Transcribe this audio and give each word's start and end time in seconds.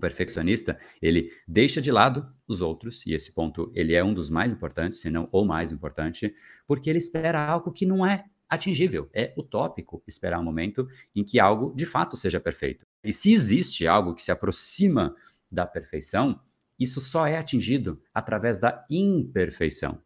perfeccionista, 0.00 0.78
ele 1.00 1.30
deixa 1.46 1.80
de 1.80 1.92
lado 1.92 2.26
os 2.48 2.60
outros, 2.60 3.06
e 3.06 3.12
esse 3.12 3.32
ponto 3.32 3.70
ele 3.74 3.94
é 3.94 4.02
um 4.02 4.12
dos 4.12 4.30
mais 4.30 4.52
importantes, 4.52 5.00
se 5.00 5.10
não 5.10 5.28
o 5.30 5.44
mais 5.44 5.70
importante, 5.70 6.34
porque 6.66 6.90
ele 6.90 6.98
espera 6.98 7.44
algo 7.44 7.70
que 7.70 7.86
não 7.86 8.04
é 8.04 8.24
atingível, 8.48 9.08
é 9.14 9.32
utópico 9.36 10.02
esperar 10.08 10.40
um 10.40 10.44
momento 10.44 10.88
em 11.14 11.22
que 11.22 11.38
algo 11.38 11.72
de 11.76 11.86
fato 11.86 12.16
seja 12.16 12.40
perfeito. 12.40 12.84
E 13.04 13.12
se 13.12 13.32
existe 13.32 13.86
algo 13.86 14.14
que 14.14 14.22
se 14.22 14.32
aproxima 14.32 15.14
da 15.50 15.64
perfeição, 15.64 16.40
isso 16.78 17.00
só 17.00 17.26
é 17.26 17.38
atingido 17.38 18.02
através 18.12 18.58
da 18.58 18.84
imperfeição. 18.90 20.02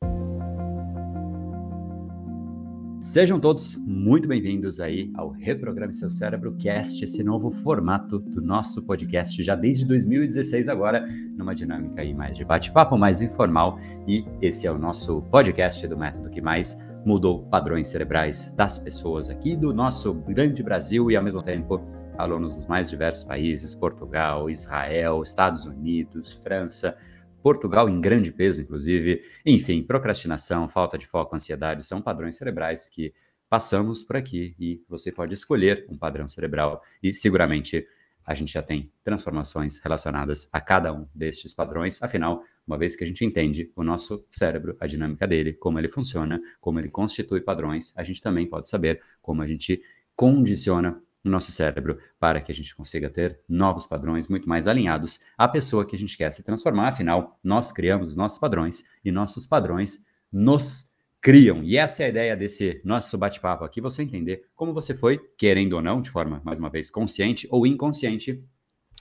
Sejam 3.15 3.39
todos 3.39 3.77
muito 3.87 4.27
bem-vindos 4.27 4.81
aí 4.81 5.09
ao 5.15 5.31
Reprograme 5.31 5.95
Seu 5.95 6.11
Cérebro 6.11 6.57
Cast, 6.57 7.05
esse 7.05 7.23
novo 7.23 7.49
formato 7.49 8.19
do 8.19 8.43
nosso 8.43 8.83
podcast 8.83 9.41
já 9.41 9.55
desde 9.55 9.85
2016 9.85 10.69
agora, 10.69 11.07
numa 11.37 11.55
dinâmica 11.55 12.03
aí 12.03 12.13
mais 12.13 12.37
de 12.37 12.45
bate-papo, 12.45 12.99
mais 12.99 13.23
informal, 13.23 13.79
e 14.05 14.25
esse 14.43 14.67
é 14.67 14.73
o 14.73 14.77
nosso 14.77 15.23
podcast 15.31 15.87
do 15.87 15.97
método 15.97 16.29
que 16.29 16.41
mais 16.41 16.77
mudou 17.07 17.45
padrões 17.45 17.87
cerebrais 17.87 18.53
das 18.57 18.81
pessoas 18.81 19.31
aqui 19.31 19.55
do 19.55 19.73
nosso 19.73 20.13
grande 20.13 20.61
Brasil 20.61 21.09
e 21.09 21.17
ao 21.17 21.23
mesmo 21.23 21.41
tempo 21.41 21.81
alunos 22.19 22.57
dos 22.57 22.67
mais 22.67 22.91
diversos 22.91 23.23
países, 23.23 23.77
Portugal, 23.77 24.51
Israel, 24.51 25.23
Estados 25.23 25.67
Unidos, 25.67 26.33
França, 26.33 26.97
Portugal 27.45 27.91
em 27.91 28.01
grande 28.01 28.33
peso, 28.33 28.63
inclusive. 28.63 29.23
Enfim, 29.45 29.83
procrastinação, 29.83 30.67
falta 30.67 30.97
de 30.97 31.07
foco, 31.07 31.37
ansiedade 31.37 31.85
são 31.85 32.01
padrões 32.01 32.37
cerebrais 32.37 32.89
que 32.89 33.13
passamos 33.51 34.03
por 34.03 34.17
aqui 34.17 34.57
e 34.59 34.83
você 34.89 35.13
pode 35.13 35.35
escolher 35.35 35.85
um 35.91 35.99
padrão 35.99 36.27
cerebral 36.27 36.83
e 37.03 37.13
seguramente 37.13 37.87
a 38.25 38.35
gente 38.35 38.51
já 38.51 38.63
tem 38.63 38.91
transformações 39.05 39.77
relacionadas 39.77 40.49
a 40.51 40.59
cada 40.59 40.91
um 40.91 41.07
destes 41.15 41.53
padrões. 41.53 42.03
Afinal, 42.03 42.43
uma 42.67 42.79
vez 42.79 42.97
que 42.97 43.05
a 43.05 43.07
gente 43.07 43.27
entende 43.27 43.71
o 43.77 43.85
nosso 43.85 44.27
cérebro, 44.31 44.75
a 44.81 44.87
dinâmica 44.87 45.27
dele, 45.27 45.53
como 45.53 45.79
ele 45.79 45.91
funciona, 45.91 46.41
como 46.63 46.79
ele 46.79 46.89
constitui 46.89 47.43
padrões, 47.43 47.93
a 47.95 48.03
gente 48.03 48.23
também 48.23 48.47
pode 48.47 48.71
saber 48.71 49.03
como 49.21 49.43
a 49.43 49.47
gente 49.47 49.83
condiciona 50.17 50.99
no 51.25 51.31
nosso 51.31 51.51
cérebro 51.51 51.99
para 52.21 52.41
que 52.41 52.53
a 52.53 52.55
gente 52.55 52.77
consiga 52.77 53.09
ter 53.09 53.41
novos 53.49 53.87
padrões 53.87 54.29
muito 54.29 54.49
mais 54.49 54.67
alinhados 54.67 55.21
à 55.37 55.49
pessoa 55.49 55.87
que 55.87 55.97
a 55.97 55.99
gente 55.99 56.17
quer 56.17 56.31
se 56.31 56.43
transformar. 56.43 56.89
Afinal, 56.89 57.41
nós 57.43 57.73
criamos 57.73 58.11
os 58.11 58.17
nossos 58.17 58.39
padrões 58.39 58.85
e 59.03 59.11
nossos 59.11 59.47
padrões 59.47 60.05
nos 60.31 60.93
criam. 61.25 61.65
E 61.65 61.79
essa 61.79 62.03
é 62.03 62.07
a 62.07 62.09
ideia 62.11 62.37
desse 62.37 62.83
nosso 62.85 63.17
bate-papo 63.17 63.65
aqui, 63.65 63.81
você 63.81 64.03
entender 64.03 64.45
como 64.55 64.75
você 64.75 64.95
foi, 64.95 65.19
querendo 65.39 65.73
ou 65.73 65.81
não, 65.81 66.03
de 66.03 66.11
forma, 66.11 66.43
mais 66.45 66.59
uma 66.59 66.69
vez, 66.69 66.91
consciente 66.91 67.49
ou 67.51 67.67
inconsciente, 67.67 68.45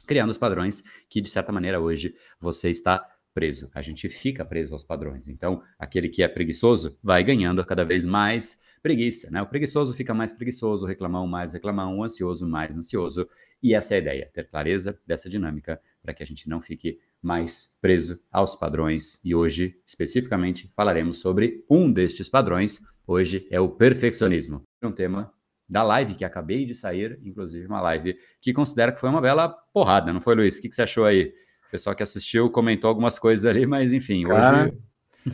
criando 0.07 0.29
os 0.29 0.37
padrões 0.37 0.81
que, 1.09 1.19
de 1.19 1.29
certa 1.29 1.51
maneira, 1.51 1.81
hoje 1.81 2.15
você 2.39 2.69
está 2.69 3.05
preso. 3.33 3.69
A 3.73 3.81
gente 3.81 4.07
fica 4.07 4.45
preso 4.45 4.71
aos 4.73 4.85
padrões. 4.85 5.27
Então, 5.27 5.61
aquele 5.77 6.07
que 6.07 6.23
é 6.23 6.27
preguiçoso 6.29 6.97
vai 7.03 7.23
ganhando 7.25 7.65
cada 7.65 7.83
vez 7.83 8.05
mais 8.05 8.57
preguiça, 8.83 9.31
né? 9.31 9.41
O 9.41 9.47
preguiçoso 9.47 9.93
fica 9.93 10.13
mais 10.13 10.33
preguiçoso, 10.33 10.83
o 10.83 10.87
reclamão 10.87 11.25
mais 11.25 11.53
reclamão, 11.53 11.97
o 11.97 12.03
ansioso 12.03 12.45
mais 12.45 12.75
ansioso. 12.75 13.27
E 13.63 13.73
essa 13.73 13.93
é 13.93 13.97
a 13.97 14.01
ideia, 14.01 14.29
ter 14.33 14.49
clareza 14.49 14.99
dessa 15.07 15.29
dinâmica 15.29 15.79
para 16.01 16.13
que 16.13 16.21
a 16.21 16.25
gente 16.25 16.49
não 16.49 16.59
fique 16.59 16.99
mais 17.21 17.73
preso 17.81 18.19
aos 18.29 18.57
padrões. 18.57 19.23
E 19.23 19.33
hoje, 19.33 19.79
especificamente, 19.87 20.69
falaremos 20.75 21.19
sobre 21.19 21.63
um 21.69 21.91
destes 21.91 22.27
padrões. 22.27 22.81
Hoje 23.07 23.47
é 23.49 23.59
o 23.59 23.69
perfeccionismo. 23.69 24.61
Um 24.83 24.91
tema 24.91 25.33
da 25.67 25.81
live 25.81 26.13
que 26.13 26.25
acabei 26.25 26.65
de 26.65 26.75
sair, 26.75 27.17
inclusive 27.23 27.65
uma 27.65 27.81
live 27.81 28.17
que 28.41 28.51
considero 28.51 28.91
que 28.91 28.99
foi 28.99 29.09
uma 29.09 29.21
bela 29.21 29.47
porrada, 29.73 30.11
não 30.11 30.19
foi, 30.19 30.35
Luiz? 30.35 30.57
O 30.57 30.61
que, 30.61 30.67
que 30.67 30.75
você 30.75 30.81
achou 30.81 31.05
aí? 31.05 31.33
O 31.67 31.71
pessoal 31.71 31.95
que 31.95 32.03
assistiu 32.03 32.51
comentou 32.51 32.89
algumas 32.89 33.17
coisas 33.17 33.45
ali, 33.45 33.65
mas 33.65 33.93
enfim, 33.93 34.23
Cara, 34.25 34.65
hoje 34.65 34.77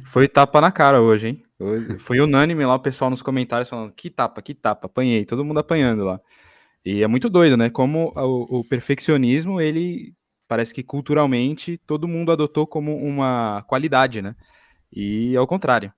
foi 0.06 0.28
tapa 0.28 0.62
na 0.62 0.72
cara 0.72 1.02
hoje, 1.02 1.28
hein? 1.28 1.44
Foi 2.00 2.20
unânime 2.20 2.66
lá 2.66 2.76
o 2.76 2.80
pessoal 2.80 3.10
nos 3.10 3.22
comentários 3.22 3.70
falando 3.70 3.92
que 3.94 4.10
tapa, 4.10 4.42
que 4.42 4.54
tapa, 4.54 4.88
apanhei, 4.88 5.26
todo 5.26 5.44
mundo 5.44 5.60
apanhando 5.60 6.06
lá. 6.06 6.20
E 6.86 7.04
é 7.04 7.08
muito 7.08 7.30
doido, 7.30 7.58
né? 7.58 7.70
Como 7.70 8.14
o, 8.16 8.60
o 8.60 8.64
perfeccionismo, 8.64 9.60
ele 9.60 10.14
parece 10.48 10.74
que 10.74 10.84
culturalmente 10.84 11.78
todo 11.86 12.08
mundo 12.08 12.32
adotou 12.32 12.66
como 12.66 12.96
uma 12.96 13.64
qualidade, 13.68 14.22
né? 14.22 14.36
E 14.92 15.36
ao 15.36 15.46
contrário, 15.46 15.94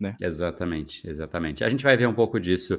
né? 0.00 0.16
Exatamente, 0.22 1.06
exatamente. 1.08 1.64
A 1.64 1.68
gente 1.68 1.84
vai 1.84 1.96
ver 1.96 2.06
um 2.06 2.14
pouco 2.14 2.38
disso 2.40 2.78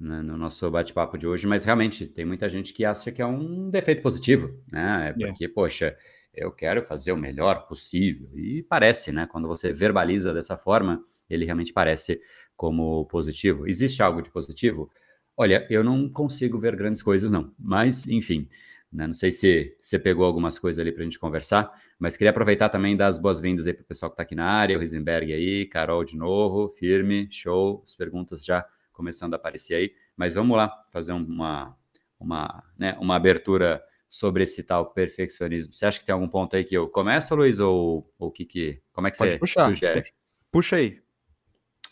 né, 0.00 0.20
no 0.22 0.36
nosso 0.36 0.70
bate-papo 0.70 1.16
de 1.16 1.26
hoje, 1.26 1.46
mas 1.46 1.64
realmente 1.64 2.06
tem 2.06 2.24
muita 2.24 2.48
gente 2.48 2.72
que 2.72 2.84
acha 2.84 3.12
que 3.12 3.22
é 3.22 3.26
um 3.26 3.70
defeito 3.70 4.02
positivo, 4.02 4.50
né? 4.70 5.08
É 5.08 5.12
porque, 5.12 5.44
yeah. 5.44 5.54
poxa, 5.54 5.96
eu 6.34 6.50
quero 6.50 6.82
fazer 6.82 7.12
o 7.12 7.16
melhor 7.16 7.66
possível. 7.66 8.28
E 8.34 8.62
parece, 8.62 9.12
né? 9.12 9.26
Quando 9.26 9.48
você 9.48 9.72
verbaliza 9.72 10.32
dessa 10.32 10.56
forma, 10.56 11.04
ele 11.28 11.44
realmente 11.44 11.72
parece 11.72 12.20
como 12.56 13.04
positivo. 13.06 13.66
Existe 13.66 14.02
algo 14.02 14.22
de 14.22 14.30
positivo? 14.30 14.90
Olha, 15.36 15.66
eu 15.68 15.82
não 15.82 16.08
consigo 16.08 16.58
ver 16.58 16.76
grandes 16.76 17.02
coisas, 17.02 17.30
não. 17.30 17.52
Mas, 17.58 18.06
enfim, 18.06 18.48
né? 18.92 19.06
não 19.06 19.14
sei 19.14 19.30
se 19.30 19.76
você 19.80 19.98
pegou 19.98 20.24
algumas 20.24 20.58
coisas 20.58 20.78
ali 20.80 20.92
para 20.92 21.02
a 21.02 21.04
gente 21.04 21.18
conversar, 21.18 21.72
mas 21.98 22.16
queria 22.16 22.30
aproveitar 22.30 22.68
também 22.68 22.96
dar 22.96 23.08
as 23.08 23.18
boas-vindas 23.18 23.66
aí 23.66 23.74
para 23.74 23.82
o 23.82 23.86
pessoal 23.86 24.10
que 24.10 24.14
está 24.14 24.22
aqui 24.22 24.36
na 24.36 24.46
área, 24.46 24.76
o 24.76 24.80
Risenberg 24.80 25.32
aí, 25.32 25.66
Carol 25.66 26.04
de 26.04 26.16
novo, 26.16 26.68
firme, 26.68 27.28
show, 27.30 27.82
as 27.84 27.96
perguntas 27.96 28.44
já 28.44 28.64
começando 28.92 29.34
a 29.34 29.36
aparecer 29.36 29.74
aí. 29.74 29.92
Mas 30.16 30.34
vamos 30.34 30.56
lá 30.56 30.72
fazer 30.92 31.12
uma, 31.12 31.76
uma, 32.18 32.62
né, 32.78 32.96
uma 33.00 33.16
abertura 33.16 33.82
sobre 34.14 34.44
esse 34.44 34.62
tal 34.62 34.92
perfeccionismo. 34.92 35.72
Você 35.72 35.84
acha 35.84 35.98
que 35.98 36.06
tem 36.06 36.12
algum 36.12 36.28
ponto 36.28 36.54
aí 36.54 36.62
que 36.64 36.76
eu 36.76 36.88
começo, 36.88 37.34
Luiz, 37.34 37.58
ou 37.58 38.08
o 38.16 38.30
que 38.30 38.44
que, 38.44 38.80
como 38.92 39.08
é 39.08 39.10
que 39.10 39.18
Pode 39.18 39.32
você 39.32 39.38
puxar. 39.38 39.68
sugere? 39.68 40.04
Puxa 40.52 40.76
aí. 40.76 41.00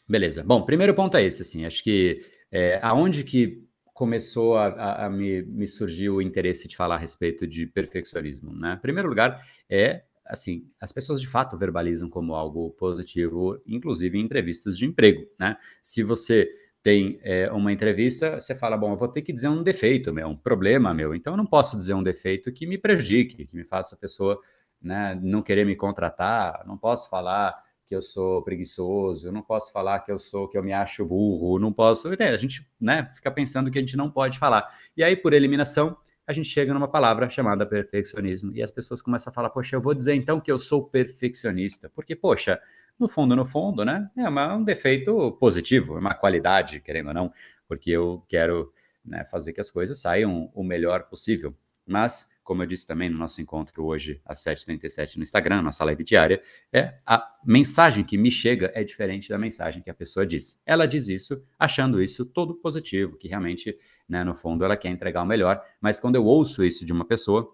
Beleza. 0.08 0.44
Bom, 0.44 0.62
primeiro 0.62 0.94
ponto 0.94 1.16
é 1.16 1.24
esse, 1.24 1.42
assim, 1.42 1.66
acho 1.66 1.82
que 1.82 2.24
é, 2.48 2.78
aonde 2.80 3.24
que 3.24 3.66
começou 3.92 4.56
a, 4.56 4.66
a, 4.68 5.06
a 5.06 5.10
me, 5.10 5.42
me 5.42 5.66
surgir 5.66 6.10
o 6.10 6.22
interesse 6.22 6.68
de 6.68 6.76
falar 6.76 6.94
a 6.94 6.98
respeito 6.98 7.44
de 7.44 7.66
perfeccionismo, 7.66 8.54
né? 8.54 8.74
Em 8.78 8.80
primeiro 8.80 9.08
lugar, 9.08 9.44
é 9.68 10.04
assim, 10.24 10.70
as 10.80 10.92
pessoas 10.92 11.20
de 11.20 11.26
fato 11.26 11.56
verbalizam 11.56 12.08
como 12.08 12.36
algo 12.36 12.70
positivo, 12.70 13.60
inclusive 13.66 14.16
em 14.16 14.22
entrevistas 14.22 14.78
de 14.78 14.86
emprego, 14.86 15.26
né? 15.40 15.56
Se 15.82 16.04
você 16.04 16.48
tem 16.82 17.20
é, 17.22 17.50
uma 17.52 17.72
entrevista, 17.72 18.40
você 18.40 18.54
fala, 18.54 18.76
bom, 18.76 18.92
eu 18.92 18.96
vou 18.96 19.08
ter 19.08 19.22
que 19.22 19.32
dizer 19.32 19.48
um 19.48 19.62
defeito 19.62 20.12
meu, 20.12 20.28
um 20.28 20.36
problema 20.36 20.92
meu, 20.92 21.14
então 21.14 21.34
eu 21.34 21.36
não 21.36 21.46
posso 21.46 21.76
dizer 21.76 21.94
um 21.94 22.02
defeito 22.02 22.52
que 22.52 22.66
me 22.66 22.76
prejudique, 22.76 23.46
que 23.46 23.56
me 23.56 23.64
faça 23.64 23.94
a 23.94 23.98
pessoa 23.98 24.40
né, 24.80 25.18
não 25.22 25.42
querer 25.42 25.64
me 25.64 25.76
contratar, 25.76 26.64
não 26.66 26.76
posso 26.76 27.08
falar 27.08 27.54
que 27.86 27.94
eu 27.94 28.02
sou 28.02 28.42
preguiçoso, 28.42 29.30
não 29.30 29.42
posso 29.42 29.72
falar 29.72 30.00
que 30.00 30.10
eu 30.10 30.18
sou, 30.18 30.48
que 30.48 30.58
eu 30.58 30.62
me 30.62 30.72
acho 30.72 31.04
burro, 31.04 31.58
não 31.58 31.72
posso, 31.72 32.08
a 32.08 32.36
gente 32.36 32.66
né, 32.80 33.08
fica 33.12 33.30
pensando 33.30 33.70
que 33.70 33.78
a 33.78 33.80
gente 33.80 33.96
não 33.96 34.10
pode 34.10 34.38
falar. 34.38 34.68
E 34.96 35.04
aí, 35.04 35.14
por 35.14 35.32
eliminação, 35.32 35.96
a 36.32 36.34
gente 36.34 36.48
chega 36.48 36.74
numa 36.74 36.88
palavra 36.88 37.28
chamada 37.30 37.64
perfeccionismo. 37.64 38.52
E 38.54 38.62
as 38.62 38.70
pessoas 38.70 39.00
começam 39.00 39.30
a 39.30 39.34
falar, 39.34 39.50
poxa, 39.50 39.76
eu 39.76 39.80
vou 39.80 39.94
dizer 39.94 40.14
então 40.14 40.40
que 40.40 40.50
eu 40.50 40.58
sou 40.58 40.84
perfeccionista. 40.88 41.90
Porque, 41.94 42.16
poxa, 42.16 42.60
no 42.98 43.08
fundo, 43.08 43.36
no 43.36 43.44
fundo, 43.44 43.84
né? 43.84 44.10
É 44.16 44.28
uma, 44.28 44.56
um 44.56 44.64
defeito 44.64 45.32
positivo, 45.32 45.96
é 45.96 46.00
uma 46.00 46.14
qualidade, 46.14 46.80
querendo 46.80 47.08
ou 47.08 47.14
não, 47.14 47.32
porque 47.68 47.90
eu 47.90 48.24
quero 48.28 48.72
né, 49.04 49.24
fazer 49.24 49.52
que 49.52 49.60
as 49.60 49.70
coisas 49.70 50.00
saiam 50.00 50.50
o 50.54 50.64
melhor 50.64 51.04
possível. 51.04 51.54
Mas, 51.86 52.30
como 52.42 52.62
eu 52.62 52.66
disse 52.66 52.86
também 52.86 53.08
no 53.08 53.18
nosso 53.18 53.40
encontro 53.40 53.84
hoje, 53.84 54.20
às 54.24 54.42
7h37 54.42 55.16
no 55.16 55.22
Instagram, 55.22 55.62
nossa 55.62 55.84
live 55.84 56.02
diária, 56.02 56.42
é 56.72 56.98
a 57.06 57.24
mensagem 57.44 58.04
que 58.04 58.18
me 58.18 58.30
chega 58.30 58.72
é 58.74 58.82
diferente 58.82 59.28
da 59.28 59.38
mensagem 59.38 59.82
que 59.82 59.90
a 59.90 59.94
pessoa 59.94 60.26
diz. 60.26 60.60
Ela 60.66 60.86
diz 60.86 61.08
isso 61.08 61.44
achando 61.58 62.02
isso 62.02 62.24
todo 62.26 62.54
positivo, 62.54 63.16
que 63.16 63.28
realmente, 63.28 63.78
né, 64.08 64.24
no 64.24 64.34
fundo, 64.34 64.64
ela 64.64 64.76
quer 64.76 64.88
entregar 64.88 65.22
o 65.22 65.26
melhor, 65.26 65.62
mas 65.80 66.00
quando 66.00 66.16
eu 66.16 66.24
ouço 66.24 66.64
isso 66.64 66.84
de 66.84 66.92
uma 66.92 67.04
pessoa, 67.04 67.48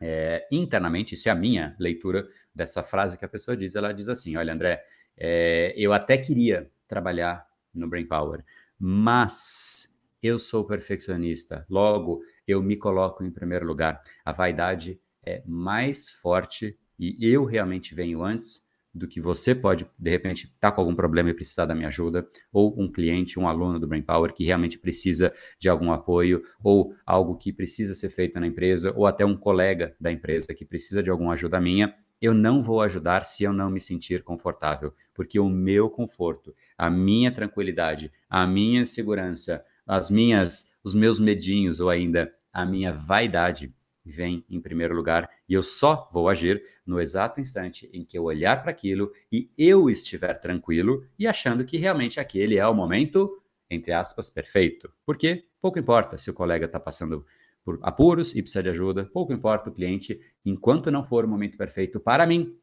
é, 0.00 0.46
internamente, 0.50 1.14
isso 1.14 1.28
é 1.28 1.32
a 1.32 1.36
minha 1.36 1.76
leitura 1.78 2.28
dessa 2.54 2.82
frase 2.82 3.16
que 3.18 3.24
a 3.24 3.28
pessoa 3.28 3.56
diz. 3.56 3.74
Ela 3.74 3.92
diz 3.92 4.08
assim: 4.08 4.36
Olha, 4.36 4.52
André, 4.52 4.82
é, 5.16 5.72
eu 5.76 5.92
até 5.92 6.18
queria 6.18 6.70
trabalhar 6.88 7.46
no 7.72 7.88
Brain 7.88 8.06
Power, 8.06 8.44
mas 8.78 9.91
eu 10.22 10.38
sou 10.38 10.64
perfeccionista, 10.64 11.66
logo 11.68 12.22
eu 12.46 12.62
me 12.62 12.76
coloco 12.76 13.24
em 13.24 13.30
primeiro 13.30 13.66
lugar. 13.66 14.00
A 14.24 14.32
vaidade 14.32 15.00
é 15.24 15.42
mais 15.46 16.10
forte 16.10 16.78
e 16.98 17.16
eu 17.28 17.44
realmente 17.44 17.94
venho 17.94 18.22
antes 18.22 18.62
do 18.94 19.08
que 19.08 19.20
você 19.20 19.54
pode, 19.54 19.86
de 19.98 20.10
repente, 20.10 20.44
estar 20.44 20.70
tá 20.70 20.72
com 20.72 20.82
algum 20.82 20.94
problema 20.94 21.30
e 21.30 21.34
precisar 21.34 21.64
da 21.64 21.74
minha 21.74 21.88
ajuda, 21.88 22.28
ou 22.52 22.78
um 22.78 22.90
cliente, 22.90 23.38
um 23.38 23.48
aluno 23.48 23.80
do 23.80 23.86
Brain 23.86 24.02
Power 24.02 24.34
que 24.34 24.44
realmente 24.44 24.78
precisa 24.78 25.32
de 25.58 25.68
algum 25.68 25.90
apoio, 25.90 26.42
ou 26.62 26.94
algo 27.06 27.36
que 27.38 27.52
precisa 27.52 27.94
ser 27.94 28.10
feito 28.10 28.38
na 28.38 28.46
empresa, 28.46 28.92
ou 28.94 29.06
até 29.06 29.24
um 29.24 29.36
colega 29.36 29.96
da 29.98 30.12
empresa 30.12 30.54
que 30.54 30.64
precisa 30.64 31.02
de 31.02 31.08
alguma 31.08 31.32
ajuda 31.32 31.60
minha, 31.60 31.94
eu 32.20 32.34
não 32.34 32.62
vou 32.62 32.80
ajudar 32.82 33.24
se 33.24 33.42
eu 33.42 33.52
não 33.52 33.70
me 33.70 33.80
sentir 33.80 34.22
confortável, 34.22 34.94
porque 35.12 35.40
o 35.40 35.48
meu 35.48 35.90
conforto, 35.90 36.54
a 36.78 36.88
minha 36.88 37.32
tranquilidade, 37.32 38.12
a 38.28 38.46
minha 38.46 38.86
segurança, 38.86 39.64
as 39.86 40.10
minhas, 40.10 40.70
os 40.82 40.94
meus 40.94 41.18
medinhos 41.18 41.80
ou 41.80 41.90
ainda 41.90 42.32
a 42.52 42.64
minha 42.64 42.92
vaidade 42.92 43.74
vem 44.04 44.44
em 44.50 44.60
primeiro 44.60 44.94
lugar 44.94 45.30
e 45.48 45.54
eu 45.54 45.62
só 45.62 46.08
vou 46.12 46.28
agir 46.28 46.62
no 46.84 47.00
exato 47.00 47.40
instante 47.40 47.88
em 47.92 48.04
que 48.04 48.18
eu 48.18 48.24
olhar 48.24 48.60
para 48.60 48.70
aquilo 48.70 49.12
e 49.30 49.50
eu 49.56 49.88
estiver 49.88 50.38
tranquilo 50.40 51.04
e 51.18 51.26
achando 51.26 51.64
que 51.64 51.76
realmente 51.76 52.18
aquele 52.18 52.56
é 52.56 52.66
o 52.66 52.74
momento, 52.74 53.40
entre 53.70 53.92
aspas, 53.92 54.28
perfeito. 54.28 54.92
Porque 55.06 55.44
pouco 55.60 55.78
importa 55.78 56.18
se 56.18 56.30
o 56.30 56.34
colega 56.34 56.66
está 56.66 56.80
passando 56.80 57.24
por 57.64 57.78
apuros 57.82 58.34
e 58.34 58.42
precisa 58.42 58.62
de 58.62 58.70
ajuda, 58.70 59.04
pouco 59.04 59.32
importa 59.32 59.70
o 59.70 59.72
cliente, 59.72 60.20
enquanto 60.44 60.90
não 60.90 61.04
for 61.04 61.24
o 61.24 61.28
momento 61.28 61.56
perfeito 61.56 62.00
para 62.00 62.26
mim, 62.26 62.56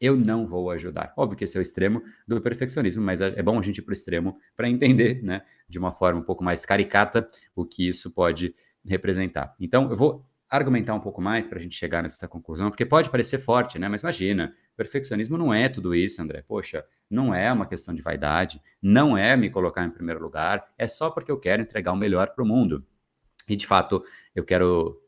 eu 0.00 0.16
não 0.16 0.46
vou 0.46 0.70
ajudar. 0.70 1.12
Óbvio 1.16 1.38
que 1.38 1.44
esse 1.44 1.56
é 1.56 1.60
o 1.60 1.62
extremo 1.62 2.02
do 2.26 2.40
perfeccionismo, 2.40 3.02
mas 3.02 3.20
é, 3.20 3.34
é 3.36 3.42
bom 3.42 3.58
a 3.58 3.62
gente 3.62 3.78
ir 3.78 3.82
para 3.82 3.92
o 3.92 3.94
extremo 3.94 4.38
para 4.56 4.68
entender, 4.68 5.22
né, 5.22 5.42
de 5.68 5.78
uma 5.78 5.92
forma 5.92 6.20
um 6.20 6.24
pouco 6.24 6.44
mais 6.44 6.64
caricata, 6.66 7.28
o 7.54 7.64
que 7.64 7.88
isso 7.88 8.10
pode 8.10 8.54
representar. 8.84 9.54
Então, 9.58 9.90
eu 9.90 9.96
vou 9.96 10.24
argumentar 10.48 10.94
um 10.94 11.00
pouco 11.00 11.20
mais 11.20 11.46
para 11.46 11.58
a 11.58 11.62
gente 11.62 11.74
chegar 11.74 12.02
nessa 12.02 12.28
conclusão, 12.28 12.70
porque 12.70 12.86
pode 12.86 13.10
parecer 13.10 13.38
forte, 13.38 13.78
né? 13.78 13.88
Mas 13.88 14.02
imagina, 14.02 14.54
perfeccionismo 14.76 15.36
não 15.36 15.52
é 15.52 15.68
tudo 15.68 15.94
isso, 15.94 16.22
André. 16.22 16.42
Poxa, 16.46 16.84
não 17.10 17.34
é 17.34 17.52
uma 17.52 17.66
questão 17.66 17.94
de 17.94 18.02
vaidade, 18.02 18.62
não 18.80 19.18
é 19.18 19.36
me 19.36 19.50
colocar 19.50 19.84
em 19.84 19.90
primeiro 19.90 20.22
lugar, 20.22 20.64
é 20.78 20.86
só 20.86 21.10
porque 21.10 21.30
eu 21.30 21.38
quero 21.38 21.62
entregar 21.62 21.92
o 21.92 21.96
melhor 21.96 22.32
para 22.32 22.44
o 22.44 22.46
mundo. 22.46 22.86
E 23.48 23.56
de 23.56 23.66
fato, 23.66 24.04
eu 24.34 24.44
quero 24.44 25.00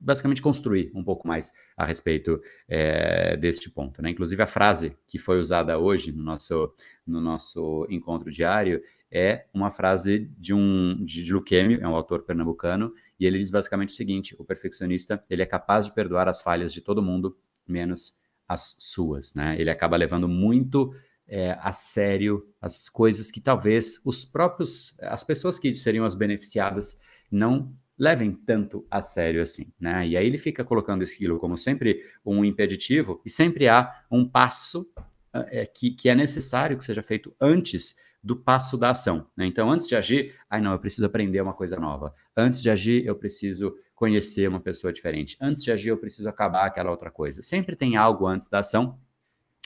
basicamente 0.00 0.40
construir 0.40 0.90
um 0.94 1.02
pouco 1.02 1.26
mais 1.26 1.52
a 1.76 1.84
respeito 1.84 2.40
é, 2.68 3.36
deste 3.36 3.70
ponto. 3.70 4.00
Né? 4.00 4.10
Inclusive, 4.10 4.40
a 4.42 4.46
frase 4.46 4.96
que 5.06 5.18
foi 5.18 5.38
usada 5.38 5.78
hoje 5.78 6.12
no 6.12 6.22
nosso, 6.22 6.72
no 7.06 7.20
nosso 7.20 7.86
encontro 7.90 8.30
diário 8.30 8.80
é 9.10 9.46
uma 9.54 9.70
frase 9.70 10.30
de 10.38 10.52
um 10.52 11.04
de 11.04 11.32
Luquemi, 11.32 11.78
é 11.80 11.88
um 11.88 11.94
autor 11.94 12.22
pernambucano, 12.22 12.92
e 13.18 13.26
ele 13.26 13.38
diz 13.38 13.50
basicamente 13.50 13.90
o 13.90 13.96
seguinte: 13.96 14.36
o 14.38 14.44
perfeccionista 14.44 15.22
ele 15.28 15.42
é 15.42 15.46
capaz 15.46 15.86
de 15.86 15.94
perdoar 15.94 16.28
as 16.28 16.42
falhas 16.42 16.72
de 16.72 16.80
todo 16.80 17.02
mundo, 17.02 17.36
menos 17.66 18.18
as 18.46 18.76
suas. 18.78 19.34
Né? 19.34 19.56
Ele 19.58 19.70
acaba 19.70 19.96
levando 19.96 20.28
muito 20.28 20.94
é, 21.26 21.58
a 21.60 21.72
sério 21.72 22.46
as 22.60 22.88
coisas 22.88 23.30
que 23.30 23.40
talvez 23.40 24.00
os 24.04 24.24
próprios, 24.24 24.96
as 25.00 25.24
pessoas 25.24 25.58
que 25.58 25.74
seriam 25.74 26.04
as 26.04 26.14
beneficiadas 26.14 27.00
não 27.30 27.74
levem 27.98 28.32
tanto 28.32 28.86
a 28.90 29.02
sério 29.02 29.42
assim, 29.42 29.72
né? 29.80 30.06
E 30.06 30.16
aí 30.16 30.26
ele 30.26 30.38
fica 30.38 30.64
colocando 30.64 31.02
aquilo 31.02 31.38
como 31.38 31.58
sempre 31.58 32.00
um 32.24 32.44
impeditivo 32.44 33.20
e 33.24 33.30
sempre 33.30 33.68
há 33.68 33.92
um 34.10 34.26
passo 34.26 34.90
é, 35.32 35.66
que, 35.66 35.90
que 35.90 36.08
é 36.08 36.14
necessário 36.14 36.76
que 36.78 36.84
seja 36.84 37.02
feito 37.02 37.34
antes 37.40 37.96
do 38.22 38.36
passo 38.36 38.76
da 38.76 38.90
ação. 38.90 39.26
Né? 39.36 39.46
Então, 39.46 39.70
antes 39.70 39.88
de 39.88 39.96
agir, 39.96 40.34
ai 40.50 40.60
não, 40.60 40.72
eu 40.72 40.78
preciso 40.78 41.06
aprender 41.06 41.40
uma 41.40 41.54
coisa 41.54 41.78
nova. 41.78 42.14
Antes 42.36 42.60
de 42.60 42.70
agir, 42.70 43.04
eu 43.06 43.14
preciso 43.14 43.74
conhecer 43.94 44.48
uma 44.48 44.60
pessoa 44.60 44.92
diferente. 44.92 45.36
Antes 45.40 45.62
de 45.62 45.72
agir, 45.72 45.88
eu 45.88 45.98
preciso 45.98 46.28
acabar 46.28 46.66
aquela 46.66 46.90
outra 46.90 47.10
coisa. 47.10 47.42
Sempre 47.42 47.74
tem 47.74 47.96
algo 47.96 48.26
antes 48.26 48.48
da 48.48 48.60
ação 48.60 48.98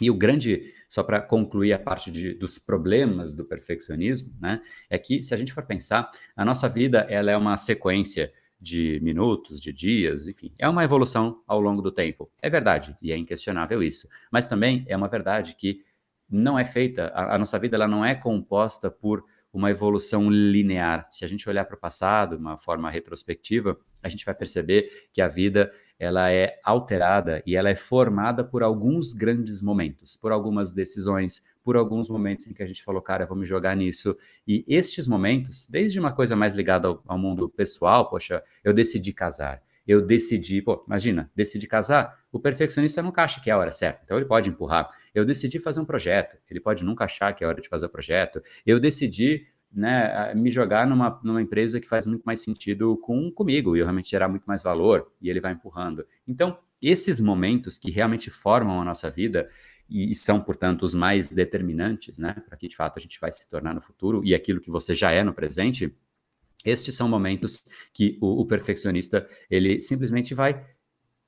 e 0.02 0.10
o 0.10 0.14
grande, 0.14 0.72
só 0.88 1.02
para 1.02 1.20
concluir 1.20 1.72
a 1.72 1.78
parte 1.78 2.10
de, 2.10 2.34
dos 2.34 2.58
problemas 2.58 3.34
do 3.34 3.44
perfeccionismo, 3.44 4.34
né, 4.40 4.60
é 4.90 4.98
que 4.98 5.22
se 5.22 5.32
a 5.32 5.36
gente 5.36 5.52
for 5.52 5.64
pensar, 5.64 6.10
a 6.36 6.44
nossa 6.44 6.68
vida 6.68 7.06
ela 7.08 7.30
é 7.30 7.36
uma 7.36 7.56
sequência 7.56 8.32
de 8.60 9.00
minutos, 9.02 9.60
de 9.60 9.72
dias, 9.72 10.28
enfim, 10.28 10.54
é 10.58 10.68
uma 10.68 10.84
evolução 10.84 11.42
ao 11.48 11.60
longo 11.60 11.82
do 11.82 11.90
tempo. 11.90 12.30
É 12.40 12.48
verdade, 12.48 12.96
e 13.02 13.10
é 13.10 13.16
inquestionável 13.16 13.82
isso. 13.82 14.08
Mas 14.30 14.48
também 14.48 14.84
é 14.86 14.96
uma 14.96 15.08
verdade 15.08 15.56
que 15.56 15.82
não 16.30 16.58
é 16.58 16.64
feita, 16.64 17.08
a, 17.08 17.34
a 17.34 17.38
nossa 17.38 17.58
vida 17.58 17.76
ela 17.76 17.88
não 17.88 18.04
é 18.04 18.14
composta 18.14 18.90
por 18.90 19.24
uma 19.52 19.70
evolução 19.70 20.30
linear. 20.30 21.08
Se 21.12 21.24
a 21.24 21.28
gente 21.28 21.48
olhar 21.48 21.64
para 21.64 21.76
o 21.76 21.80
passado, 21.80 22.36
de 22.36 22.42
uma 22.42 22.56
forma 22.56 22.90
retrospectiva, 22.90 23.78
a 24.02 24.08
gente 24.08 24.24
vai 24.24 24.34
perceber 24.34 24.90
que 25.12 25.20
a 25.20 25.28
vida 25.28 25.70
ela 25.98 26.32
é 26.32 26.58
alterada 26.64 27.42
e 27.46 27.54
ela 27.54 27.68
é 27.68 27.74
formada 27.74 28.42
por 28.42 28.62
alguns 28.62 29.12
grandes 29.12 29.62
momentos, 29.62 30.16
por 30.16 30.32
algumas 30.32 30.72
decisões, 30.72 31.42
por 31.62 31.76
alguns 31.76 32.08
momentos 32.08 32.46
em 32.46 32.52
que 32.52 32.62
a 32.62 32.66
gente 32.66 32.82
falou, 32.82 33.00
cara, 33.00 33.26
vamos 33.26 33.48
jogar 33.48 33.76
nisso. 33.76 34.16
E 34.46 34.64
estes 34.66 35.06
momentos, 35.06 35.66
desde 35.68 36.00
uma 36.00 36.12
coisa 36.12 36.34
mais 36.34 36.54
ligada 36.54 36.88
ao, 36.88 37.02
ao 37.06 37.18
mundo 37.18 37.48
pessoal, 37.48 38.08
poxa, 38.08 38.42
eu 38.64 38.72
decidi 38.72 39.12
casar, 39.12 39.62
eu 39.86 40.00
decidi, 40.00 40.62
pô, 40.62 40.84
imagina, 40.86 41.30
decidi 41.34 41.66
casar, 41.66 42.18
o 42.30 42.38
perfeccionista 42.38 43.02
nunca 43.02 43.24
acha 43.24 43.40
que 43.40 43.50
é 43.50 43.52
a 43.52 43.58
hora 43.58 43.72
certa, 43.72 44.02
então 44.04 44.16
ele 44.16 44.26
pode 44.26 44.50
empurrar. 44.50 44.88
Eu 45.14 45.24
decidi 45.24 45.58
fazer 45.58 45.80
um 45.80 45.84
projeto, 45.84 46.36
ele 46.48 46.60
pode 46.60 46.84
nunca 46.84 47.04
achar 47.04 47.32
que 47.32 47.44
é 47.44 47.46
a 47.46 47.50
hora 47.50 47.60
de 47.60 47.68
fazer 47.68 47.86
o 47.86 47.90
projeto. 47.90 48.42
Eu 48.64 48.78
decidi 48.80 49.46
né, 49.72 50.34
me 50.34 50.50
jogar 50.50 50.86
numa, 50.86 51.20
numa 51.24 51.40
empresa 51.40 51.80
que 51.80 51.88
faz 51.88 52.06
muito 52.06 52.22
mais 52.24 52.40
sentido 52.40 52.96
com 52.98 53.30
comigo 53.32 53.74
e 53.76 53.80
eu 53.80 53.84
realmente 53.84 54.10
gerar 54.10 54.28
muito 54.28 54.44
mais 54.44 54.62
valor 54.62 55.10
e 55.20 55.30
ele 55.30 55.40
vai 55.40 55.52
empurrando. 55.52 56.06
Então, 56.26 56.58
esses 56.80 57.20
momentos 57.20 57.78
que 57.78 57.90
realmente 57.90 58.28
formam 58.28 58.80
a 58.80 58.84
nossa 58.84 59.10
vida 59.10 59.48
e 59.88 60.14
são, 60.14 60.40
portanto, 60.40 60.82
os 60.82 60.94
mais 60.94 61.28
determinantes, 61.28 62.18
né, 62.18 62.34
para 62.46 62.56
que 62.56 62.68
de 62.68 62.74
fato 62.74 62.98
a 62.98 63.02
gente 63.02 63.20
vai 63.20 63.30
se 63.30 63.48
tornar 63.48 63.74
no 63.74 63.80
futuro 63.80 64.24
e 64.24 64.34
aquilo 64.34 64.60
que 64.60 64.70
você 64.70 64.94
já 64.94 65.10
é 65.10 65.22
no 65.22 65.34
presente, 65.34 65.94
estes 66.64 66.94
são 66.94 67.08
momentos 67.08 67.62
que 67.92 68.18
o, 68.20 68.40
o 68.40 68.46
perfeccionista 68.46 69.26
ele 69.50 69.80
simplesmente 69.80 70.34
vai 70.34 70.64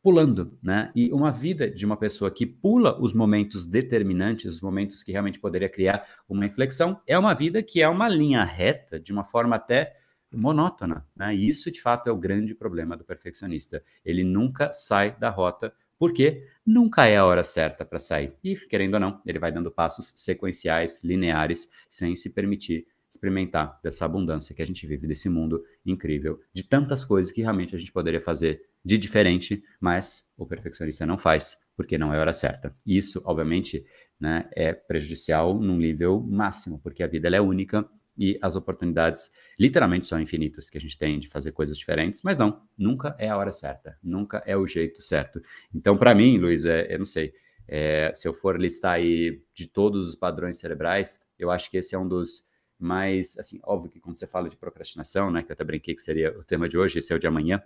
pulando, 0.05 0.59
né? 0.63 0.93
E 0.95 1.11
uma 1.13 1.31
vida 1.31 1.71
de 1.71 1.87
uma 1.87 1.97
pessoa 1.97 2.31
que 2.31 2.45
pula 2.45 3.01
os 3.01 3.15
momentos 3.15 3.67
determinantes, 3.67 4.57
os 4.57 4.61
momentos 4.61 5.03
que 5.03 5.11
realmente 5.11 5.41
poderia 5.41 5.69
criar 5.69 6.07
uma 6.29 6.45
inflexão, 6.45 7.01
é 7.07 7.19
uma 7.19 7.33
vida 7.33 7.63
que 7.63 7.81
é 7.81 7.89
uma 7.89 8.07
linha 8.07 8.45
reta, 8.45 9.01
de 9.01 9.13
uma 9.13 9.25
forma 9.25 9.57
até 9.57 9.97
monótona, 10.31 11.07
né? 11.17 11.35
E 11.35 11.49
isso 11.49 11.71
de 11.71 11.81
fato 11.81 12.09
é 12.09 12.13
o 12.13 12.19
grande 12.19 12.55
problema 12.55 12.97
do 12.99 13.05
perfeccionista. 13.05 13.83
Ele 14.05 14.23
nunca 14.23 14.71
sai 14.73 15.19
da 15.19 15.31
rota 15.31 15.73
porque 15.99 16.47
nunca 16.67 17.07
é 17.07 17.17
a 17.17 17.25
hora 17.25 17.43
certa 17.43 17.83
para 17.83 17.99
sair. 17.99 18.35
E 18.43 18.55
querendo 18.57 18.95
ou 18.95 19.01
não, 19.01 19.23
ele 19.25 19.39
vai 19.39 19.51
dando 19.51 19.71
passos 19.71 20.13
sequenciais, 20.17 21.03
lineares, 21.03 21.71
sem 21.89 22.15
se 22.15 22.31
permitir 22.31 22.87
experimentar 23.15 23.79
dessa 23.83 24.05
abundância 24.05 24.55
que 24.55 24.63
a 24.63 24.67
gente 24.67 24.87
vive, 24.87 25.07
desse 25.07 25.29
mundo 25.29 25.65
incrível, 25.85 26.41
de 26.53 26.63
tantas 26.63 27.05
coisas 27.05 27.33
que 27.33 27.43
realmente 27.43 27.75
a 27.75 27.79
gente 27.79 27.93
poderia 27.93 28.21
fazer 28.21 28.63
de 28.85 28.99
diferente, 28.99 29.63
mas 29.81 30.29
o 30.37 30.47
perfeccionista 30.47 31.07
não 31.07 31.17
faz, 31.17 31.59
porque 31.77 31.97
não 31.97 32.13
é 32.13 32.19
a 32.19 32.21
hora 32.21 32.33
certa. 32.33 32.75
Isso, 32.87 33.23
obviamente, 33.25 33.85
né, 34.21 34.49
é 34.53 34.73
prejudicial 34.73 35.59
num 35.59 35.77
nível 35.77 36.21
máximo, 36.21 36.79
porque 36.79 37.03
a 37.03 37.07
vida 37.07 37.29
é 37.29 37.41
única 37.41 37.89
e 38.17 38.39
as 38.41 38.55
oportunidades 38.55 39.33
literalmente 39.59 40.07
são 40.07 40.21
infinitas 40.21 40.71
que 40.71 40.79
a 40.79 40.81
gente 40.81 40.97
tem 40.97 41.19
de 41.19 41.29
fazer 41.29 41.53
coisas 41.53 41.77
diferentes, 41.77 42.23
mas 42.23 42.39
não, 42.39 42.63
nunca 42.77 43.17
é 43.19 43.29
a 43.29 43.37
hora 43.37 43.53
certa, 43.53 43.99
nunca 44.03 44.43
é 44.47 44.57
o 44.57 44.67
jeito 44.67 45.03
certo. 45.03 45.43
Então, 45.75 45.97
para 45.97 46.15
mim, 46.15 46.39
Luiz, 46.39 46.65
é, 46.65 46.93
eu 46.93 46.99
não 46.99 47.05
sei, 47.05 47.33
é, 47.67 48.13
se 48.13 48.29
eu 48.29 48.33
for 48.33 48.61
listar 48.61 48.95
aí 48.95 49.43
de 49.53 49.67
todos 49.67 50.09
os 50.09 50.15
padrões 50.15 50.59
cerebrais, 50.59 51.21
eu 51.39 51.51
acho 51.51 51.71
que 51.71 51.77
esse 51.79 51.95
é 51.95 51.99
um 51.99 52.07
dos 52.07 52.45
mas, 52.79 53.39
assim, 53.39 53.61
óbvio 53.63 53.91
que 53.91 54.01
quando 54.01 54.17
você 54.17 54.27
fala 54.27 54.49
de 54.49 54.57
procrastinação, 54.57 55.31
né, 55.31 55.43
que 55.43 55.51
eu 55.51 55.55
até 55.55 55.65
brinquei 55.65 55.95
que 55.95 56.01
seria 56.01 56.37
o 56.39 56.45
tema 56.45 56.69
de 56.69 56.77
hoje, 56.77 56.99
esse 56.99 57.13
é 57.13 57.17
o 57.17 57.19
de 57.19 57.27
amanhã, 57.27 57.63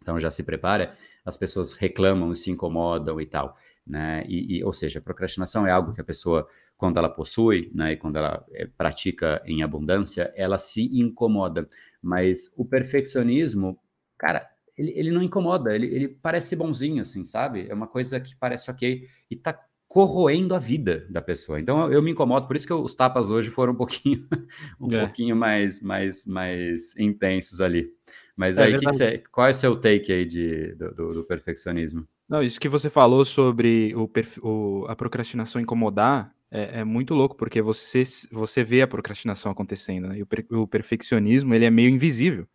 então 0.00 0.20
já 0.20 0.30
se 0.30 0.42
prepara, 0.42 0.96
as 1.24 1.36
pessoas 1.36 1.72
reclamam, 1.72 2.34
se 2.34 2.50
incomodam 2.50 3.20
e 3.20 3.26
tal, 3.26 3.56
né, 3.86 4.24
e, 4.28 4.58
e 4.58 4.64
ou 4.64 4.72
seja, 4.72 5.00
procrastinação 5.00 5.66
é 5.66 5.70
algo 5.70 5.92
que 5.92 6.00
a 6.00 6.04
pessoa, 6.04 6.48
quando 6.76 6.98
ela 6.98 7.08
possui, 7.08 7.70
né, 7.74 7.92
e 7.92 7.96
quando 7.96 8.16
ela 8.16 8.44
é, 8.52 8.66
pratica 8.66 9.42
em 9.46 9.62
abundância, 9.62 10.32
ela 10.36 10.58
se 10.58 10.84
incomoda, 10.98 11.66
mas 12.02 12.52
o 12.56 12.64
perfeccionismo, 12.64 13.78
cara, 14.18 14.48
ele, 14.76 14.92
ele 14.94 15.10
não 15.10 15.22
incomoda, 15.22 15.74
ele, 15.74 15.86
ele 15.86 16.08
parece 16.08 16.54
bonzinho, 16.54 17.00
assim, 17.00 17.24
sabe? 17.24 17.66
É 17.68 17.74
uma 17.74 17.86
coisa 17.86 18.20
que 18.20 18.36
parece 18.36 18.70
ok 18.70 19.08
e 19.30 19.36
tá 19.36 19.58
corroendo 19.88 20.54
a 20.54 20.58
vida 20.58 21.06
da 21.08 21.22
pessoa. 21.22 21.60
Então 21.60 21.90
eu, 21.92 22.02
me 22.02 22.10
incomodo, 22.10 22.46
por 22.46 22.56
isso 22.56 22.66
que 22.66 22.72
eu, 22.72 22.82
os 22.82 22.94
tapas 22.94 23.30
hoje 23.30 23.50
foram 23.50 23.72
um 23.72 23.76
pouquinho, 23.76 24.26
um 24.80 24.92
é. 24.92 25.00
pouquinho 25.00 25.36
mais, 25.36 25.80
mais, 25.80 26.26
mais 26.26 26.96
intensos 26.96 27.60
ali. 27.60 27.90
Mas 28.36 28.58
é 28.58 28.64
aí, 28.64 28.72
que 28.72 28.78
que 28.80 28.84
você, 28.84 29.22
qual 29.30 29.46
é 29.46 29.50
o 29.50 29.54
seu 29.54 29.76
take 29.76 30.12
aí 30.12 30.24
de, 30.24 30.74
do, 30.74 30.94
do, 30.94 31.14
do, 31.14 31.24
perfeccionismo? 31.24 32.06
Não, 32.28 32.42
isso 32.42 32.60
que 32.60 32.68
você 32.68 32.90
falou 32.90 33.24
sobre 33.24 33.94
o, 33.94 34.10
o 34.42 34.86
a 34.88 34.96
procrastinação 34.96 35.60
incomodar 35.60 36.34
é, 36.50 36.80
é, 36.80 36.84
muito 36.84 37.14
louco, 37.14 37.36
porque 37.36 37.62
você, 37.62 38.02
você 38.30 38.62
vê 38.62 38.82
a 38.82 38.86
procrastinação 38.86 39.50
acontecendo, 39.50 40.08
né? 40.08 40.18
E 40.18 40.22
o, 40.22 40.62
o 40.62 40.66
perfeccionismo, 40.66 41.54
ele 41.54 41.64
é 41.64 41.70
meio 41.70 41.88
invisível. 41.88 42.46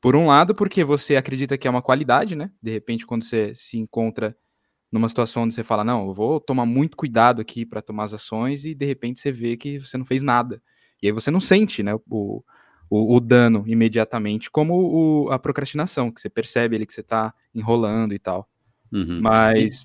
Por 0.00 0.14
um 0.14 0.26
lado, 0.26 0.54
porque 0.54 0.84
você 0.84 1.16
acredita 1.16 1.56
que 1.56 1.66
é 1.66 1.70
uma 1.70 1.82
qualidade, 1.82 2.36
né? 2.36 2.50
De 2.62 2.70
repente, 2.70 3.06
quando 3.06 3.24
você 3.24 3.54
se 3.54 3.78
encontra 3.78 4.36
numa 4.94 5.08
situação 5.08 5.42
onde 5.42 5.52
você 5.52 5.64
fala, 5.64 5.82
não, 5.82 6.06
eu 6.06 6.14
vou 6.14 6.38
tomar 6.38 6.64
muito 6.64 6.96
cuidado 6.96 7.42
aqui 7.42 7.66
para 7.66 7.82
tomar 7.82 8.04
as 8.04 8.14
ações 8.14 8.64
e 8.64 8.76
de 8.76 8.86
repente 8.86 9.18
você 9.18 9.32
vê 9.32 9.56
que 9.56 9.80
você 9.80 9.98
não 9.98 10.04
fez 10.04 10.22
nada. 10.22 10.62
E 11.02 11.08
aí 11.08 11.12
você 11.12 11.32
não 11.32 11.40
sente, 11.40 11.82
né, 11.82 11.92
o, 12.08 12.44
o, 12.88 13.16
o 13.16 13.20
dano 13.20 13.64
imediatamente, 13.66 14.48
como 14.48 14.74
o, 14.76 15.32
a 15.32 15.38
procrastinação, 15.38 16.12
que 16.12 16.20
você 16.20 16.30
percebe 16.30 16.76
ali 16.76 16.86
que 16.86 16.92
você 16.92 17.00
está 17.00 17.34
enrolando 17.52 18.14
e 18.14 18.20
tal. 18.20 18.48
Uhum. 18.92 19.20
Mas... 19.20 19.82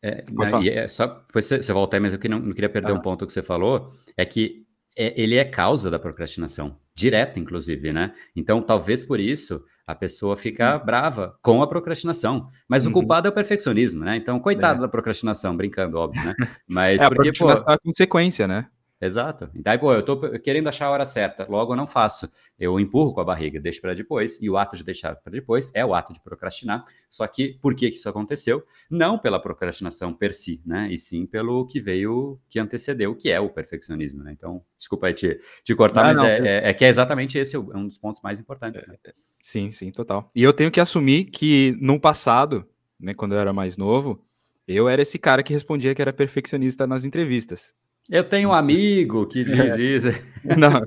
É, 0.00 0.24
e 0.62 0.70
é 0.70 0.88
só 0.88 1.06
depois 1.06 1.44
você, 1.44 1.60
você 1.60 1.72
volta 1.72 1.96
aí, 1.96 2.00
mas 2.00 2.14
eu 2.14 2.18
que 2.18 2.28
não, 2.28 2.38
não 2.38 2.54
queria 2.54 2.70
perder 2.70 2.92
ah. 2.92 2.94
um 2.94 3.00
ponto 3.02 3.26
que 3.26 3.32
você 3.32 3.42
falou, 3.42 3.92
é 4.16 4.24
que 4.24 4.64
é, 4.96 5.12
ele 5.20 5.34
é 5.34 5.44
causa 5.44 5.90
da 5.90 5.98
procrastinação 5.98 6.74
direta, 6.98 7.38
inclusive, 7.38 7.92
né? 7.92 8.12
Então, 8.34 8.60
talvez 8.60 9.04
por 9.04 9.20
isso 9.20 9.64
a 9.86 9.94
pessoa 9.94 10.36
fica 10.36 10.76
uhum. 10.76 10.84
brava 10.84 11.38
com 11.40 11.62
a 11.62 11.66
procrastinação. 11.66 12.50
Mas 12.68 12.84
uhum. 12.84 12.90
o 12.90 12.92
culpado 12.92 13.28
é 13.28 13.30
o 13.30 13.34
perfeccionismo, 13.34 14.04
né? 14.04 14.16
Então, 14.16 14.38
coitado 14.40 14.80
é. 14.80 14.82
da 14.82 14.88
procrastinação, 14.88 15.56
brincando, 15.56 15.96
óbvio, 15.96 16.22
né? 16.24 16.34
Mas 16.66 17.00
é, 17.00 17.08
porque, 17.08 17.32
pô. 17.32 17.50
É 17.50 17.62
a 17.66 17.78
consequência, 17.78 18.46
né? 18.46 18.66
Exato. 19.00 19.48
Então, 19.54 19.78
pô, 19.78 19.94
eu 19.94 20.02
tô 20.02 20.18
querendo 20.40 20.68
achar 20.68 20.86
a 20.86 20.90
hora 20.90 21.06
certa, 21.06 21.46
logo 21.48 21.72
eu 21.72 21.76
não 21.76 21.86
faço. 21.86 22.28
Eu 22.58 22.80
empurro 22.80 23.14
com 23.14 23.20
a 23.20 23.24
barriga, 23.24 23.60
deixo 23.60 23.80
para 23.80 23.94
depois, 23.94 24.38
e 24.42 24.50
o 24.50 24.56
ato 24.56 24.76
de 24.76 24.82
deixar 24.82 25.14
para 25.14 25.30
depois 25.30 25.70
é 25.72 25.86
o 25.86 25.94
ato 25.94 26.12
de 26.12 26.20
procrastinar. 26.20 26.84
Só 27.08 27.26
que 27.28 27.56
por 27.62 27.76
que 27.76 27.86
isso 27.86 28.08
aconteceu? 28.08 28.64
Não 28.90 29.16
pela 29.16 29.40
procrastinação 29.40 30.12
per 30.12 30.34
si, 30.34 30.60
né? 30.66 30.88
E 30.90 30.98
sim 30.98 31.26
pelo 31.26 31.64
que 31.64 31.80
veio, 31.80 32.40
que 32.50 32.58
antecedeu, 32.58 33.14
que 33.14 33.30
é 33.30 33.38
o 33.38 33.48
perfeccionismo, 33.48 34.24
né? 34.24 34.32
Então, 34.32 34.62
desculpa 34.76 35.06
aí 35.06 35.14
te, 35.14 35.40
te 35.62 35.74
cortar, 35.76 36.04
mas 36.04 36.16
não, 36.16 36.24
é, 36.24 36.38
é, 36.38 36.70
é, 36.70 36.74
que 36.74 36.84
é 36.84 36.88
exatamente 36.88 37.38
esse 37.38 37.54
é 37.54 37.58
um 37.58 37.86
dos 37.86 37.98
pontos 37.98 38.20
mais 38.20 38.40
importantes. 38.40 38.84
Né? 38.86 38.96
É, 39.04 39.12
sim, 39.40 39.70
sim, 39.70 39.92
total. 39.92 40.28
E 40.34 40.42
eu 40.42 40.52
tenho 40.52 40.72
que 40.72 40.80
assumir 40.80 41.26
que 41.26 41.76
no 41.80 42.00
passado, 42.00 42.66
né, 42.98 43.14
quando 43.14 43.34
eu 43.34 43.38
era 43.38 43.52
mais 43.52 43.76
novo, 43.76 44.24
eu 44.66 44.88
era 44.88 45.00
esse 45.00 45.18
cara 45.18 45.42
que 45.42 45.52
respondia 45.52 45.94
que 45.94 46.02
era 46.02 46.12
perfeccionista 46.12 46.84
nas 46.84 47.04
entrevistas. 47.04 47.74
Eu 48.08 48.24
tenho 48.24 48.50
um 48.50 48.52
amigo 48.52 49.26
que 49.26 49.44
diz 49.44 49.78
é. 49.78 49.80
isso. 49.80 50.08
Não, 50.56 50.86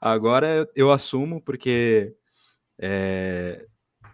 agora 0.00 0.68
eu 0.74 0.90
assumo 0.90 1.40
porque, 1.40 2.14
é, 2.78 3.64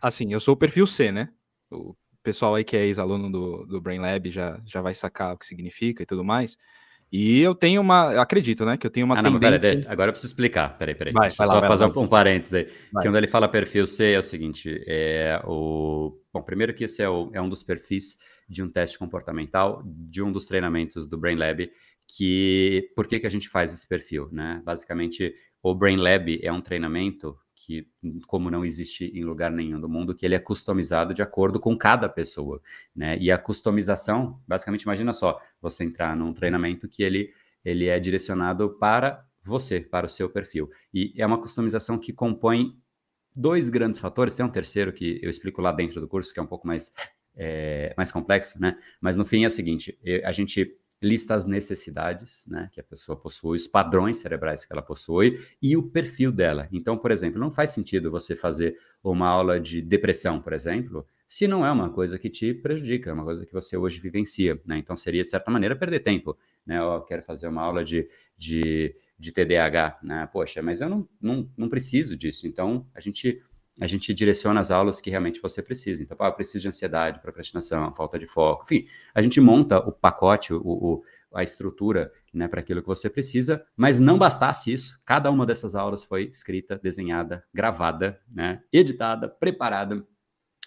assim, 0.00 0.32
eu 0.32 0.40
sou 0.40 0.54
o 0.54 0.58
perfil 0.58 0.86
C, 0.86 1.10
né? 1.10 1.30
O 1.70 1.94
pessoal 2.22 2.54
aí 2.54 2.64
que 2.64 2.76
é 2.76 2.84
ex-aluno 2.84 3.30
do, 3.30 3.66
do 3.66 3.80
Brain 3.80 3.98
Lab 3.98 4.30
já, 4.30 4.60
já 4.64 4.80
vai 4.80 4.94
sacar 4.94 5.34
o 5.34 5.38
que 5.38 5.46
significa 5.46 6.02
e 6.02 6.06
tudo 6.06 6.24
mais. 6.24 6.56
E 7.12 7.38
eu 7.38 7.54
tenho 7.54 7.80
uma, 7.80 8.20
acredito, 8.20 8.64
né, 8.64 8.76
que 8.76 8.84
eu 8.84 8.90
tenho 8.90 9.06
uma 9.06 9.16
ah, 9.16 9.22
não, 9.22 9.38
tendência... 9.38 9.60
Pera, 9.60 9.92
agora 9.92 10.08
eu 10.08 10.12
preciso 10.12 10.32
explicar, 10.32 10.76
peraí, 10.76 10.96
peraí. 10.96 11.12
Vai, 11.12 11.30
vai 11.30 11.46
lá, 11.46 11.54
só 11.54 11.60
vai 11.60 11.68
fazer 11.68 11.86
lá, 11.86 11.92
um, 11.94 12.02
um 12.02 12.08
parênteses 12.08 12.54
aí. 12.54 12.68
Vai. 12.92 13.04
Quando 13.04 13.16
ele 13.16 13.28
fala 13.28 13.46
perfil 13.46 13.86
C 13.86 14.14
é 14.14 14.18
o 14.18 14.22
seguinte, 14.22 14.82
é 14.84 15.40
o... 15.44 16.18
Bom, 16.32 16.42
primeiro 16.42 16.74
que 16.74 16.82
esse 16.82 17.02
é, 17.02 17.08
o, 17.08 17.30
é 17.32 17.40
um 17.40 17.48
dos 17.48 17.62
perfis 17.62 18.16
de 18.48 18.64
um 18.64 18.68
teste 18.68 18.98
comportamental 18.98 19.80
de 19.84 20.22
um 20.22 20.32
dos 20.32 20.46
treinamentos 20.46 21.06
do 21.06 21.16
Brain 21.16 21.36
Lab 21.36 21.70
que 22.06 22.90
por 22.94 23.06
que, 23.06 23.20
que 23.20 23.26
a 23.26 23.30
gente 23.30 23.48
faz 23.48 23.72
esse 23.72 23.86
perfil, 23.86 24.28
né? 24.30 24.62
Basicamente, 24.64 25.34
o 25.62 25.74
Brain 25.74 25.96
Lab 25.96 26.38
é 26.42 26.52
um 26.52 26.60
treinamento 26.60 27.38
que, 27.54 27.88
como 28.26 28.50
não 28.50 28.64
existe 28.64 29.06
em 29.14 29.24
lugar 29.24 29.50
nenhum 29.50 29.80
do 29.80 29.88
mundo, 29.88 30.14
que 30.14 30.26
ele 30.26 30.34
é 30.34 30.38
customizado 30.38 31.14
de 31.14 31.22
acordo 31.22 31.58
com 31.58 31.76
cada 31.76 32.08
pessoa, 32.08 32.60
né? 32.94 33.16
E 33.18 33.30
a 33.30 33.38
customização, 33.38 34.40
basicamente, 34.46 34.82
imagina 34.82 35.12
só, 35.12 35.40
você 35.60 35.84
entrar 35.84 36.14
num 36.16 36.34
treinamento 36.34 36.88
que 36.88 37.02
ele, 37.02 37.32
ele 37.64 37.86
é 37.86 37.98
direcionado 37.98 38.76
para 38.78 39.24
você, 39.42 39.80
para 39.80 40.06
o 40.06 40.08
seu 40.08 40.28
perfil. 40.28 40.70
E 40.92 41.14
é 41.16 41.24
uma 41.24 41.40
customização 41.40 41.98
que 41.98 42.12
compõe 42.12 42.76
dois 43.34 43.70
grandes 43.70 44.00
fatores, 44.00 44.34
tem 44.34 44.44
um 44.44 44.50
terceiro 44.50 44.92
que 44.92 45.18
eu 45.22 45.30
explico 45.30 45.60
lá 45.60 45.72
dentro 45.72 46.00
do 46.00 46.08
curso, 46.08 46.32
que 46.32 46.40
é 46.40 46.42
um 46.42 46.46
pouco 46.46 46.66
mais, 46.66 46.92
é, 47.34 47.94
mais 47.96 48.12
complexo, 48.12 48.60
né? 48.60 48.76
Mas 49.00 49.16
no 49.16 49.24
fim 49.24 49.44
é 49.44 49.46
o 49.46 49.50
seguinte, 49.50 49.98
a 50.24 50.32
gente 50.32 50.76
lista 51.04 51.34
as 51.34 51.46
necessidades 51.46 52.46
né, 52.48 52.68
que 52.72 52.80
a 52.80 52.84
pessoa 52.84 53.16
possui, 53.16 53.56
os 53.56 53.68
padrões 53.68 54.16
cerebrais 54.16 54.64
que 54.64 54.72
ela 54.72 54.82
possui 54.82 55.38
e 55.62 55.76
o 55.76 55.82
perfil 55.82 56.32
dela. 56.32 56.68
Então, 56.72 56.96
por 56.96 57.10
exemplo, 57.10 57.38
não 57.38 57.50
faz 57.50 57.70
sentido 57.70 58.10
você 58.10 58.34
fazer 58.34 58.76
uma 59.02 59.28
aula 59.28 59.60
de 59.60 59.82
depressão, 59.82 60.40
por 60.40 60.52
exemplo, 60.52 61.06
se 61.26 61.48
não 61.48 61.64
é 61.64 61.72
uma 61.72 61.90
coisa 61.90 62.18
que 62.18 62.30
te 62.30 62.54
prejudica, 62.54 63.10
é 63.10 63.12
uma 63.12 63.24
coisa 63.24 63.44
que 63.44 63.52
você 63.52 63.76
hoje 63.76 64.00
vivencia. 64.00 64.60
Né? 64.64 64.78
Então, 64.78 64.96
seria, 64.96 65.22
de 65.22 65.30
certa 65.30 65.50
maneira, 65.50 65.74
perder 65.74 66.00
tempo. 66.00 66.36
Né? 66.64 66.78
Eu 66.78 67.00
quero 67.02 67.22
fazer 67.22 67.48
uma 67.48 67.62
aula 67.62 67.84
de, 67.84 68.08
de, 68.36 68.94
de 69.18 69.32
TDAH. 69.32 69.98
Né? 70.02 70.28
Poxa, 70.32 70.62
mas 70.62 70.80
eu 70.80 70.88
não, 70.88 71.08
não, 71.20 71.50
não 71.56 71.68
preciso 71.68 72.16
disso. 72.16 72.46
Então, 72.46 72.86
a 72.94 73.00
gente 73.00 73.42
a 73.80 73.86
gente 73.86 74.14
direciona 74.14 74.60
as 74.60 74.70
aulas 74.70 75.00
que 75.00 75.10
realmente 75.10 75.40
você 75.40 75.62
precisa. 75.62 76.02
Então, 76.02 76.16
ah, 76.20 76.28
eu 76.28 76.32
preciso 76.32 76.62
de 76.62 76.68
ansiedade, 76.68 77.20
procrastinação, 77.20 77.92
falta 77.94 78.18
de 78.18 78.26
foco, 78.26 78.64
enfim, 78.64 78.86
a 79.14 79.20
gente 79.20 79.40
monta 79.40 79.78
o 79.78 79.90
pacote, 79.90 80.52
o, 80.52 80.60
o 80.62 81.02
a 81.34 81.42
estrutura 81.42 82.12
né, 82.32 82.46
para 82.46 82.60
aquilo 82.60 82.80
que 82.80 82.86
você 82.86 83.10
precisa, 83.10 83.66
mas 83.76 83.98
não 83.98 84.16
bastasse 84.16 84.72
isso, 84.72 85.00
cada 85.04 85.28
uma 85.32 85.44
dessas 85.44 85.74
aulas 85.74 86.04
foi 86.04 86.26
escrita, 86.26 86.78
desenhada, 86.80 87.44
gravada, 87.52 88.20
né, 88.30 88.62
editada, 88.72 89.28
preparada 89.28 90.06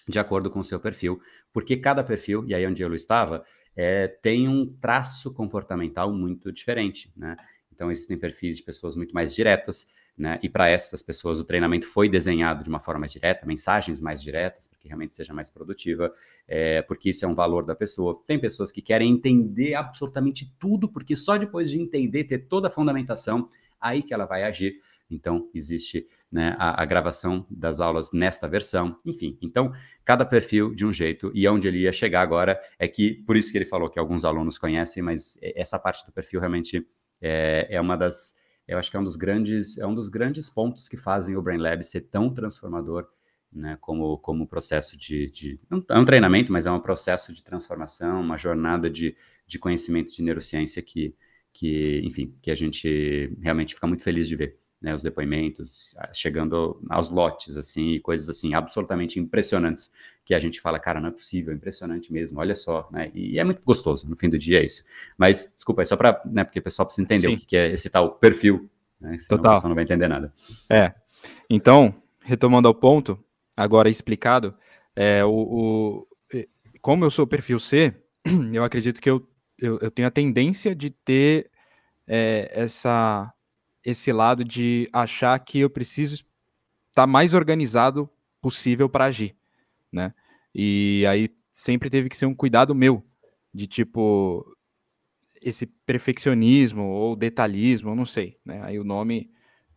de 0.06 0.18
acordo 0.18 0.50
com 0.50 0.60
o 0.60 0.64
seu 0.64 0.78
perfil, 0.78 1.20
porque 1.52 1.76
cada 1.76 2.04
perfil, 2.04 2.44
e 2.46 2.54
aí 2.54 2.66
onde 2.66 2.82
eu 2.82 2.94
estava, 2.94 3.44
é, 3.74 4.08
tem 4.08 4.48
um 4.48 4.66
traço 4.80 5.32
comportamental 5.32 6.12
muito 6.12 6.50
diferente, 6.52 7.12
né? 7.16 7.36
Então, 7.72 7.92
existem 7.92 8.18
perfis 8.18 8.56
de 8.56 8.64
pessoas 8.64 8.96
muito 8.96 9.12
mais 9.12 9.32
diretas, 9.32 9.86
né? 10.18 10.38
E 10.42 10.48
para 10.48 10.68
essas 10.68 11.00
pessoas 11.00 11.38
o 11.38 11.44
treinamento 11.44 11.86
foi 11.86 12.08
desenhado 12.08 12.64
de 12.64 12.68
uma 12.68 12.80
forma 12.80 13.00
mais 13.00 13.12
direta, 13.12 13.46
mensagens 13.46 14.00
mais 14.00 14.20
diretas, 14.20 14.66
para 14.66 14.78
que 14.78 14.88
realmente 14.88 15.14
seja 15.14 15.32
mais 15.32 15.48
produtiva, 15.48 16.12
é, 16.46 16.82
porque 16.82 17.10
isso 17.10 17.24
é 17.24 17.28
um 17.28 17.34
valor 17.34 17.64
da 17.64 17.76
pessoa. 17.76 18.20
Tem 18.26 18.38
pessoas 18.38 18.72
que 18.72 18.82
querem 18.82 19.12
entender 19.12 19.74
absolutamente 19.74 20.52
tudo, 20.58 20.90
porque 20.90 21.14
só 21.14 21.36
depois 21.36 21.70
de 21.70 21.80
entender, 21.80 22.24
ter 22.24 22.38
toda 22.38 22.66
a 22.66 22.70
fundamentação, 22.70 23.48
aí 23.80 24.02
que 24.02 24.12
ela 24.12 24.26
vai 24.26 24.42
agir. 24.42 24.80
Então, 25.10 25.48
existe 25.54 26.06
né, 26.30 26.54
a, 26.58 26.82
a, 26.82 26.84
gravação 26.84 27.46
das 27.48 27.80
aulas 27.80 28.12
nesta 28.12 28.46
versão, 28.46 28.98
enfim. 29.06 29.38
Então, 29.40 29.72
cada 30.04 30.24
perfil 30.24 30.74
de 30.74 30.84
um 30.84 30.92
jeito, 30.92 31.30
e 31.34 31.48
onde 31.48 31.66
ele 31.66 31.78
ia 31.78 31.92
chegar 31.92 32.20
agora 32.20 32.60
é 32.78 32.86
que, 32.86 33.14
por 33.26 33.36
isso 33.36 33.50
que 33.50 33.56
ele 33.56 33.64
falou 33.64 33.88
que 33.88 33.98
alguns 33.98 34.24
alunos 34.24 34.58
conhecem, 34.58 35.02
mas 35.02 35.38
essa 35.40 35.78
parte 35.78 36.04
do 36.04 36.12
perfil 36.12 36.40
realmente 36.40 36.86
é, 37.22 37.68
é 37.70 37.80
uma 37.80 37.96
das 37.96 38.37
eu 38.68 38.78
acho 38.78 38.90
que 38.90 38.96
é 38.96 39.00
um 39.00 39.04
dos 39.04 39.16
grandes, 39.16 39.78
é 39.78 39.86
um 39.86 39.94
dos 39.94 40.08
grandes 40.08 40.50
pontos 40.50 40.88
que 40.88 40.96
fazem 40.96 41.36
o 41.36 41.42
Brain 41.42 41.58
Lab 41.58 41.82
ser 41.82 42.02
tão 42.02 42.32
transformador, 42.32 43.08
né, 43.50 43.78
como, 43.80 44.18
como 44.18 44.46
processo 44.46 44.96
de, 44.96 45.30
de, 45.30 45.60
é 45.88 45.98
um 45.98 46.04
treinamento, 46.04 46.52
mas 46.52 46.66
é 46.66 46.70
um 46.70 46.78
processo 46.78 47.32
de 47.32 47.42
transformação, 47.42 48.20
uma 48.20 48.36
jornada 48.36 48.90
de, 48.90 49.16
de 49.46 49.58
conhecimento 49.58 50.12
de 50.12 50.22
neurociência 50.22 50.82
que, 50.82 51.16
que, 51.52 52.02
enfim, 52.04 52.32
que 52.42 52.50
a 52.50 52.54
gente 52.54 53.34
realmente 53.40 53.74
fica 53.74 53.86
muito 53.86 54.02
feliz 54.02 54.28
de 54.28 54.36
ver 54.36 54.60
né, 54.80 54.94
os 54.94 55.02
depoimentos, 55.02 55.94
chegando 56.12 56.80
aos 56.88 57.10
lotes, 57.10 57.56
assim, 57.56 57.92
e 57.92 58.00
coisas 58.00 58.28
assim, 58.28 58.54
absolutamente 58.54 59.18
impressionantes, 59.18 59.90
que 60.24 60.34
a 60.34 60.40
gente 60.40 60.60
fala, 60.60 60.78
cara, 60.78 61.00
não 61.00 61.08
é 61.08 61.12
possível, 61.12 61.52
é 61.52 61.56
impressionante 61.56 62.12
mesmo, 62.12 62.38
olha 62.38 62.54
só, 62.54 62.88
né, 62.92 63.10
e 63.14 63.38
é 63.38 63.44
muito 63.44 63.62
gostoso, 63.64 64.08
no 64.08 64.16
fim 64.16 64.28
do 64.28 64.38
dia 64.38 64.60
é 64.60 64.64
isso. 64.64 64.84
Mas, 65.16 65.52
desculpa, 65.54 65.82
é 65.82 65.84
só 65.84 65.96
para, 65.96 66.20
né, 66.24 66.44
porque 66.44 66.60
o 66.60 66.62
pessoal 66.62 66.86
precisa 66.86 67.04
entender 67.04 67.28
Sim. 67.28 67.34
o 67.34 67.46
que 67.46 67.56
é 67.56 67.72
esse 67.72 67.90
tal 67.90 68.12
perfil, 68.12 68.70
né, 69.00 69.16
Total. 69.28 69.52
o 69.52 69.54
pessoal 69.54 69.68
não 69.68 69.74
vai 69.74 69.84
entender 69.84 70.08
nada. 70.08 70.32
É, 70.70 70.94
então, 71.50 71.94
retomando 72.20 72.68
ao 72.68 72.74
ponto, 72.74 73.18
agora 73.56 73.88
explicado, 73.88 74.54
é, 74.94 75.24
o, 75.24 75.30
o 75.30 76.08
como 76.80 77.04
eu 77.04 77.10
sou 77.10 77.26
perfil 77.26 77.58
C, 77.58 77.94
eu 78.52 78.64
acredito 78.64 79.00
que 79.00 79.10
eu, 79.10 79.26
eu, 79.58 79.78
eu 79.80 79.90
tenho 79.90 80.08
a 80.08 80.10
tendência 80.10 80.74
de 80.74 80.90
ter 80.90 81.50
é, 82.06 82.50
essa 82.52 83.32
esse 83.90 84.12
lado 84.12 84.44
de 84.44 84.86
achar 84.92 85.38
que 85.38 85.60
eu 85.60 85.70
preciso 85.70 86.16
estar 86.16 86.26
tá 86.92 87.06
mais 87.06 87.32
organizado 87.32 88.08
possível 88.38 88.86
para 88.88 89.06
agir, 89.06 89.34
né? 89.90 90.12
E 90.54 91.04
aí 91.08 91.30
sempre 91.50 91.88
teve 91.88 92.10
que 92.10 92.16
ser 92.16 92.26
um 92.26 92.34
cuidado 92.34 92.74
meu 92.74 93.02
de 93.52 93.66
tipo 93.66 94.44
esse 95.40 95.66
perfeccionismo 95.86 96.82
ou 96.82 97.16
detalhismo, 97.16 97.94
não 97.94 98.04
sei, 98.04 98.36
né? 98.44 98.60
Aí 98.62 98.78
o 98.78 98.84
nome 98.84 99.30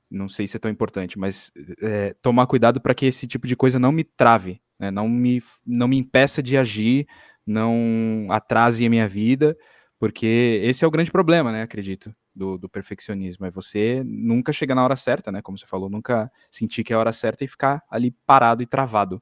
não 0.09 0.27
sei 0.27 0.45
se 0.45 0.57
é 0.57 0.59
tão 0.59 0.69
importante, 0.69 1.17
mas 1.17 1.49
é, 1.81 2.13
tomar 2.21 2.47
cuidado 2.47 2.81
para 2.81 2.93
que 2.93 3.05
esse 3.05 3.25
tipo 3.25 3.47
de 3.47 3.55
coisa 3.55 3.79
não 3.79 3.93
me 3.93 4.03
trave, 4.03 4.61
né? 4.77 4.91
não, 4.91 5.07
me, 5.07 5.41
não 5.65 5.87
me 5.87 5.97
impeça 5.97 6.43
de 6.43 6.57
agir, 6.57 7.07
não 7.47 8.27
atrase 8.29 8.85
a 8.85 8.89
minha 8.89 9.07
vida, 9.07 9.57
porque 9.97 10.59
esse 10.63 10.83
é 10.83 10.87
o 10.87 10.91
grande 10.91 11.11
problema, 11.11 11.49
né? 11.49 11.61
Acredito 11.61 12.13
do, 12.35 12.57
do, 12.57 12.69
perfeccionismo. 12.69 13.45
É 13.45 13.51
você 13.51 14.03
nunca 14.05 14.53
chegar 14.53 14.75
na 14.75 14.83
hora 14.83 14.95
certa, 14.95 15.31
né? 15.31 15.41
Como 15.41 15.57
você 15.57 15.65
falou, 15.65 15.89
nunca 15.89 16.31
sentir 16.49 16.83
que 16.83 16.93
é 16.93 16.95
a 16.95 16.99
hora 16.99 17.13
certa 17.13 17.43
e 17.43 17.47
ficar 17.47 17.83
ali 17.89 18.11
parado 18.25 18.63
e 18.63 18.65
travado. 18.65 19.21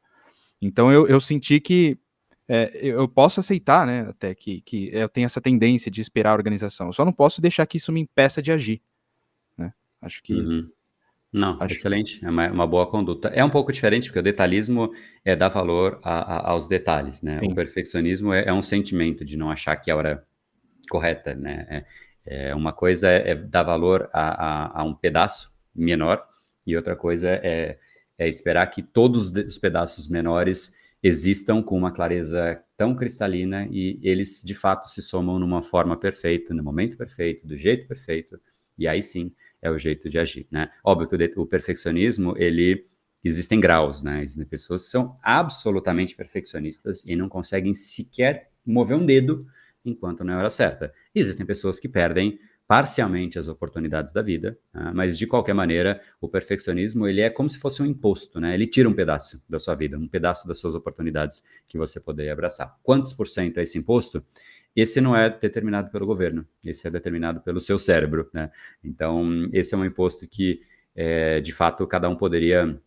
Então 0.62 0.92
eu, 0.92 1.08
eu 1.08 1.20
senti 1.20 1.60
que 1.60 1.98
é, 2.48 2.72
eu 2.82 3.08
posso 3.08 3.40
aceitar, 3.40 3.86
né? 3.86 4.08
Até 4.10 4.34
que, 4.34 4.62
que 4.62 4.90
eu 4.92 5.08
tenho 5.08 5.26
essa 5.26 5.40
tendência 5.40 5.92
de 5.92 6.02
esperar 6.02 6.32
a 6.32 6.36
organização. 6.36 6.88
Eu 6.88 6.94
só 6.94 7.06
não 7.06 7.14
posso 7.14 7.40
deixar 7.40 7.66
que 7.68 7.78
isso 7.78 7.92
me 7.92 8.02
impeça 8.02 8.42
de 8.42 8.52
agir. 8.52 8.82
Né? 9.56 9.72
Acho 10.02 10.24
que. 10.24 10.34
Uhum. 10.34 10.70
Não, 11.32 11.62
Acho... 11.62 11.76
excelente. 11.76 12.26
É 12.26 12.30
uma, 12.30 12.52
uma, 12.52 12.66
boa 12.66 12.88
conduta. 12.88 13.28
É 13.28 13.46
um 13.46 13.52
pouco 13.52 13.72
diferente, 13.72 14.08
porque 14.08 14.18
o 14.18 14.24
detalhismo 14.24 14.92
é 15.24 15.36
dar 15.36 15.50
valor 15.50 16.00
a, 16.04 16.38
a, 16.38 16.52
aos 16.52 16.68
detalhes, 16.68 17.22
né? 17.22 17.40
Sim. 17.40 17.52
O 17.52 17.56
perfeccionismo 17.56 18.34
é, 18.34 18.46
é, 18.48 18.54
um 18.54 18.64
sentimento 18.64 19.24
de 19.24 19.38
não 19.38 19.52
achar 19.52 19.76
que 19.76 19.92
é 19.92 19.94
a 19.94 19.98
hora 19.98 20.28
correta, 20.90 21.36
né? 21.36 21.68
É, 21.70 21.86
é, 22.30 22.54
uma 22.54 22.72
coisa 22.72 23.10
é, 23.10 23.32
é 23.32 23.36
dar 23.36 23.64
valor 23.64 24.08
a, 24.14 24.22
a, 24.22 24.82
a, 24.82 24.84
um 24.84 24.94
pedaço 24.94 25.52
menor 25.76 26.24
e 26.66 26.78
outra 26.78 26.96
coisa 26.96 27.28
é, 27.28 27.80
é 28.18 28.30
esperar 28.30 28.68
que 28.68 28.84
todos 28.84 29.32
os 29.32 29.58
pedaços 29.58 30.08
menores 30.08 30.76
existam 31.02 31.64
com 31.64 31.76
uma 31.76 31.92
clareza 31.92 32.62
tão 32.78 32.96
cristalina 32.96 33.68
e 33.72 34.00
eles 34.04 34.44
de 34.46 34.54
fato 34.54 34.88
se 34.88 35.02
somam 35.02 35.40
numa 35.40 35.64
forma 35.64 35.98
perfeita, 35.98 36.54
no 36.54 36.64
momento 36.64 36.96
perfeito, 36.96 37.48
do 37.48 37.58
jeito 37.58 37.88
perfeito, 37.88 38.40
E 38.78 38.88
aí 38.88 39.02
sim 39.02 39.34
é 39.60 39.72
o 39.72 39.78
jeito 39.78 40.08
de 40.08 40.20
agir, 40.20 40.46
né? 40.52 40.70
Óbvio 40.84 41.08
que 41.08 41.40
o, 41.40 41.42
o 41.42 41.48
perfeccionismo, 41.48 42.36
ele 42.38 42.86
existem 43.24 43.60
graus, 43.60 44.04
né? 44.04 44.22
Existem 44.22 44.46
pessoas 44.46 44.84
que 44.84 44.90
são 44.90 45.18
absolutamente 45.24 46.16
perfeccionistas 46.16 47.04
e 47.06 47.16
não 47.16 47.28
conseguem 47.28 47.74
sequer 47.74 48.52
mover 48.66 48.98
um 48.98 49.06
dedo 49.06 49.48
enquanto 49.84 50.24
não 50.24 50.34
é 50.34 50.38
hora 50.38 50.50
certa. 50.50 50.94
Existem 51.14 51.46
pessoas 51.46 51.80
que 51.80 51.88
perdem 51.88 52.40
parcialmente 52.70 53.40
as 53.40 53.48
oportunidades 53.48 54.14
da 54.14 54.22
vida, 54.22 54.56
né? 54.72 54.92
mas 54.94 55.18
de 55.18 55.26
qualquer 55.26 55.54
maneira, 55.54 56.00
o 56.22 56.30
perfeccionismo 56.30 57.08
ele 57.08 57.20
é 57.20 57.28
como 57.28 57.50
se 57.50 57.58
fosse 57.58 57.82
um 57.82 57.86
imposto, 57.86 58.40
né? 58.40 58.54
Ele 58.54 58.68
tira 58.68 58.88
um 58.88 58.94
pedaço 58.94 59.44
da 59.50 59.58
sua 59.58 59.74
vida, 59.74 59.98
um 59.98 60.08
pedaço 60.08 60.48
das 60.48 60.60
suas 60.60 60.76
oportunidades 60.76 61.44
que 61.68 61.80
você 61.80 62.00
poderia 62.00 62.32
abraçar. 62.32 62.78
Quantos 62.84 63.12
por 63.12 63.28
cento 63.28 63.58
é 63.58 63.64
esse 63.64 63.80
imposto? 63.80 64.24
Esse 64.76 65.02
não 65.02 65.16
é 65.16 65.32
determinado 65.32 65.90
pelo 65.90 66.06
governo, 66.06 66.46
esse 66.64 66.88
é 66.88 66.92
determinado 66.92 67.42
pelo 67.42 67.60
seu 67.60 67.80
cérebro, 67.80 68.30
né? 68.32 68.52
Então, 68.84 69.50
esse 69.52 69.74
é 69.74 69.78
um 69.78 69.84
imposto 69.84 70.30
que, 70.30 70.62
é, 70.96 71.42
de 71.42 71.52
fato, 71.52 71.88
cada 71.88 72.08
um 72.08 72.16
poderia 72.16 72.80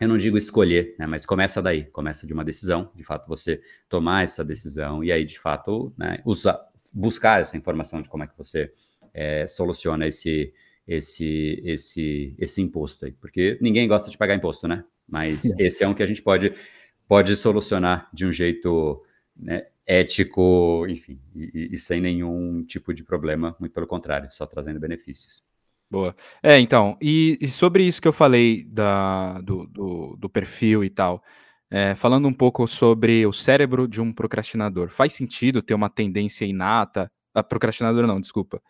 eu 0.00 0.08
não 0.08 0.16
digo 0.16 0.36
escolher, 0.36 0.94
né, 0.98 1.06
mas 1.06 1.24
começa 1.24 1.62
daí, 1.62 1.84
começa 1.84 2.26
de 2.26 2.32
uma 2.32 2.44
decisão, 2.44 2.90
de 2.94 3.04
fato 3.04 3.28
você 3.28 3.60
tomar 3.88 4.24
essa 4.24 4.44
decisão 4.44 5.04
e 5.04 5.12
aí 5.12 5.24
de 5.24 5.38
fato 5.38 5.92
né, 5.96 6.20
usar, 6.24 6.60
buscar 6.92 7.40
essa 7.40 7.56
informação 7.56 8.02
de 8.02 8.08
como 8.08 8.24
é 8.24 8.26
que 8.26 8.36
você 8.36 8.72
é, 9.12 9.46
soluciona 9.46 10.06
esse, 10.06 10.52
esse, 10.86 11.62
esse, 11.64 12.34
esse 12.38 12.60
imposto 12.60 13.06
aí, 13.06 13.12
porque 13.12 13.56
ninguém 13.60 13.86
gosta 13.86 14.10
de 14.10 14.18
pagar 14.18 14.34
imposto, 14.34 14.66
né? 14.68 14.84
Mas 15.08 15.44
é. 15.44 15.54
esse 15.66 15.84
é 15.84 15.88
um 15.88 15.94
que 15.94 16.02
a 16.02 16.06
gente 16.06 16.22
pode, 16.22 16.52
pode 17.06 17.34
solucionar 17.36 18.08
de 18.12 18.26
um 18.26 18.32
jeito 18.32 19.02
né, 19.36 19.66
ético, 19.86 20.86
enfim, 20.88 21.20
e, 21.34 21.70
e, 21.72 21.78
sem 21.78 22.00
nenhum 22.00 22.64
tipo 22.64 22.92
de 22.92 23.04
problema, 23.04 23.56
muito 23.60 23.72
pelo 23.72 23.86
contrário, 23.86 24.30
só 24.30 24.46
trazendo 24.46 24.80
benefícios. 24.80 25.44
Boa. 25.90 26.16
É, 26.42 26.58
então, 26.58 26.96
e, 27.00 27.38
e 27.40 27.48
sobre 27.48 27.84
isso 27.84 28.02
que 28.02 28.08
eu 28.08 28.12
falei 28.12 28.64
da, 28.64 29.40
do, 29.40 29.66
do, 29.66 30.16
do 30.16 30.28
perfil 30.28 30.82
e 30.82 30.90
tal, 30.90 31.22
é, 31.70 31.94
falando 31.94 32.28
um 32.28 32.32
pouco 32.32 32.66
sobre 32.66 33.26
o 33.26 33.32
cérebro 33.32 33.86
de 33.88 34.00
um 34.00 34.12
procrastinador, 34.12 34.88
faz 34.90 35.12
sentido 35.12 35.62
ter 35.62 35.74
uma 35.74 35.90
tendência 35.90 36.44
inata, 36.44 37.10
a 37.34 37.40
ah, 37.40 37.44
procrastinador 37.44 38.06
não, 38.06 38.20
desculpa, 38.20 38.62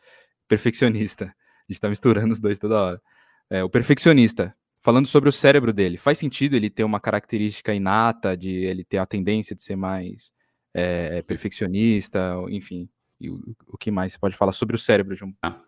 perfeccionista. 0.48 1.26
A 1.68 1.72
gente 1.72 1.80
tá 1.80 1.88
misturando 1.88 2.32
os 2.32 2.40
dois 2.40 2.58
toda 2.58 2.82
hora. 2.82 3.02
É, 3.50 3.62
o 3.62 3.68
perfeccionista, 3.70 4.54
falando 4.82 5.06
sobre 5.06 5.28
o 5.28 5.32
cérebro 5.32 5.72
dele, 5.72 5.96
faz 5.96 6.18
sentido 6.18 6.56
ele 6.56 6.70
ter 6.70 6.84
uma 6.84 7.00
característica 7.00 7.74
inata 7.74 8.36
de 8.36 8.50
ele 8.50 8.84
ter 8.84 8.98
a 8.98 9.06
tendência 9.06 9.54
de 9.54 9.62
ser 9.62 9.76
mais 9.76 10.32
é, 10.72 11.22
perfeccionista, 11.22 12.36
enfim. 12.48 12.88
E 13.20 13.30
o, 13.30 13.40
o, 13.68 13.78
que 13.78 13.90
mais 13.90 14.12
você 14.12 14.18
pode 14.18 14.36
falar 14.36 14.52
sobre 14.52 14.76
o 14.76 14.78
cérebro 14.78 15.14
de 15.14 15.24
um 15.24 15.32
ah. 15.42 15.60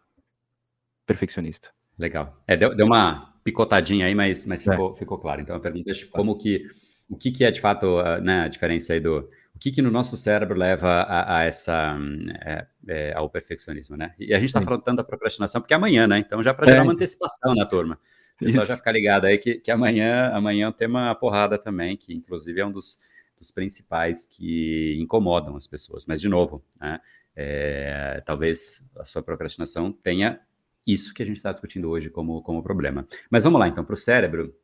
Perfeccionista? 1.06 1.70
Legal. 1.98 2.42
É, 2.46 2.56
deu, 2.56 2.74
deu, 2.74 2.86
uma 2.86 3.34
picotadinha 3.42 4.06
aí, 4.06 4.14
mas, 4.14 4.44
mas 4.44 4.66
é. 4.66 4.70
ficou, 4.70 4.92
é. 4.92 4.96
ficou 4.96 5.18
claro. 5.18 5.40
Então 5.40 5.56
a 5.56 5.60
pergunta 5.60 5.90
é 5.90 5.94
como 6.10 6.36
que 6.36 6.66
o 7.08 7.16
que, 7.16 7.30
que 7.30 7.44
é 7.44 7.50
de 7.50 7.60
fato 7.60 8.02
né, 8.22 8.40
a 8.40 8.48
diferença 8.48 8.92
aí 8.92 9.00
do 9.00 9.28
o 9.54 9.58
que, 9.58 9.70
que 9.70 9.80
no 9.80 9.90
nosso 9.90 10.16
cérebro 10.16 10.58
leva 10.58 10.88
a, 10.88 11.38
a 11.38 11.44
essa 11.44 11.96
é, 12.44 12.66
é, 12.88 13.12
ao 13.14 13.30
perfeccionismo, 13.30 13.96
né? 13.96 14.14
E 14.18 14.34
a 14.34 14.38
gente 14.38 14.48
está 14.48 14.60
falando 14.60 14.82
tanto 14.82 14.98
da 14.98 15.04
procrastinação 15.04 15.62
porque 15.62 15.72
é 15.72 15.76
amanhã, 15.76 16.06
né? 16.06 16.18
Então 16.18 16.42
já 16.42 16.52
para 16.52 16.66
gerar 16.66 16.80
é. 16.80 16.82
uma 16.82 16.92
antecipação 16.92 17.54
na 17.54 17.64
turma. 17.64 17.98
Pessoal 18.38 18.66
já 18.66 18.76
ficar 18.76 18.92
ligado 18.92 19.24
aí 19.24 19.38
que, 19.38 19.54
que 19.54 19.70
amanhã, 19.70 20.30
amanhã 20.34 20.66
é 20.66 20.68
um 20.68 20.72
tema 20.72 21.14
porrada 21.14 21.56
também, 21.56 21.96
que 21.96 22.12
inclusive 22.12 22.60
é 22.60 22.66
um 22.66 22.70
dos, 22.70 22.98
dos 23.38 23.50
principais 23.50 24.26
que 24.26 24.98
incomodam 25.00 25.56
as 25.56 25.66
pessoas. 25.66 26.04
Mas, 26.06 26.20
de 26.20 26.28
novo, 26.28 26.62
né, 26.78 27.00
é, 27.34 28.22
talvez 28.26 28.90
a 28.98 29.06
sua 29.06 29.22
procrastinação 29.22 29.90
tenha 29.90 30.38
isso 30.86 31.12
que 31.12 31.22
a 31.22 31.26
gente 31.26 31.36
está 31.36 31.52
discutindo 31.52 31.90
hoje 31.90 32.10
como, 32.10 32.42
como 32.42 32.62
problema. 32.62 33.06
Mas 33.30 33.44
vamos 33.44 33.58
lá, 33.58 33.68
então, 33.68 33.84
para 33.84 33.94
o 33.94 33.96
cérebro. 33.96 34.54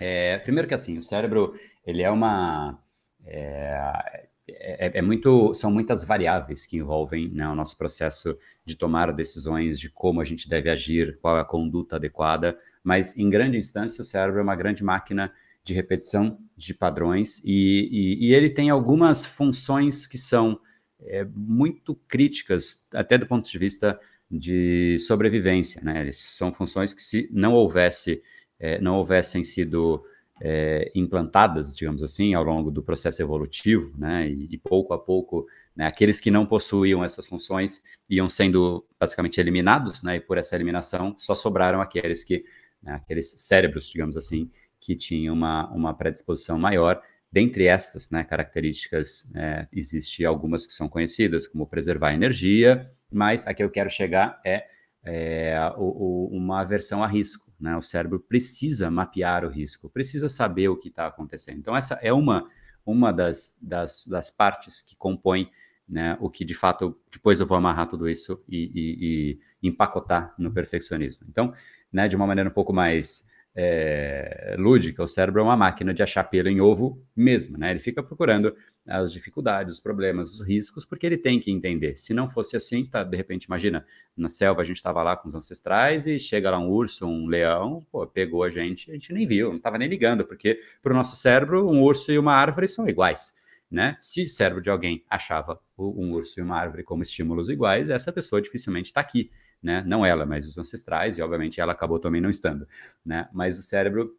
É, 0.00 0.38
primeiro 0.38 0.66
que 0.66 0.74
assim, 0.74 0.98
o 0.98 1.02
cérebro, 1.02 1.54
ele 1.86 2.02
é 2.02 2.10
uma 2.10 2.78
é, 3.24 4.26
é, 4.46 4.98
é, 4.98 5.02
muito, 5.02 5.54
são 5.54 5.70
muitas 5.70 6.04
variáveis 6.04 6.66
que 6.66 6.76
envolvem 6.76 7.30
né, 7.30 7.48
o 7.48 7.54
nosso 7.54 7.78
processo 7.78 8.36
de 8.64 8.76
tomar 8.76 9.12
decisões 9.12 9.80
de 9.80 9.88
como 9.88 10.20
a 10.20 10.24
gente 10.24 10.48
deve 10.48 10.68
agir, 10.68 11.18
qual 11.20 11.38
é 11.38 11.40
a 11.40 11.44
conduta 11.44 11.96
adequada, 11.96 12.58
mas 12.82 13.16
em 13.16 13.30
grande 13.30 13.56
instância 13.56 14.02
o 14.02 14.04
cérebro 14.04 14.40
é 14.40 14.42
uma 14.42 14.54
grande 14.54 14.84
máquina 14.84 15.32
de 15.62 15.72
repetição 15.72 16.38
de 16.54 16.74
padrões 16.74 17.40
e, 17.42 17.88
e, 17.90 18.26
e 18.26 18.34
ele 18.34 18.50
tem 18.50 18.68
algumas 18.68 19.24
funções 19.24 20.06
que 20.06 20.18
são 20.18 20.60
é, 21.00 21.24
muito 21.24 21.94
críticas, 22.06 22.86
até 22.92 23.16
do 23.16 23.26
ponto 23.26 23.50
de 23.50 23.58
vista 23.58 23.98
de 24.30 24.98
sobrevivência. 24.98 25.80
Né? 25.82 26.00
Eles 26.00 26.18
são 26.18 26.52
funções 26.52 26.92
que 26.94 27.02
se 27.02 27.28
não 27.32 27.52
houvesse, 27.52 28.22
é, 28.58 28.80
não 28.80 28.96
houvessem 28.96 29.42
sido 29.42 30.04
é, 30.40 30.90
implantadas, 30.94 31.76
digamos 31.76 32.02
assim, 32.02 32.34
ao 32.34 32.42
longo 32.42 32.70
do 32.70 32.82
processo 32.82 33.22
evolutivo, 33.22 33.96
né, 33.96 34.28
e, 34.28 34.48
e 34.50 34.58
pouco 34.58 34.92
a 34.92 34.98
pouco, 34.98 35.46
né, 35.76 35.86
aqueles 35.86 36.20
que 36.20 36.30
não 36.30 36.44
possuíam 36.44 37.04
essas 37.04 37.26
funções 37.26 37.82
iam 38.08 38.28
sendo 38.28 38.84
basicamente 38.98 39.38
eliminados, 39.40 40.02
né, 40.02 40.16
e 40.16 40.20
por 40.20 40.38
essa 40.38 40.54
eliminação 40.54 41.14
só 41.16 41.34
sobraram 41.34 41.80
aqueles 41.80 42.24
que, 42.24 42.44
né, 42.82 42.94
aqueles 42.94 43.32
cérebros, 43.38 43.88
digamos 43.88 44.16
assim, 44.16 44.50
que 44.80 44.94
tinham 44.94 45.34
uma, 45.34 45.70
uma 45.72 45.94
predisposição 45.94 46.58
maior. 46.58 47.00
Dentre 47.34 47.66
estas 47.66 48.10
né, 48.10 48.22
características, 48.22 49.28
é, 49.34 49.66
existe 49.72 50.24
algumas 50.24 50.68
que 50.68 50.72
são 50.72 50.88
conhecidas, 50.88 51.48
como 51.48 51.66
preservar 51.66 52.14
energia, 52.14 52.88
mas 53.10 53.44
a 53.44 53.52
que 53.52 53.60
eu 53.60 53.68
quero 53.68 53.90
chegar 53.90 54.40
é, 54.46 54.68
é 55.02 55.56
o, 55.76 56.28
o, 56.28 56.28
uma 56.28 56.60
aversão 56.60 57.02
a 57.02 57.08
risco. 57.08 57.52
Né? 57.58 57.76
O 57.76 57.82
cérebro 57.82 58.20
precisa 58.20 58.88
mapear 58.88 59.44
o 59.44 59.48
risco, 59.48 59.90
precisa 59.90 60.28
saber 60.28 60.68
o 60.68 60.76
que 60.76 60.86
está 60.86 61.08
acontecendo. 61.08 61.58
Então, 61.58 61.76
essa 61.76 61.94
é 61.94 62.12
uma, 62.12 62.48
uma 62.86 63.12
das, 63.12 63.58
das, 63.60 64.06
das 64.06 64.30
partes 64.30 64.80
que 64.80 64.94
compõe 64.94 65.50
né, 65.88 66.16
o 66.20 66.30
que 66.30 66.44
de 66.44 66.54
fato 66.54 66.96
depois 67.12 67.40
eu 67.40 67.46
vou 67.48 67.58
amarrar 67.58 67.88
tudo 67.88 68.08
isso 68.08 68.44
e, 68.48 68.70
e, 68.72 69.40
e 69.60 69.68
empacotar 69.68 70.32
no 70.38 70.52
perfeccionismo. 70.52 71.26
Então, 71.28 71.52
né, 71.92 72.06
de 72.06 72.14
uma 72.14 72.28
maneira 72.28 72.48
um 72.48 72.52
pouco 72.52 72.72
mais 72.72 73.26
é, 73.56 74.56
lúdica, 74.58 75.02
o 75.02 75.06
cérebro 75.06 75.40
é 75.40 75.44
uma 75.44 75.56
máquina 75.56 75.94
de 75.94 76.02
achar 76.02 76.24
pelo 76.24 76.48
em 76.48 76.60
ovo 76.60 77.00
mesmo, 77.14 77.56
né? 77.56 77.70
Ele 77.70 77.78
fica 77.78 78.02
procurando 78.02 78.54
as 78.86 79.12
dificuldades, 79.12 79.74
os 79.74 79.80
problemas, 79.80 80.30
os 80.30 80.46
riscos, 80.46 80.84
porque 80.84 81.06
ele 81.06 81.16
tem 81.16 81.38
que 81.38 81.50
entender. 81.50 81.96
Se 81.96 82.12
não 82.12 82.28
fosse 82.28 82.56
assim, 82.56 82.84
tá, 82.84 83.04
de 83.04 83.16
repente, 83.16 83.44
imagina, 83.44 83.86
na 84.16 84.28
selva 84.28 84.62
a 84.62 84.64
gente 84.64 84.76
estava 84.76 85.02
lá 85.02 85.16
com 85.16 85.28
os 85.28 85.34
ancestrais 85.34 86.06
e 86.06 86.18
chega 86.18 86.50
lá 86.50 86.58
um 86.58 86.68
urso, 86.68 87.06
um 87.06 87.26
leão, 87.26 87.86
pô, 87.90 88.06
pegou 88.06 88.42
a 88.42 88.50
gente, 88.50 88.90
a 88.90 88.94
gente 88.94 89.12
nem 89.12 89.26
viu, 89.26 89.50
não 89.50 89.56
estava 89.56 89.78
nem 89.78 89.88
ligando, 89.88 90.26
porque 90.26 90.60
para 90.82 90.92
o 90.92 90.96
nosso 90.96 91.16
cérebro, 91.16 91.70
um 91.70 91.82
urso 91.82 92.10
e 92.10 92.18
uma 92.18 92.34
árvore 92.34 92.66
são 92.66 92.88
iguais. 92.88 93.32
Né? 93.74 93.96
Se 94.00 94.22
o 94.22 94.28
cérebro 94.28 94.62
de 94.62 94.70
alguém 94.70 95.04
achava 95.10 95.60
um 95.76 96.12
urso 96.12 96.38
e 96.38 96.42
uma 96.42 96.56
árvore 96.56 96.84
como 96.84 97.02
estímulos 97.02 97.50
iguais, 97.50 97.90
essa 97.90 98.12
pessoa 98.12 98.40
dificilmente 98.40 98.86
está 98.86 99.00
aqui 99.00 99.30
né? 99.64 99.82
Não 99.86 100.04
ela, 100.04 100.26
mas 100.26 100.46
os 100.46 100.58
ancestrais, 100.58 101.16
e 101.16 101.22
obviamente 101.22 101.58
ela 101.58 101.72
acabou 101.72 101.98
também 101.98 102.20
não 102.20 102.28
estando, 102.28 102.68
né? 103.04 103.26
Mas 103.32 103.58
o 103.58 103.62
cérebro, 103.62 104.14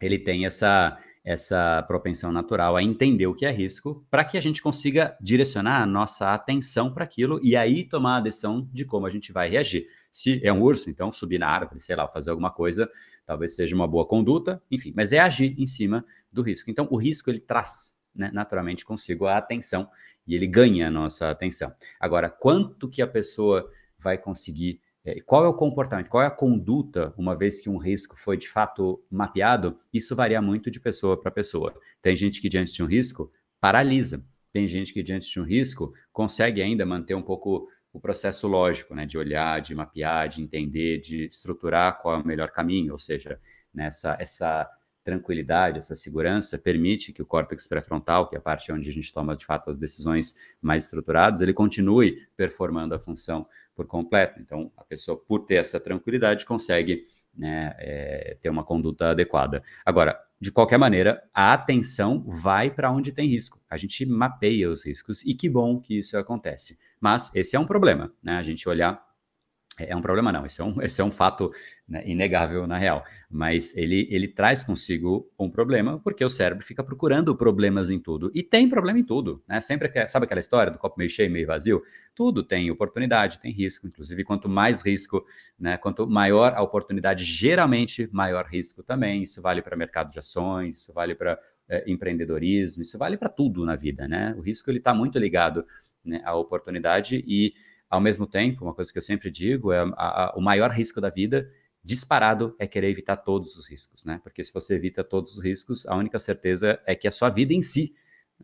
ele 0.00 0.18
tem 0.18 0.46
essa, 0.46 0.98
essa 1.22 1.84
propensão 1.86 2.32
natural 2.32 2.74
a 2.74 2.82
entender 2.82 3.26
o 3.26 3.34
que 3.34 3.44
é 3.44 3.52
risco 3.52 4.04
para 4.10 4.24
que 4.24 4.38
a 4.38 4.40
gente 4.40 4.62
consiga 4.62 5.14
direcionar 5.20 5.82
a 5.82 5.86
nossa 5.86 6.32
atenção 6.32 6.92
para 6.92 7.04
aquilo 7.04 7.38
e 7.42 7.54
aí 7.54 7.84
tomar 7.84 8.16
a 8.16 8.20
decisão 8.20 8.66
de 8.72 8.86
como 8.86 9.04
a 9.06 9.10
gente 9.10 9.30
vai 9.30 9.50
reagir. 9.50 9.86
Se 10.10 10.40
é 10.42 10.50
um 10.50 10.62
urso, 10.62 10.88
então 10.88 11.12
subir 11.12 11.38
na 11.38 11.48
árvore, 11.48 11.78
sei 11.78 11.94
lá, 11.94 12.08
fazer 12.08 12.30
alguma 12.30 12.50
coisa, 12.50 12.90
talvez 13.26 13.54
seja 13.54 13.76
uma 13.76 13.86
boa 13.86 14.06
conduta, 14.06 14.62
enfim, 14.70 14.92
mas 14.96 15.12
é 15.12 15.18
agir 15.18 15.54
em 15.58 15.66
cima 15.66 16.02
do 16.32 16.40
risco. 16.40 16.70
Então, 16.70 16.88
o 16.90 16.96
risco 16.96 17.28
ele 17.30 17.40
traz 17.40 18.00
né, 18.14 18.30
naturalmente 18.32 18.84
consigo 18.84 19.26
a 19.26 19.36
atenção 19.36 19.88
e 20.26 20.34
ele 20.34 20.46
ganha 20.46 20.88
a 20.88 20.90
nossa 20.90 21.30
atenção. 21.30 21.72
Agora, 21.98 22.30
quanto 22.30 22.88
que 22.88 23.02
a 23.02 23.06
pessoa 23.06 23.70
vai 24.02 24.18
conseguir. 24.18 24.80
É, 25.04 25.20
qual 25.20 25.44
é 25.44 25.48
o 25.48 25.54
comportamento, 25.54 26.08
qual 26.08 26.22
é 26.22 26.26
a 26.26 26.30
conduta, 26.30 27.12
uma 27.16 27.36
vez 27.36 27.60
que 27.60 27.68
um 27.68 27.76
risco 27.76 28.16
foi 28.16 28.36
de 28.36 28.48
fato 28.48 29.02
mapeado? 29.10 29.78
Isso 29.92 30.14
varia 30.14 30.40
muito 30.42 30.70
de 30.70 30.80
pessoa 30.80 31.20
para 31.20 31.30
pessoa. 31.30 31.74
Tem 32.00 32.14
gente 32.14 32.40
que, 32.40 32.48
diante 32.48 32.72
de 32.72 32.82
um 32.82 32.86
risco, 32.86 33.30
paralisa. 33.60 34.24
Tem 34.52 34.68
gente 34.68 34.92
que, 34.92 35.02
diante 35.02 35.30
de 35.30 35.40
um 35.40 35.44
risco, 35.44 35.92
consegue 36.12 36.60
ainda 36.60 36.84
manter 36.84 37.14
um 37.14 37.22
pouco 37.22 37.68
o 37.92 38.00
processo 38.00 38.46
lógico, 38.48 38.94
né, 38.94 39.04
de 39.04 39.18
olhar, 39.18 39.60
de 39.60 39.74
mapear, 39.74 40.28
de 40.28 40.40
entender, 40.40 41.00
de 41.00 41.26
estruturar 41.26 42.00
qual 42.00 42.16
é 42.16 42.22
o 42.22 42.26
melhor 42.26 42.50
caminho, 42.50 42.92
ou 42.92 42.98
seja, 42.98 43.38
nessa 43.72 44.16
essa 44.18 44.68
tranquilidade, 45.04 45.78
essa 45.78 45.94
segurança 45.94 46.58
permite 46.58 47.12
que 47.12 47.22
o 47.22 47.26
córtex 47.26 47.66
pré-frontal, 47.66 48.28
que 48.28 48.36
é 48.36 48.38
a 48.38 48.42
parte 48.42 48.70
onde 48.72 48.88
a 48.88 48.92
gente 48.92 49.12
toma 49.12 49.36
de 49.36 49.44
fato 49.44 49.68
as 49.68 49.76
decisões 49.78 50.34
mais 50.60 50.84
estruturadas, 50.84 51.40
ele 51.40 51.52
continue 51.52 52.26
performando 52.36 52.94
a 52.94 52.98
função 52.98 53.46
por 53.74 53.86
completo. 53.86 54.40
Então, 54.40 54.70
a 54.76 54.84
pessoa, 54.84 55.16
por 55.16 55.40
ter 55.40 55.56
essa 55.56 55.80
tranquilidade, 55.80 56.46
consegue 56.46 57.04
né, 57.34 57.74
é, 57.78 58.36
ter 58.40 58.50
uma 58.50 58.64
conduta 58.64 59.10
adequada. 59.10 59.62
Agora, 59.84 60.18
de 60.40 60.50
qualquer 60.50 60.78
maneira, 60.78 61.22
a 61.32 61.52
atenção 61.52 62.24
vai 62.26 62.70
para 62.70 62.90
onde 62.90 63.12
tem 63.12 63.28
risco. 63.28 63.60
A 63.70 63.76
gente 63.76 64.04
mapeia 64.04 64.68
os 64.68 64.84
riscos 64.84 65.24
e 65.24 65.34
que 65.34 65.48
bom 65.48 65.80
que 65.80 65.98
isso 65.98 66.16
acontece. 66.18 66.78
Mas 67.00 67.34
esse 67.34 67.56
é 67.56 67.60
um 67.60 67.66
problema, 67.66 68.12
né? 68.22 68.36
A 68.36 68.42
gente 68.42 68.68
olhar 68.68 69.02
é, 69.78 69.90
é 69.90 69.96
um 69.96 70.02
problema, 70.02 70.32
não. 70.32 70.44
Isso 70.44 70.62
é 70.62 70.64
um, 70.64 70.74
isso 70.82 71.00
é 71.00 71.04
um 71.04 71.10
fato 71.10 71.50
né, 71.88 72.02
inegável 72.06 72.66
na 72.66 72.76
real. 72.76 73.04
Mas 73.30 73.76
ele, 73.76 74.06
ele 74.10 74.28
traz 74.28 74.62
consigo 74.62 75.30
um 75.38 75.50
problema, 75.50 75.98
porque 75.98 76.24
o 76.24 76.28
cérebro 76.28 76.64
fica 76.64 76.82
procurando 76.82 77.36
problemas 77.36 77.90
em 77.90 77.98
tudo. 77.98 78.30
E 78.34 78.42
tem 78.42 78.68
problema 78.68 78.98
em 78.98 79.04
tudo. 79.04 79.42
Né? 79.48 79.60
Sempre 79.60 79.88
que, 79.88 80.06
sabe 80.08 80.24
aquela 80.24 80.40
história 80.40 80.72
do 80.72 80.78
copo 80.78 80.96
meio 80.98 81.10
cheio, 81.10 81.30
meio 81.30 81.46
vazio? 81.46 81.82
Tudo 82.14 82.42
tem 82.42 82.70
oportunidade, 82.70 83.38
tem 83.38 83.52
risco. 83.52 83.86
Inclusive, 83.86 84.24
quanto 84.24 84.48
mais 84.48 84.84
risco, 84.84 85.24
né, 85.58 85.76
quanto 85.76 86.06
maior 86.06 86.52
a 86.54 86.62
oportunidade, 86.62 87.24
geralmente 87.24 88.08
maior 88.12 88.46
risco 88.46 88.82
também. 88.82 89.22
Isso 89.22 89.40
vale 89.40 89.62
para 89.62 89.76
mercado 89.76 90.12
de 90.12 90.18
ações, 90.18 90.78
isso 90.78 90.92
vale 90.92 91.14
para 91.14 91.38
é, 91.68 91.90
empreendedorismo, 91.90 92.82
isso 92.82 92.98
vale 92.98 93.16
para 93.16 93.28
tudo 93.28 93.64
na 93.64 93.76
vida. 93.76 94.06
Né? 94.06 94.34
O 94.36 94.40
risco 94.40 94.70
ele 94.70 94.78
está 94.78 94.92
muito 94.92 95.18
ligado 95.18 95.64
né, 96.04 96.20
à 96.24 96.34
oportunidade 96.34 97.24
e 97.26 97.54
ao 97.92 98.00
mesmo 98.00 98.26
tempo, 98.26 98.64
uma 98.64 98.72
coisa 98.72 98.90
que 98.90 98.96
eu 98.96 99.02
sempre 99.02 99.30
digo 99.30 99.70
é 99.70 99.80
a, 99.80 100.24
a, 100.24 100.34
o 100.34 100.40
maior 100.40 100.70
risco 100.70 100.98
da 100.98 101.10
vida 101.10 101.46
disparado 101.84 102.56
é 102.58 102.66
querer 102.66 102.88
evitar 102.88 103.18
todos 103.18 103.54
os 103.54 103.68
riscos, 103.68 104.02
né? 104.06 104.18
Porque 104.22 104.42
se 104.42 104.50
você 104.50 104.76
evita 104.76 105.04
todos 105.04 105.36
os 105.36 105.44
riscos, 105.44 105.84
a 105.86 105.94
única 105.94 106.18
certeza 106.18 106.80
é 106.86 106.94
que 106.94 107.06
a 107.06 107.10
sua 107.10 107.28
vida 107.28 107.52
em 107.52 107.60
si 107.60 107.94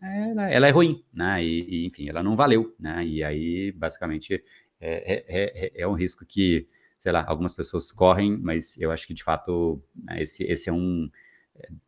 ela, 0.02 0.50
ela 0.50 0.68
é 0.68 0.70
ruim, 0.70 1.02
né? 1.10 1.42
E, 1.42 1.62
e, 1.66 1.86
enfim, 1.86 2.10
ela 2.10 2.22
não 2.22 2.36
valeu, 2.36 2.76
né? 2.78 3.02
E 3.06 3.24
aí, 3.24 3.72
basicamente, 3.72 4.34
é, 4.78 5.14
é, 5.14 5.24
é, 5.28 5.82
é, 5.82 5.88
um 5.88 5.94
risco 5.94 6.26
que, 6.26 6.68
sei 6.98 7.10
lá, 7.10 7.24
algumas 7.26 7.54
pessoas 7.54 7.90
correm, 7.90 8.36
mas 8.36 8.78
eu 8.78 8.92
acho 8.92 9.06
que 9.06 9.14
de 9.14 9.24
fato 9.24 9.82
né, 9.94 10.22
esse, 10.22 10.44
esse 10.44 10.68
é 10.68 10.72
um 10.72 11.10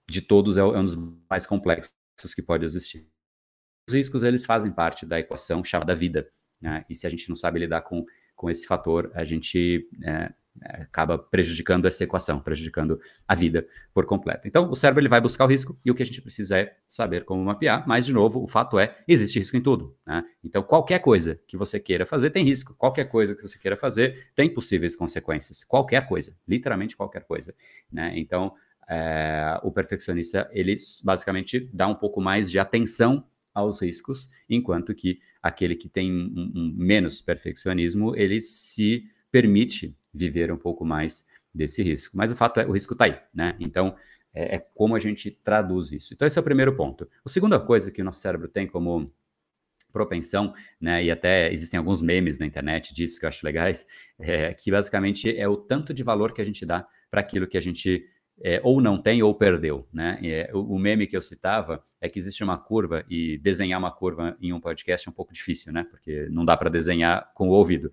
de 0.09 0.23
todos 0.23 0.57
é, 0.57 0.62
é 0.62 0.64
um 0.64 0.85
dos 0.85 0.96
mais 1.29 1.44
complexos 1.44 1.92
que 2.35 2.40
pode 2.40 2.64
existir. 2.64 3.07
Os 3.87 3.92
riscos 3.92 4.23
eles 4.23 4.46
fazem 4.46 4.73
parte 4.73 5.05
da 5.05 5.20
equação 5.20 5.62
chamada 5.62 5.94
vida. 5.94 6.27
Né? 6.61 6.85
E 6.88 6.94
se 6.94 7.07
a 7.07 7.11
gente 7.11 7.29
não 7.29 7.37
sabe 7.37 7.59
lidar 7.59 7.83
com, 7.83 8.05
com 8.35 8.51
esse 8.51 8.66
fator, 8.66 9.11
a 9.14 9.25
gente 9.25 9.88
é, 10.05 10.33
acaba 10.62 11.18
prejudicando 11.18 11.87
essa 11.87 12.05
equação, 12.05 12.40
prejudicando 12.40 13.01
a 13.27 13.35
vida 13.35 13.66
por 13.94 14.05
completo. 14.05 14.46
Então, 14.46 14.70
o 14.70 14.77
cérebro 14.77 15.01
ele 15.01 15.09
vai 15.09 15.20
buscar 15.20 15.44
o 15.44 15.49
risco 15.49 15.79
e 15.85 15.90
o 15.90 15.94
que 15.94 16.03
a 16.03 16.07
gente 16.07 16.20
precisa 16.20 16.59
é 16.59 16.77
saber 16.88 17.25
como 17.25 17.42
mapear. 17.44 17.87
Mas, 17.87 18.07
de 18.07 18.12
novo, 18.12 18.42
o 18.42 18.46
fato 18.46 18.79
é, 18.79 18.96
existe 19.07 19.38
risco 19.38 19.57
em 19.57 19.62
tudo. 19.62 19.96
Né? 20.07 20.25
Então, 20.44 20.62
qualquer 20.62 20.99
coisa 20.99 21.40
que 21.46 21.57
você 21.57 21.81
queira 21.81 22.05
fazer 22.05 22.31
tem 22.31 22.44
risco. 22.44 22.75
Qualquer 22.75 23.07
coisa 23.07 23.35
que 23.35 23.42
você 23.42 23.59
queira 23.59 23.77
fazer 23.77 24.31
tem 24.35 24.53
possíveis 24.53 24.94
consequências. 24.94 25.64
Qualquer 25.64 26.07
coisa, 26.07 26.37
literalmente 26.46 26.96
qualquer 26.96 27.25
coisa. 27.25 27.55
Né? 27.90 28.12
Então, 28.16 28.53
é, 28.88 29.59
o 29.62 29.70
perfeccionista, 29.70 30.51
ele 30.53 30.77
basicamente 31.05 31.70
dá 31.73 31.87
um 31.87 31.94
pouco 31.94 32.20
mais 32.20 32.51
de 32.51 32.59
atenção 32.59 33.25
aos 33.55 33.81
riscos, 33.81 34.29
enquanto 34.49 34.94
que 34.94 35.18
aquele 35.42 35.74
que 35.74 35.88
tem 35.88 36.12
um, 36.12 36.53
um 36.55 36.74
menos 36.76 37.20
perfeccionismo, 37.20 38.14
ele 38.16 38.40
se 38.42 39.05
permite 39.31 39.96
viver 40.12 40.53
um 40.53 40.57
pouco 40.57 40.85
mais 40.85 41.24
desse 41.55 41.83
risco. 41.83 42.16
Mas 42.16 42.31
o 42.31 42.37
fato 42.37 42.61
é, 42.61 42.66
o 42.66 42.72
risco 42.72 42.92
está 42.92 43.07
aí, 43.07 43.18
né? 43.35 43.57
Então, 43.59 43.96
é, 44.33 44.57
é, 44.57 44.59
como 44.74 44.94
a 44.94 44.98
gente 44.98 45.31
traduz 45.31 45.92
isso. 45.92 46.14
Então, 46.14 46.26
esse 46.26 46.38
é 46.38 46.40
o 46.40 46.44
primeiro 46.44 46.76
ponto. 46.76 47.09
A 47.24 47.29
segunda 47.29 47.59
coisa 47.59 47.90
que 47.90 48.00
o 48.00 48.05
nosso 48.05 48.20
cérebro 48.20 48.48
tem 48.48 48.66
como 48.66 49.12
propensão, 49.92 50.55
né, 50.81 51.03
e 51.03 51.11
até 51.11 51.53
existem 51.53 51.76
alguns 51.76 52.00
memes 52.00 52.38
na 52.38 52.46
internet 52.46 52.94
disso 52.94 53.18
que 53.18 53.24
eu 53.24 53.29
acho 53.29 53.44
legais, 53.44 53.85
é, 54.20 54.55
que 54.55 54.70
basicamente 54.70 55.37
é 55.37 55.48
o 55.48 55.57
tanto 55.57 55.92
de 55.92 56.03
valor 56.05 56.33
que 56.33 56.40
a 56.40 56.44
gente 56.44 56.64
dá 56.64 56.87
para 57.11 57.20
aquilo 57.20 57.46
que 57.46 57.59
a 57.59 57.61
gente 57.61 58.07
é, 58.42 58.61
ou 58.64 58.81
não 58.81 58.96
tem 58.96 59.22
ou 59.22 59.35
perdeu, 59.35 59.87
né? 59.92 60.18
É, 60.22 60.50
o, 60.55 60.74
o, 60.74 60.79
meme 60.79 61.07
que 61.07 61.16
eu 61.16 61.20
citava 61.20 61.85
é 62.00 62.09
que 62.09 62.18
existe 62.18 62.42
uma 62.42 62.57
curva 62.57 63.05
e 63.09 63.37
desenhar 63.38 63.79
uma 63.79 63.90
curva 63.90 64.37
em 64.40 64.53
um 64.53 64.61
podcast 64.61 65.07
é 65.07 65.11
um 65.11 65.14
pouco 65.14 65.33
difícil, 65.33 65.72
né? 65.72 65.85
Porque 65.85 66.26
não 66.31 66.44
dá 66.44 66.57
para 66.57 66.70
desenhar 66.70 67.31
com 67.35 67.48
o 67.48 67.53
ouvido, 67.53 67.92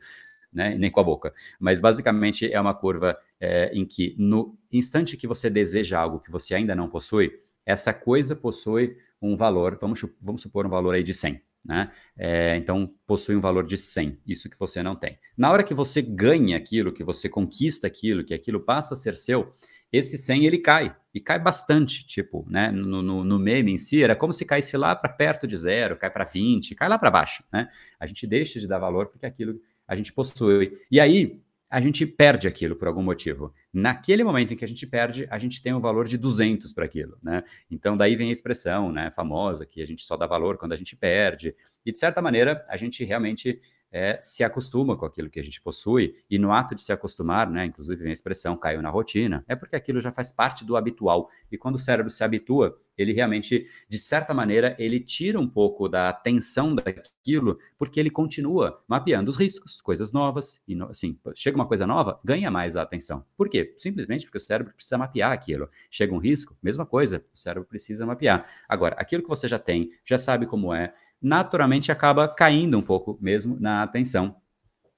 né? 0.52 0.76
Nem 0.78 0.90
com 0.90 1.00
a 1.00 1.04
boca. 1.04 1.34
Mas 1.60 1.82
basicamente 1.82 2.52
é 2.52 2.60
uma 2.60 2.74
curva 2.74 3.18
é, 3.40 3.72
em 3.74 3.86
que 3.86 4.16
no 4.18 4.58
instante 4.72 5.18
que 5.18 5.28
você 5.28 5.50
deseja 5.50 6.00
algo 6.00 6.20
que 6.20 6.32
você 6.32 6.56
ainda 6.56 6.74
não 6.74 6.90
possui, 6.90 7.32
essa 7.66 7.94
coisa 7.94 8.36
possui 8.36 8.98
um 9.22 9.36
valor, 9.36 9.78
vamos, 9.80 10.06
vamos 10.22 10.42
supor 10.42 10.66
um 10.66 10.70
valor 10.70 10.96
aí 10.96 11.04
de 11.04 11.14
100. 11.14 11.42
Né? 11.68 11.92
É, 12.18 12.56
então, 12.56 12.90
possui 13.06 13.36
um 13.36 13.42
valor 13.42 13.66
de 13.66 13.76
100, 13.76 14.22
isso 14.26 14.50
que 14.50 14.58
você 14.58 14.82
não 14.82 14.96
tem. 14.96 15.20
Na 15.38 15.52
hora 15.52 15.66
que 15.66 15.74
você 15.74 16.02
ganha 16.02 16.56
aquilo, 16.56 16.94
que 16.94 17.04
você 17.04 17.28
conquista 17.28 17.86
aquilo, 17.86 18.24
que 18.24 18.34
aquilo 18.34 18.62
passa 18.62 18.94
a 18.94 18.98
ser 18.98 19.18
seu, 19.18 19.52
esse 19.92 20.18
100 20.18 20.46
ele 20.46 20.58
cai, 20.58 20.96
e 21.14 21.20
cai 21.20 21.40
bastante, 21.40 22.06
tipo, 22.06 22.46
né, 22.50 22.72
no, 22.72 23.02
no, 23.02 23.24
no 23.24 23.40
meme 23.40 23.72
em 23.72 23.78
si, 23.78 24.04
era 24.04 24.16
como 24.16 24.34
se 24.34 24.46
caísse 24.46 24.78
lá 24.78 24.96
para 24.96 25.12
perto 25.12 25.48
de 25.48 25.58
zero, 25.58 25.98
cai 25.98 26.10
para 26.10 26.26
20, 26.26 26.76
cai 26.76 26.88
lá 26.88 26.98
para 26.98 27.10
baixo, 27.10 27.44
né? 27.52 27.70
A 28.00 28.06
gente 28.06 28.28
deixa 28.28 28.60
de 28.60 28.68
dar 28.68 28.78
valor 28.78 29.08
porque 29.08 29.26
aquilo 29.26 29.60
a 29.88 29.96
gente 29.96 30.14
possui. 30.14 30.78
E 30.92 31.00
aí, 31.00 31.42
a 31.70 31.82
gente 31.82 32.06
perde 32.06 32.48
aquilo 32.48 32.76
por 32.76 32.88
algum 32.88 33.04
motivo. 33.04 33.54
Naquele 33.74 34.24
momento 34.24 34.54
em 34.54 34.58
que 34.58 34.64
a 34.64 34.68
gente 34.68 34.88
perde, 34.88 35.28
a 35.30 35.38
gente 35.38 35.62
tem 35.62 35.74
um 35.74 35.82
valor 35.82 36.08
de 36.08 36.18
200 36.18 36.72
para 36.72 36.86
aquilo, 36.86 37.18
né? 37.22 37.44
Então 37.70 37.98
daí 37.98 38.16
vem 38.16 38.30
a 38.30 38.32
expressão, 38.32 38.92
né, 38.92 39.12
famosa 39.12 39.66
que 39.66 39.82
a 39.82 39.86
gente 39.86 40.04
só 40.04 40.16
dá 40.16 40.26
valor 40.26 40.58
quando 40.58 40.74
a 40.74 40.78
gente 40.78 40.96
perde. 40.96 41.54
E 41.86 41.92
de 41.92 41.98
certa 41.98 42.22
maneira, 42.22 42.66
a 42.70 42.78
gente 42.78 43.04
realmente 43.04 43.60
é, 43.92 44.18
se 44.22 44.44
acostuma 44.44 44.96
com 44.98 45.06
aquilo 45.06 45.30
que 45.30 45.40
a 45.40 45.44
gente 45.44 45.62
possui, 45.62 46.16
e 46.30 46.38
no 46.38 46.52
ato 46.52 46.76
de 46.76 46.82
se 46.82 46.92
acostumar, 46.92 47.50
né, 47.50 47.66
inclusive 47.66 48.08
a 48.08 48.12
expressão 48.12 48.56
caiu 48.58 48.82
na 48.82 48.90
rotina, 48.90 49.44
é 49.48 49.56
porque 49.56 49.76
aquilo 49.76 50.02
já 50.02 50.12
faz 50.12 50.32
parte 50.32 50.66
do 50.66 50.76
habitual. 50.76 51.30
E 51.52 51.58
quando 51.58 51.76
o 51.76 51.80
cérebro 51.80 52.12
se 52.12 52.24
habitua, 52.24 52.78
ele 52.98 53.14
realmente, 53.14 53.68
de 53.88 53.98
certa 54.00 54.34
maneira, 54.34 54.76
ele 54.80 55.00
tira 55.00 55.40
um 55.40 55.48
pouco 55.48 55.88
da 55.88 56.10
atenção 56.10 56.74
daquilo, 56.74 57.60
porque 57.78 58.00
ele 58.00 58.10
continua 58.10 58.84
mapeando 58.88 59.30
os 59.30 59.38
riscos, 59.38 59.80
coisas 59.80 60.12
novas, 60.12 60.64
e 60.68 60.76
assim, 60.84 61.18
chega 61.36 61.56
uma 61.56 61.68
coisa 61.68 61.86
nova, 61.86 62.20
ganha 62.24 62.50
mais 62.50 62.76
a 62.76 62.82
atenção. 62.82 63.24
Por 63.38 63.50
quê? 63.50 63.76
Simplesmente 63.78 64.26
porque 64.26 64.40
o 64.40 64.42
cérebro 64.42 64.74
precisa 64.74 64.98
mapear 64.98 65.32
aquilo. 65.32 65.70
Chega 65.92 66.14
um 66.14 66.18
risco, 66.18 66.58
mesma 66.62 66.86
coisa, 66.86 67.24
o 67.34 67.38
cérebro 67.38 67.68
precisa 67.68 68.06
mapear. 68.06 68.50
Agora, 68.68 68.96
aquilo 68.98 69.22
que 69.22 69.30
você 69.30 69.48
já 69.48 69.60
tem, 69.60 69.92
já 70.04 70.18
sabe 70.18 70.48
como 70.48 70.74
é, 70.74 70.94
naturalmente 71.22 71.92
acaba 71.92 72.28
caindo 72.28 72.78
um 72.78 72.82
pouco 72.82 73.18
mesmo 73.22 73.60
na 73.60 73.84
atenção. 73.84 74.36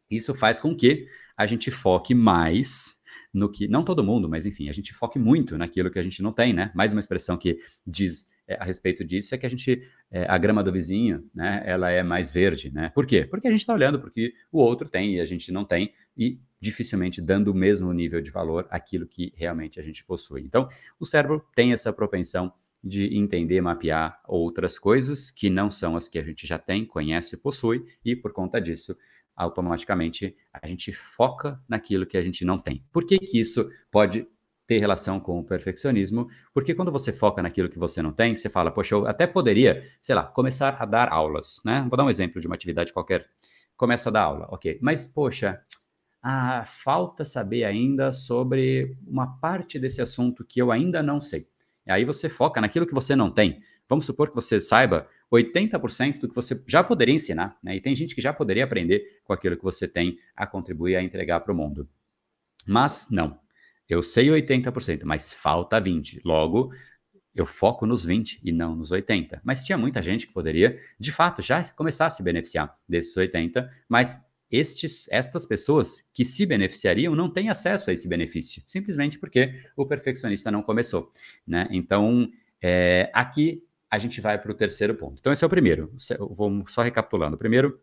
Isso 0.10 0.34
faz 0.34 0.60
com 0.60 0.75
que 0.75 1.08
a 1.38 1.45
gente 1.45 1.71
foque 1.71 2.13
mais 2.13 2.99
no 3.34 3.49
que, 3.49 3.67
não 3.67 3.84
todo 3.84 4.03
mundo, 4.03 4.27
mas 4.27 4.45
enfim, 4.45 4.69
a 4.69 4.71
gente 4.71 4.93
foque 4.93 5.19
muito 5.19 5.58
naquilo 5.58 5.91
que 5.91 5.99
a 5.99 6.03
gente 6.03 6.21
não 6.21 6.32
tem, 6.32 6.51
né? 6.51 6.71
Mais 6.73 6.93
uma 6.93 6.99
expressão 6.99 7.38
que 7.38 7.60
diz 7.86 8.27
é, 8.49 8.55
a 8.60 8.63
respeito 8.63 9.05
disso 9.05 9.36
é 9.36 9.38
que 9.38 9.45
a 9.45 9.49
gente, 9.49 9.84
é, 10.10 10.25
a 10.27 10.36
grama 10.38 10.63
do 10.63 10.71
vizinho, 10.71 11.29
né, 11.34 11.62
ela 11.63 11.91
é 11.91 12.01
mais 12.01 12.34
verde, 12.34 12.71
né? 12.73 12.89
Por 12.89 13.05
quê? 13.05 13.23
Porque 13.23 13.47
a 13.47 13.51
gente 13.51 13.60
está 13.60 13.73
olhando 13.73 13.99
porque 13.99 14.34
o 14.51 14.60
outro 14.60 14.89
tem 14.89 15.17
e 15.17 15.19
a 15.21 15.25
gente 15.25 15.51
não 15.51 15.63
tem 15.63 15.93
e 16.17 16.39
dificilmente 16.60 17.21
dando 17.21 17.49
o 17.49 17.53
mesmo 17.53 17.93
nível 17.93 18.19
de 18.19 18.32
valor 18.32 18.67
àquilo 18.71 19.05
que 19.08 19.32
realmente 19.36 19.79
a 19.79 19.84
gente 19.84 20.03
possui. 20.03 20.41
Então, 20.41 20.67
o 20.99 21.05
cérebro 21.05 21.45
tem 21.55 21.71
essa 21.73 21.93
propensão 21.93 22.51
de 22.84 23.18
entender, 23.18 23.62
mapear 23.62 24.22
outras 24.28 24.80
coisas 24.80 25.30
que 25.30 25.50
não 25.50 25.70
são 25.70 25.96
as 25.96 26.08
que 26.08 26.18
a 26.18 26.24
gente 26.24 26.48
já 26.48 26.58
tem, 26.58 26.86
conhece, 26.86 27.38
possui, 27.38 27.86
e 28.04 28.15
por 28.15 28.32
conta 28.32 28.60
disso, 28.60 28.96
automaticamente 29.36 30.36
a 30.54 30.68
gente 30.68 30.92
foca 30.92 31.62
naquilo 31.68 32.06
que 32.06 32.18
a 32.18 32.22
gente 32.22 32.44
não 32.44 32.58
tem. 32.58 32.84
Por 32.92 33.06
que, 33.06 33.18
que 33.18 33.39
isso 33.39 33.70
pode 33.92 34.28
ter 34.68 34.78
relação 34.78 35.20
com 35.20 35.39
o 35.39 35.44
perfeccionismo? 35.44 36.28
Porque 36.54 36.76
quando 36.76 36.92
você 36.92 37.12
foca 37.12 37.42
naquilo 37.42 37.70
que 37.70 37.80
você 37.80 38.02
não 38.02 38.12
tem, 38.12 38.36
você 38.36 38.50
fala, 38.50 38.70
poxa, 38.70 38.96
eu 38.96 39.08
até 39.08 39.26
poderia, 39.26 39.84
sei 40.02 40.13
lá, 40.13 40.24
começar 40.24 40.78
a 40.80 40.86
dar 40.86 41.12
aulas, 41.12 41.62
né? 41.65 41.86
Vou 41.89 41.98
dar 41.98 42.06
um 42.06 42.10
exemplo 42.10 42.39
de 42.39 42.48
uma 42.48 42.56
atividade 42.56 42.94
qualquer. 42.94 43.28
Começa 43.76 44.10
a 44.10 44.12
dar 44.12 44.24
aula, 44.24 44.48
ok. 44.52 44.78
Mas, 44.82 45.08
poxa, 45.08 45.60
ah, 46.22 46.63
falta 46.65 47.24
saber 47.24 47.63
ainda 47.63 48.12
sobre 48.12 48.98
uma 49.08 49.39
parte 49.39 49.80
desse 49.80 50.02
assunto 50.02 50.46
que 50.46 50.62
eu 50.62 50.72
ainda 50.72 51.02
não 51.02 51.22
sei. 51.22 51.48
Aí 51.89 52.06
você 52.06 52.30
foca 52.30 52.62
naquilo 52.62 52.86
que 52.86 52.93
você 52.93 53.15
não 53.15 53.32
tem. 53.32 53.62
Vamos 53.88 54.06
supor 54.06 54.30
que 54.30 54.36
você 54.36 54.62
saiba 54.62 55.08
80% 55.32 56.19
do 56.19 56.30
que 56.30 56.36
você 56.36 56.62
já 56.67 56.84
poderia 56.84 57.15
ensinar, 57.15 57.58
né? 57.63 57.75
E 57.75 57.82
tem 57.82 57.95
gente 57.95 58.15
que 58.15 58.21
já 58.21 58.34
poderia 58.34 58.63
aprender 58.63 59.19
com 59.23 59.34
aquilo 59.34 59.58
que 59.58 59.63
você 59.63 59.88
tem 59.88 60.17
a 60.36 60.45
contribuir 60.45 60.95
a 60.95 61.02
entregar 61.02 61.39
para 61.39 61.54
o 61.54 61.56
mundo. 61.56 61.89
Mas 62.67 63.08
não. 63.10 63.39
Eu 63.88 64.04
sei 64.04 64.28
80%, 64.28 65.02
mas 65.04 65.34
falta 65.34 65.80
20. 65.80 66.21
Logo, 66.23 66.71
eu 67.34 67.45
foco 67.45 67.86
nos 67.86 68.06
20 68.06 68.41
e 68.43 68.52
não 68.52 68.75
nos 68.75 68.91
80. 68.91 69.41
Mas 69.43 69.63
tinha 69.63 69.78
muita 69.78 70.02
gente 70.02 70.28
que 70.28 70.34
poderia, 70.34 70.80
de 70.99 71.12
fato, 71.12 71.41
já 71.41 71.63
começar 71.71 72.06
a 72.06 72.10
se 72.10 72.21
beneficiar 72.21 72.78
desses 72.88 73.15
80, 73.17 73.69
mas 73.88 74.19
estes, 74.51 75.07
estas 75.12 75.45
pessoas 75.45 76.03
que 76.13 76.25
se 76.25 76.45
beneficiariam 76.45 77.15
não 77.15 77.29
têm 77.31 77.49
acesso 77.49 77.89
a 77.89 77.93
esse 77.93 78.07
benefício, 78.07 78.63
simplesmente 78.65 79.19
porque 79.19 79.62
o 79.75 79.85
perfeccionista 79.85 80.49
não 80.49 80.62
começou. 80.62 81.12
Né? 81.45 81.67
Então, 81.71 82.29
é, 82.62 83.09
aqui 83.13 83.63
a 83.89 83.97
gente 83.97 84.21
vai 84.21 84.39
para 84.39 84.51
o 84.51 84.55
terceiro 84.55 84.95
ponto. 84.95 85.17
Então, 85.19 85.33
esse 85.33 85.43
é 85.43 85.47
o 85.47 85.49
primeiro. 85.49 85.91
Vamos 86.31 86.71
só 86.71 86.81
recapitulando. 86.81 87.35
O 87.35 87.39
primeiro 87.39 87.79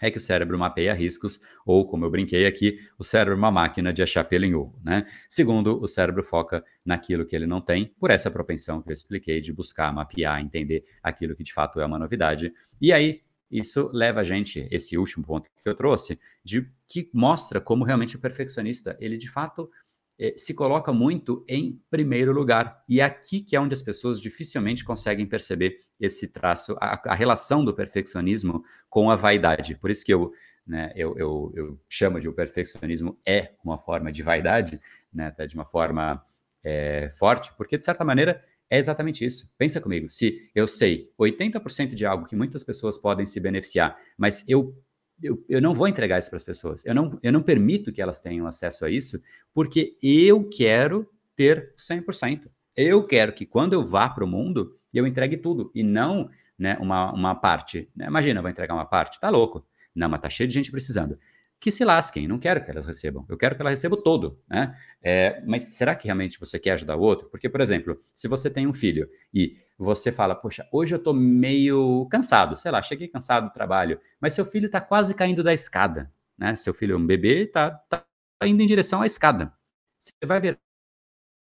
é 0.00 0.10
que 0.10 0.18
o 0.18 0.20
cérebro 0.20 0.58
mapeia 0.58 0.94
riscos, 0.94 1.40
ou 1.66 1.86
como 1.86 2.04
eu 2.04 2.10
brinquei 2.10 2.46
aqui, 2.46 2.78
o 2.98 3.04
cérebro 3.04 3.34
é 3.34 3.36
uma 3.36 3.50
máquina 3.50 3.92
de 3.92 4.02
achar 4.02 4.24
pelo 4.24 4.44
em 4.44 4.54
ovo, 4.54 4.80
né? 4.82 5.04
Segundo, 5.28 5.82
o 5.82 5.86
cérebro 5.88 6.22
foca 6.22 6.64
naquilo 6.84 7.26
que 7.26 7.34
ele 7.34 7.46
não 7.46 7.60
tem, 7.60 7.92
por 7.98 8.10
essa 8.10 8.30
propensão 8.30 8.80
que 8.80 8.90
eu 8.90 8.92
expliquei 8.92 9.40
de 9.40 9.52
buscar, 9.52 9.92
mapear, 9.92 10.40
entender 10.40 10.84
aquilo 11.02 11.34
que 11.34 11.42
de 11.42 11.52
fato 11.52 11.80
é 11.80 11.86
uma 11.86 11.98
novidade. 11.98 12.52
E 12.80 12.92
aí, 12.92 13.22
isso 13.50 13.90
leva 13.92 14.20
a 14.20 14.24
gente, 14.24 14.66
esse 14.70 14.96
último 14.96 15.24
ponto 15.24 15.48
que 15.62 15.68
eu 15.68 15.74
trouxe, 15.74 16.18
de 16.44 16.70
que 16.86 17.10
mostra 17.12 17.60
como 17.60 17.84
realmente 17.84 18.16
o 18.16 18.20
perfeccionista, 18.20 18.96
ele 19.00 19.16
de 19.16 19.30
fato 19.30 19.70
eh, 20.18 20.34
se 20.36 20.52
coloca 20.52 20.92
muito 20.92 21.44
em 21.48 21.80
primeiro 21.88 22.32
lugar. 22.32 22.82
E 22.88 23.00
é 23.00 23.04
aqui 23.04 23.40
que 23.40 23.54
é 23.54 23.60
onde 23.60 23.74
as 23.74 23.82
pessoas 23.82 24.20
dificilmente 24.20 24.84
conseguem 24.84 25.26
perceber 25.26 25.78
esse 26.00 26.28
traço, 26.28 26.76
a, 26.80 27.00
a 27.12 27.14
relação 27.14 27.64
do 27.64 27.72
perfeccionismo 27.72 28.62
com 28.90 29.10
a 29.10 29.16
vaidade. 29.16 29.76
Por 29.76 29.90
isso 29.90 30.04
que 30.04 30.12
eu, 30.12 30.32
né, 30.66 30.92
eu, 30.96 31.16
eu, 31.16 31.52
eu, 31.54 31.80
chamo 31.88 32.18
de 32.18 32.28
o 32.28 32.32
perfeccionismo 32.32 33.18
é 33.24 33.52
uma 33.64 33.78
forma 33.78 34.10
de 34.10 34.22
vaidade, 34.22 34.80
né, 35.12 35.32
de 35.46 35.54
uma 35.54 35.64
forma 35.64 36.22
é, 36.64 37.08
forte, 37.10 37.52
porque 37.56 37.78
de 37.78 37.84
certa 37.84 38.04
maneira 38.04 38.42
é 38.70 38.78
exatamente 38.78 39.24
isso. 39.24 39.54
Pensa 39.56 39.80
comigo, 39.80 40.08
se 40.08 40.50
eu 40.54 40.68
sei 40.68 41.10
80% 41.18 41.94
de 41.94 42.04
algo 42.04 42.26
que 42.26 42.36
muitas 42.36 42.62
pessoas 42.62 42.98
podem 42.98 43.26
se 43.26 43.40
beneficiar, 43.40 43.96
mas 44.16 44.44
eu, 44.48 44.76
eu, 45.22 45.44
eu 45.48 45.60
não 45.60 45.72
vou 45.72 45.88
entregar 45.88 46.18
isso 46.18 46.28
para 46.28 46.36
as 46.36 46.44
pessoas, 46.44 46.84
eu 46.84 46.94
não, 46.94 47.18
eu 47.22 47.32
não 47.32 47.42
permito 47.42 47.92
que 47.92 48.02
elas 48.02 48.20
tenham 48.20 48.46
acesso 48.46 48.84
a 48.84 48.90
isso, 48.90 49.22
porque 49.54 49.96
eu 50.02 50.48
quero 50.48 51.08
ter 51.34 51.74
100%. 51.78 52.48
Eu 52.76 53.04
quero 53.04 53.32
que 53.32 53.46
quando 53.46 53.72
eu 53.72 53.84
vá 53.84 54.08
para 54.08 54.24
o 54.24 54.28
mundo, 54.28 54.78
eu 54.94 55.06
entregue 55.06 55.36
tudo, 55.36 55.70
e 55.74 55.82
não 55.82 56.30
né, 56.58 56.76
uma, 56.80 57.12
uma 57.12 57.34
parte. 57.34 57.90
Né? 57.94 58.06
Imagina, 58.06 58.38
eu 58.38 58.42
vou 58.42 58.50
entregar 58.50 58.74
uma 58.74 58.86
parte, 58.86 59.20
tá 59.20 59.30
louco. 59.30 59.66
Não, 59.94 60.08
mas 60.08 60.20
tá 60.20 60.30
cheio 60.30 60.48
de 60.48 60.54
gente 60.54 60.70
precisando 60.70 61.18
que 61.60 61.70
se 61.70 61.84
lasquem, 61.84 62.28
não 62.28 62.38
quero 62.38 62.62
que 62.62 62.70
elas 62.70 62.86
recebam, 62.86 63.26
eu 63.28 63.36
quero 63.36 63.56
que 63.56 63.62
ela 63.62 63.70
receba 63.70 63.96
todo, 63.96 64.40
né? 64.48 64.78
É, 65.02 65.42
mas 65.44 65.64
será 65.76 65.94
que 65.94 66.06
realmente 66.06 66.38
você 66.38 66.58
quer 66.58 66.72
ajudar 66.72 66.96
o 66.96 67.00
outro? 67.00 67.28
Porque, 67.28 67.48
por 67.48 67.60
exemplo, 67.60 68.00
se 68.14 68.28
você 68.28 68.48
tem 68.48 68.66
um 68.66 68.72
filho 68.72 69.08
e 69.34 69.56
você 69.76 70.12
fala, 70.12 70.34
poxa, 70.34 70.66
hoje 70.72 70.94
eu 70.94 70.98
tô 70.98 71.12
meio 71.12 72.06
cansado, 72.10 72.56
sei 72.56 72.70
lá, 72.70 72.80
cheguei 72.80 73.08
cansado 73.08 73.48
do 73.48 73.52
trabalho, 73.52 74.00
mas 74.20 74.34
seu 74.34 74.44
filho 74.44 74.70
tá 74.70 74.80
quase 74.80 75.14
caindo 75.14 75.42
da 75.42 75.52
escada, 75.52 76.12
né? 76.36 76.54
Seu 76.54 76.72
filho 76.72 76.94
é 76.94 76.96
um 76.96 77.06
bebê, 77.06 77.46
tá, 77.46 77.70
tá 77.88 78.04
indo 78.44 78.62
em 78.62 78.66
direção 78.66 79.02
à 79.02 79.06
escada. 79.06 79.52
Você 79.98 80.12
vai 80.24 80.40
ver 80.40 80.58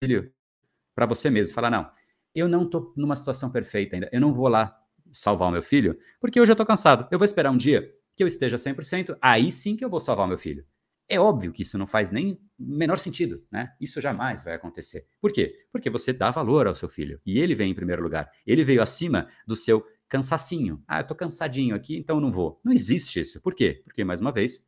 filho 0.02 0.32
para 0.94 1.06
você 1.06 1.30
mesmo, 1.30 1.54
falar, 1.54 1.70
não, 1.70 1.90
eu 2.34 2.48
não 2.48 2.68
tô 2.68 2.92
numa 2.96 3.16
situação 3.16 3.50
perfeita 3.50 3.96
ainda, 3.96 4.10
eu 4.12 4.20
não 4.20 4.32
vou 4.32 4.48
lá 4.48 4.78
salvar 5.12 5.48
o 5.48 5.52
meu 5.52 5.62
filho, 5.62 5.98
porque 6.20 6.40
hoje 6.40 6.52
eu 6.52 6.56
tô 6.56 6.66
cansado, 6.66 7.08
eu 7.10 7.18
vou 7.18 7.24
esperar 7.24 7.50
um 7.50 7.56
dia 7.56 7.90
que 8.14 8.22
eu 8.22 8.26
esteja 8.26 8.56
100%, 8.56 9.16
aí 9.20 9.50
sim 9.50 9.76
que 9.76 9.84
eu 9.84 9.90
vou 9.90 10.00
salvar 10.00 10.28
meu 10.28 10.38
filho. 10.38 10.64
É 11.08 11.20
óbvio 11.20 11.52
que 11.52 11.62
isso 11.62 11.76
não 11.76 11.86
faz 11.86 12.10
nem 12.10 12.40
menor 12.58 12.98
sentido, 12.98 13.44
né? 13.50 13.72
Isso 13.80 14.00
jamais 14.00 14.42
vai 14.42 14.54
acontecer. 14.54 15.06
Por 15.20 15.32
quê? 15.32 15.66
Porque 15.70 15.90
você 15.90 16.12
dá 16.12 16.30
valor 16.30 16.66
ao 16.66 16.74
seu 16.74 16.88
filho 16.88 17.20
e 17.26 17.38
ele 17.38 17.54
vem 17.54 17.70
em 17.70 17.74
primeiro 17.74 18.02
lugar. 18.02 18.30
Ele 18.46 18.64
veio 18.64 18.80
acima 18.80 19.28
do 19.46 19.54
seu 19.54 19.84
cansacinho. 20.08 20.82
Ah, 20.86 21.00
eu 21.00 21.06
tô 21.06 21.14
cansadinho 21.14 21.74
aqui, 21.74 21.96
então 21.96 22.16
eu 22.16 22.20
não 22.20 22.32
vou. 22.32 22.60
Não 22.64 22.72
existe 22.72 23.20
isso. 23.20 23.40
Por 23.40 23.54
quê? 23.54 23.82
Porque, 23.84 24.04
mais 24.04 24.20
uma 24.20 24.32
vez, 24.32 24.64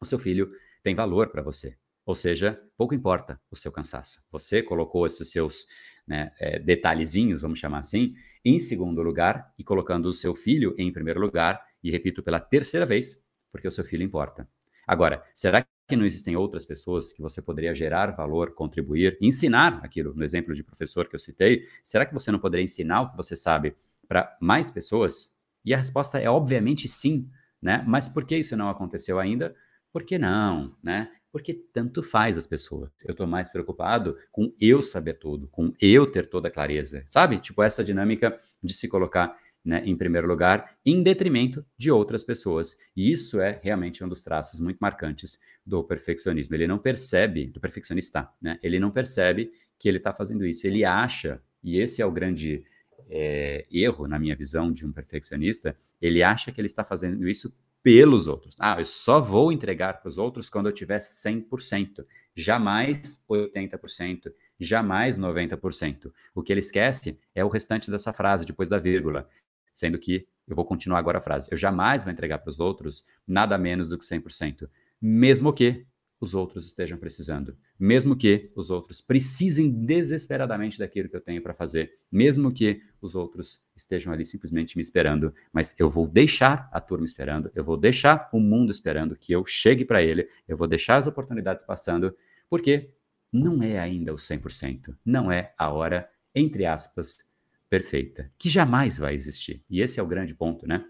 o 0.00 0.06
seu 0.06 0.18
filho 0.18 0.50
tem 0.82 0.94
valor 0.94 1.28
para 1.28 1.42
você. 1.42 1.76
Ou 2.06 2.14
seja, 2.14 2.60
pouco 2.76 2.94
importa 2.94 3.40
o 3.50 3.56
seu 3.56 3.72
cansaço. 3.72 4.22
Você 4.30 4.62
colocou 4.62 5.06
esses 5.06 5.30
seus 5.30 5.66
né, 6.06 6.32
é, 6.38 6.58
detalhezinhos, 6.58 7.42
vamos 7.42 7.58
chamar 7.58 7.78
assim, 7.78 8.14
em 8.44 8.60
segundo 8.60 9.02
lugar 9.02 9.52
e 9.58 9.64
colocando 9.64 10.06
o 10.06 10.12
seu 10.12 10.34
filho 10.34 10.74
em 10.76 10.92
primeiro 10.92 11.18
lugar, 11.18 11.62
e 11.84 11.90
repito 11.90 12.22
pela 12.22 12.40
terceira 12.40 12.86
vez, 12.86 13.22
porque 13.52 13.68
o 13.68 13.70
seu 13.70 13.84
filho 13.84 14.02
importa. 14.02 14.48
Agora, 14.86 15.22
será 15.34 15.64
que 15.86 15.96
não 15.96 16.06
existem 16.06 16.34
outras 16.34 16.64
pessoas 16.66 17.12
que 17.12 17.22
você 17.22 17.40
poderia 17.40 17.74
gerar 17.74 18.10
valor, 18.16 18.54
contribuir, 18.54 19.18
ensinar 19.20 19.80
aquilo, 19.84 20.14
no 20.14 20.24
exemplo 20.24 20.54
de 20.54 20.64
professor 20.64 21.06
que 21.06 21.14
eu 21.14 21.20
citei? 21.20 21.64
Será 21.84 22.06
que 22.06 22.14
você 22.14 22.32
não 22.32 22.38
poderia 22.38 22.64
ensinar 22.64 23.02
o 23.02 23.10
que 23.10 23.16
você 23.16 23.36
sabe 23.36 23.76
para 24.08 24.36
mais 24.40 24.70
pessoas? 24.70 25.36
E 25.64 25.72
a 25.72 25.76
resposta 25.76 26.18
é 26.18 26.28
obviamente 26.28 26.88
sim, 26.88 27.30
né? 27.60 27.84
Mas 27.86 28.08
por 28.08 28.24
que 28.24 28.36
isso 28.36 28.56
não 28.56 28.68
aconteceu 28.70 29.18
ainda? 29.18 29.54
Por 29.92 30.02
que 30.02 30.18
não, 30.18 30.76
né? 30.82 31.10
porque 31.34 31.52
tanto 31.52 32.00
faz 32.00 32.38
as 32.38 32.46
pessoas. 32.46 32.92
Eu 33.04 33.10
estou 33.10 33.26
mais 33.26 33.50
preocupado 33.50 34.16
com 34.30 34.54
eu 34.60 34.80
saber 34.80 35.14
tudo, 35.14 35.48
com 35.48 35.74
eu 35.80 36.06
ter 36.06 36.28
toda 36.28 36.46
a 36.46 36.50
clareza, 36.50 37.04
sabe? 37.08 37.40
Tipo 37.40 37.60
essa 37.60 37.82
dinâmica 37.82 38.38
de 38.62 38.72
se 38.72 38.86
colocar 38.86 39.36
né, 39.64 39.82
em 39.84 39.96
primeiro 39.96 40.28
lugar, 40.28 40.76
em 40.84 41.02
detrimento 41.02 41.64
de 41.78 41.90
outras 41.90 42.22
pessoas. 42.22 42.76
E 42.94 43.10
isso 43.10 43.40
é 43.40 43.58
realmente 43.62 44.04
um 44.04 44.08
dos 44.08 44.22
traços 44.22 44.60
muito 44.60 44.78
marcantes 44.78 45.38
do 45.64 45.82
perfeccionismo. 45.82 46.54
Ele 46.54 46.66
não 46.66 46.78
percebe, 46.78 47.46
do 47.46 47.58
perfeccionista, 47.60 48.28
né? 48.40 48.58
Ele 48.62 48.78
não 48.78 48.90
percebe 48.90 49.50
que 49.78 49.88
ele 49.88 49.98
está 49.98 50.12
fazendo 50.12 50.44
isso. 50.44 50.66
Ele 50.66 50.84
acha, 50.84 51.40
e 51.62 51.78
esse 51.78 52.02
é 52.02 52.06
o 52.06 52.12
grande 52.12 52.64
é, 53.08 53.66
erro, 53.70 54.06
na 54.06 54.18
minha 54.18 54.36
visão, 54.36 54.72
de 54.72 54.86
um 54.86 54.92
perfeccionista, 54.92 55.76
ele 56.00 56.22
acha 56.22 56.52
que 56.52 56.60
ele 56.60 56.66
está 56.66 56.84
fazendo 56.84 57.26
isso 57.28 57.54
pelos 57.82 58.26
outros. 58.26 58.56
Ah, 58.58 58.76
eu 58.78 58.86
só 58.86 59.20
vou 59.20 59.52
entregar 59.52 60.00
para 60.00 60.08
os 60.08 60.16
outros 60.16 60.48
quando 60.48 60.66
eu 60.66 60.72
tiver 60.72 60.96
100%, 60.96 62.04
jamais 62.34 63.22
80%, 63.28 64.32
jamais 64.58 65.18
90%. 65.18 66.10
O 66.34 66.42
que 66.42 66.50
ele 66.50 66.60
esquece 66.60 67.20
é 67.34 67.44
o 67.44 67.48
restante 67.48 67.90
dessa 67.90 68.10
frase 68.12 68.46
depois 68.46 68.70
da 68.70 68.78
vírgula, 68.78 69.28
sendo 69.74 69.98
que 69.98 70.26
eu 70.46 70.54
vou 70.54 70.64
continuar 70.64 70.98
agora 70.98 71.18
a 71.18 71.20
frase. 71.20 71.48
Eu 71.50 71.56
jamais 71.56 72.04
vou 72.04 72.12
entregar 72.12 72.38
para 72.38 72.50
os 72.50 72.60
outros 72.60 73.04
nada 73.26 73.58
menos 73.58 73.88
do 73.88 73.98
que 73.98 74.04
100%, 74.04 74.68
mesmo 75.00 75.52
que 75.52 75.86
os 76.20 76.34
outros 76.34 76.66
estejam 76.66 76.96
precisando, 76.96 77.56
mesmo 77.78 78.16
que 78.16 78.50
os 78.54 78.70
outros 78.70 79.00
precisem 79.00 79.70
desesperadamente 79.70 80.78
daquilo 80.78 81.08
que 81.08 81.16
eu 81.16 81.20
tenho 81.20 81.42
para 81.42 81.52
fazer, 81.52 81.98
mesmo 82.10 82.52
que 82.52 82.80
os 83.00 83.14
outros 83.14 83.68
estejam 83.76 84.12
ali 84.12 84.24
simplesmente 84.24 84.76
me 84.76 84.82
esperando, 84.82 85.34
mas 85.52 85.74
eu 85.78 85.88
vou 85.88 86.08
deixar 86.08 86.68
a 86.72 86.80
turma 86.80 87.04
esperando, 87.04 87.50
eu 87.54 87.62
vou 87.62 87.76
deixar 87.76 88.28
o 88.32 88.40
mundo 88.40 88.70
esperando 88.70 89.16
que 89.16 89.32
eu 89.32 89.44
chegue 89.44 89.84
para 89.84 90.02
ele, 90.02 90.28
eu 90.48 90.56
vou 90.56 90.66
deixar 90.66 90.96
as 90.96 91.06
oportunidades 91.06 91.64
passando, 91.64 92.16
porque 92.48 92.90
não 93.32 93.62
é 93.62 93.78
ainda 93.78 94.12
o 94.12 94.16
100%, 94.16 94.96
não 95.04 95.30
é 95.30 95.52
a 95.58 95.70
hora, 95.70 96.08
entre 96.34 96.64
aspas, 96.64 97.33
perfeita, 97.74 98.30
que 98.38 98.48
jamais 98.48 98.98
vai 98.98 99.16
existir. 99.16 99.64
E 99.68 99.80
esse 99.80 99.98
é 99.98 100.02
o 100.02 100.06
grande 100.06 100.32
ponto, 100.32 100.64
né? 100.64 100.84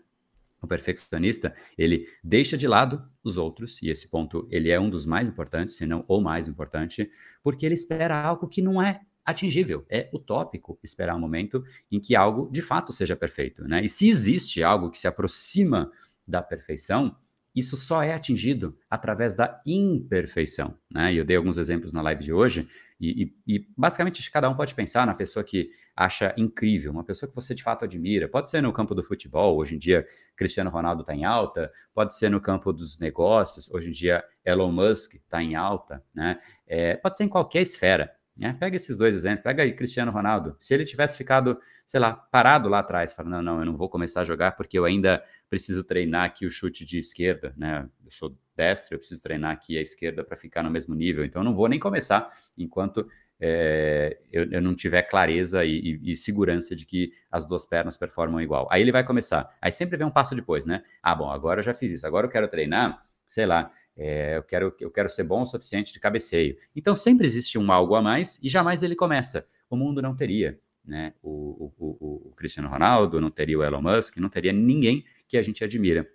O 0.60 0.66
perfeccionista, 0.66 1.54
ele 1.78 2.06
deixa 2.22 2.58
de 2.58 2.68
lado 2.68 3.02
os 3.22 3.38
outros, 3.38 3.80
e 3.80 3.88
esse 3.88 4.06
ponto 4.06 4.46
ele 4.50 4.68
é 4.68 4.78
um 4.78 4.90
dos 4.90 5.06
mais 5.06 5.26
importantes, 5.26 5.76
se 5.76 5.86
não 5.86 6.04
o 6.06 6.20
mais 6.20 6.46
importante, 6.46 7.10
porque 7.42 7.64
ele 7.64 7.74
espera 7.74 8.22
algo 8.22 8.46
que 8.48 8.60
não 8.60 8.82
é 8.82 9.00
atingível, 9.24 9.86
é 9.88 10.10
utópico 10.12 10.78
esperar 10.84 11.16
um 11.16 11.20
momento 11.20 11.64
em 11.90 11.98
que 11.98 12.14
algo 12.14 12.50
de 12.52 12.60
fato 12.60 12.92
seja 12.92 13.16
perfeito, 13.16 13.66
né? 13.66 13.82
E 13.82 13.88
se 13.88 14.06
existe 14.06 14.62
algo 14.62 14.90
que 14.90 14.98
se 14.98 15.08
aproxima 15.08 15.90
da 16.28 16.42
perfeição, 16.42 17.16
isso 17.54 17.76
só 17.76 18.02
é 18.02 18.12
atingido 18.12 18.76
através 18.90 19.34
da 19.34 19.62
imperfeição. 19.64 20.76
Né? 20.90 21.14
E 21.14 21.18
eu 21.18 21.24
dei 21.24 21.36
alguns 21.36 21.56
exemplos 21.56 21.92
na 21.92 22.02
live 22.02 22.24
de 22.24 22.32
hoje, 22.32 22.68
e, 23.00 23.24
e, 23.46 23.56
e, 23.56 23.68
basicamente 23.76 24.28
cada 24.30 24.48
um 24.48 24.56
pode 24.56 24.74
pensar 24.74 25.06
na 25.06 25.14
pessoa 25.14 25.44
que 25.44 25.70
acha 25.94 26.34
incrível, 26.36 26.90
uma 26.90 27.04
pessoa 27.04 27.28
que 27.28 27.34
você 27.34 27.54
de 27.54 27.62
fato 27.62 27.84
admira. 27.84 28.28
Pode 28.28 28.50
ser 28.50 28.60
no 28.62 28.72
campo 28.72 28.94
do 28.94 29.02
futebol, 29.02 29.56
hoje 29.56 29.76
em 29.76 29.78
dia 29.78 30.06
Cristiano 30.36 30.70
Ronaldo 30.70 31.02
está 31.02 31.14
em 31.14 31.24
alta, 31.24 31.70
pode 31.94 32.16
ser 32.16 32.28
no 32.28 32.40
campo 32.40 32.72
dos 32.72 32.98
negócios, 32.98 33.70
hoje 33.70 33.88
em 33.88 33.92
dia 33.92 34.24
Elon 34.44 34.72
Musk 34.72 35.14
está 35.14 35.42
em 35.42 35.54
alta, 35.54 36.02
né? 36.14 36.40
É, 36.66 36.96
pode 36.96 37.16
ser 37.16 37.24
em 37.24 37.28
qualquer 37.28 37.62
esfera. 37.62 38.10
É, 38.40 38.52
pega 38.52 38.74
esses 38.74 38.96
dois 38.96 39.14
exemplos, 39.14 39.44
pega 39.44 39.62
aí 39.62 39.72
Cristiano 39.72 40.10
Ronaldo. 40.10 40.56
Se 40.58 40.74
ele 40.74 40.84
tivesse 40.84 41.16
ficado, 41.16 41.60
sei 41.86 42.00
lá, 42.00 42.12
parado 42.12 42.68
lá 42.68 42.80
atrás, 42.80 43.12
falando, 43.12 43.34
não, 43.34 43.42
não, 43.42 43.58
eu 43.60 43.66
não 43.66 43.76
vou 43.76 43.88
começar 43.88 44.22
a 44.22 44.24
jogar 44.24 44.52
porque 44.52 44.76
eu 44.76 44.84
ainda 44.84 45.22
preciso 45.48 45.84
treinar 45.84 46.24
aqui 46.24 46.44
o 46.44 46.50
chute 46.50 46.84
de 46.84 46.98
esquerda, 46.98 47.54
né? 47.56 47.88
Eu 48.04 48.10
sou 48.10 48.36
destro, 48.56 48.94
eu 48.94 48.98
preciso 48.98 49.22
treinar 49.22 49.52
aqui 49.52 49.78
a 49.78 49.80
esquerda 49.80 50.24
para 50.24 50.36
ficar 50.36 50.62
no 50.64 50.70
mesmo 50.70 50.94
nível, 50.94 51.24
então 51.24 51.42
eu 51.42 51.44
não 51.44 51.54
vou 51.54 51.68
nem 51.68 51.78
começar 51.78 52.28
enquanto 52.58 53.08
é, 53.40 54.18
eu, 54.32 54.50
eu, 54.50 54.62
não 54.62 54.74
tiver 54.74 55.02
clareza 55.02 55.64
e, 55.64 55.98
e, 56.02 56.12
e, 56.12 56.16
segurança 56.16 56.74
de 56.74 56.86
que 56.86 57.12
as 57.30 57.44
duas 57.44 57.66
pernas 57.66 57.96
performam 57.96 58.40
igual. 58.40 58.68
Aí 58.70 58.80
ele 58.80 58.92
vai 58.92 59.04
começar. 59.04 59.54
Aí 59.60 59.72
sempre 59.72 59.96
vem 59.96 60.06
um 60.06 60.10
passo 60.10 60.34
depois, 60.34 60.64
né? 60.64 60.82
Ah, 61.02 61.14
bom, 61.14 61.30
agora 61.30 61.60
eu 61.60 61.64
já 61.64 61.74
fiz 61.74 61.92
isso, 61.92 62.06
agora 62.06 62.26
eu 62.26 62.30
quero 62.30 62.48
treinar, 62.48 63.04
sei 63.26 63.44
lá, 63.46 63.70
é, 63.96 64.36
eu, 64.36 64.42
quero, 64.42 64.74
eu 64.80 64.90
quero 64.90 65.08
ser 65.08 65.24
bom 65.24 65.42
o 65.42 65.46
suficiente 65.46 65.92
de 65.92 66.00
cabeceio. 66.00 66.56
Então 66.74 66.94
sempre 66.96 67.26
existe 67.26 67.58
um 67.58 67.70
algo 67.70 67.94
a 67.94 68.02
mais 68.02 68.40
e 68.42 68.48
jamais 68.48 68.82
ele 68.82 68.96
começa. 68.96 69.46
O 69.70 69.76
mundo 69.76 70.02
não 70.02 70.14
teria 70.14 70.58
né, 70.84 71.14
o, 71.22 71.72
o, 71.78 71.86
o, 71.86 72.28
o 72.28 72.34
Cristiano 72.34 72.68
Ronaldo, 72.68 73.20
não 73.20 73.30
teria 73.30 73.58
o 73.58 73.62
Elon 73.62 73.80
Musk, 73.80 74.16
não 74.18 74.28
teria 74.28 74.52
ninguém 74.52 75.04
que 75.26 75.36
a 75.36 75.42
gente 75.42 75.64
admira. 75.64 76.08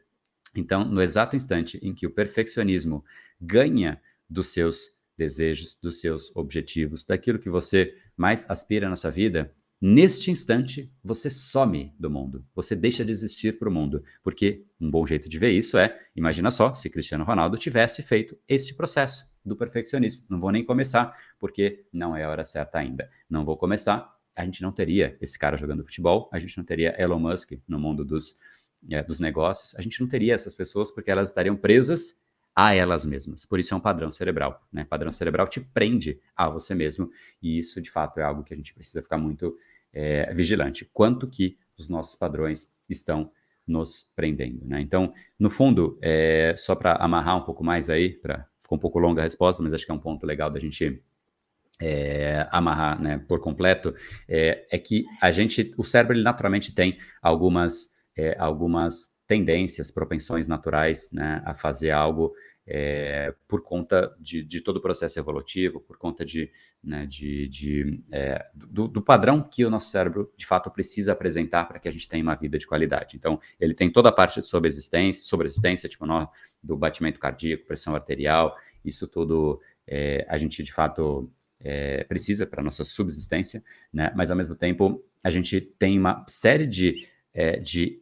Então, 0.55 0.83
no 0.83 1.01
exato 1.01 1.35
instante 1.35 1.79
em 1.81 1.93
que 1.93 2.07
o 2.07 2.11
perfeccionismo 2.11 3.03
ganha 3.39 4.01
dos 4.29 4.47
seus 4.47 4.95
desejos, 5.17 5.75
dos 5.75 5.99
seus 5.99 6.35
objetivos, 6.35 7.03
daquilo 7.03 7.39
que 7.39 7.49
você 7.49 7.95
mais 8.15 8.49
aspira 8.49 8.89
na 8.89 8.95
sua 8.95 9.11
vida, 9.11 9.53
Neste 9.81 10.29
instante, 10.29 10.91
você 11.01 11.29
some 11.29 11.95
do 11.97 12.09
mundo, 12.09 12.45
você 12.53 12.75
deixa 12.75 13.05
de 13.05 13.11
existir 13.11 13.57
para 13.57 13.69
o 13.69 13.71
mundo, 13.71 14.03
porque 14.21 14.65
um 14.79 14.91
bom 14.91 15.07
jeito 15.07 15.29
de 15.29 15.39
ver 15.39 15.51
isso 15.51 15.77
é, 15.77 15.97
imagina 16.13 16.51
só, 16.51 16.73
se 16.73 16.89
Cristiano 16.89 17.23
Ronaldo 17.23 17.57
tivesse 17.57 18.03
feito 18.03 18.37
este 18.45 18.73
processo 18.73 19.31
do 19.45 19.55
perfeccionismo. 19.55 20.25
Não 20.29 20.37
vou 20.37 20.51
nem 20.51 20.65
começar, 20.65 21.15
porque 21.39 21.85
não 21.93 22.13
é 22.13 22.25
a 22.25 22.29
hora 22.29 22.43
certa 22.43 22.77
ainda. 22.77 23.09
Não 23.29 23.45
vou 23.45 23.55
começar, 23.55 24.13
a 24.35 24.43
gente 24.43 24.61
não 24.61 24.71
teria 24.73 25.17
esse 25.21 25.39
cara 25.39 25.55
jogando 25.55 25.83
futebol, 25.83 26.29
a 26.33 26.39
gente 26.39 26.57
não 26.57 26.65
teria 26.65 26.93
Elon 27.01 27.19
Musk 27.19 27.53
no 27.65 27.79
mundo 27.79 28.03
dos 28.03 28.37
é, 28.89 29.03
dos 29.03 29.19
negócios, 29.19 29.75
a 29.75 29.81
gente 29.81 29.99
não 29.99 30.07
teria 30.07 30.33
essas 30.33 30.55
pessoas 30.55 30.91
porque 30.91 31.11
elas 31.11 31.29
estariam 31.29 31.55
presas 31.55 32.15
a 32.55 32.73
elas 32.73 33.05
mesmas. 33.05 33.45
Por 33.45 33.59
isso 33.59 33.73
é 33.73 33.77
um 33.77 33.79
padrão 33.79 34.11
cerebral. 34.11 34.65
Né? 34.71 34.83
Padrão 34.83 35.11
cerebral 35.11 35.47
te 35.47 35.59
prende 35.59 36.19
a 36.35 36.49
você 36.49 36.75
mesmo, 36.75 37.09
e 37.41 37.57
isso 37.57 37.81
de 37.81 37.89
fato 37.89 38.19
é 38.19 38.23
algo 38.23 38.43
que 38.43 38.53
a 38.53 38.57
gente 38.57 38.73
precisa 38.73 39.01
ficar 39.01 39.17
muito 39.17 39.55
é, 39.93 40.33
vigilante. 40.33 40.89
Quanto 40.93 41.27
que 41.27 41.57
os 41.77 41.87
nossos 41.87 42.15
padrões 42.15 42.73
estão 42.89 43.31
nos 43.65 44.09
prendendo. 44.15 44.65
Né? 44.65 44.81
Então, 44.81 45.13
no 45.37 45.49
fundo, 45.49 45.97
é, 46.01 46.53
só 46.57 46.75
para 46.75 46.93
amarrar 46.95 47.37
um 47.37 47.45
pouco 47.45 47.63
mais 47.63 47.89
aí, 47.89 48.09
para 48.09 48.47
ficou 48.57 48.77
um 48.77 48.81
pouco 48.81 48.99
longa 48.99 49.21
a 49.21 49.23
resposta, 49.23 49.63
mas 49.63 49.73
acho 49.73 49.85
que 49.85 49.91
é 49.91 49.95
um 49.95 49.99
ponto 49.99 50.25
legal 50.25 50.49
da 50.49 50.59
gente 50.59 51.01
é, 51.81 52.47
amarrar 52.51 53.01
né, 53.01 53.17
por 53.17 53.39
completo, 53.39 53.95
é, 54.27 54.67
é, 54.69 54.77
que 54.77 55.05
a 55.21 55.31
gente, 55.31 55.73
o 55.77 55.83
cérebro 55.83 56.15
ele 56.15 56.23
naturalmente 56.23 56.73
tem 56.73 56.97
algumas, 57.21 57.95
é, 58.15 58.35
algumas 58.37 59.17
tendências, 59.29 59.91
propensões 59.91 60.47
naturais 60.47 61.11
né, 61.13 61.39
a 61.45 61.53
fazer 61.53 61.91
algo 61.91 62.33
é, 62.65 63.31
por 63.47 63.61
conta 63.61 64.11
de, 64.19 64.43
de, 64.43 64.59
todo 64.59 64.77
o 64.77 64.81
processo 64.81 65.19
evolutivo, 65.19 65.79
por 65.79 65.99
conta 65.99 66.25
de, 66.25 66.51
né, 66.83 67.05
de, 67.05 67.47
de 67.47 68.03
é, 68.11 68.43
do, 68.55 68.87
do, 68.87 69.03
padrão 69.03 69.39
que 69.43 69.63
o 69.63 69.69
nosso 69.69 69.91
cérebro 69.91 70.33
de 70.35 70.47
fato 70.47 70.71
precisa 70.71 71.11
apresentar 71.11 71.65
para 71.65 71.77
que 71.77 71.87
a 71.87 71.91
gente 71.91 72.09
tenha 72.09 72.23
uma 72.23 72.33
vida 72.33 72.57
de 72.57 72.65
qualidade. 72.65 73.17
Então, 73.17 73.39
ele 73.59 73.75
tem 73.75 73.91
toda 73.91 74.09
a 74.09 74.11
parte 74.11 74.41
de 74.41 74.47
sobreexistência, 74.47 75.23
sobreexistência 75.23 75.87
tipo 75.87 76.07
no, 76.07 76.27
do 76.63 76.75
batimento 76.75 77.19
cardíaco, 77.19 77.67
pressão 77.67 77.93
arterial, 77.93 78.57
isso 78.83 79.07
tudo 79.07 79.61
é, 79.85 80.25
a 80.27 80.37
gente 80.37 80.63
de 80.63 80.73
fato 80.73 81.31
precisa 82.07 82.47
para 82.47 82.63
nossa 82.63 82.85
subsistência, 82.85 83.61
né? 83.91 84.13
mas 84.15 84.31
ao 84.31 84.37
mesmo 84.37 84.55
tempo 84.55 85.03
a 85.21 85.29
gente 85.29 85.59
tem 85.59 85.99
uma 85.99 86.23
série 86.25 86.65
de, 86.65 87.05
de 87.61 88.01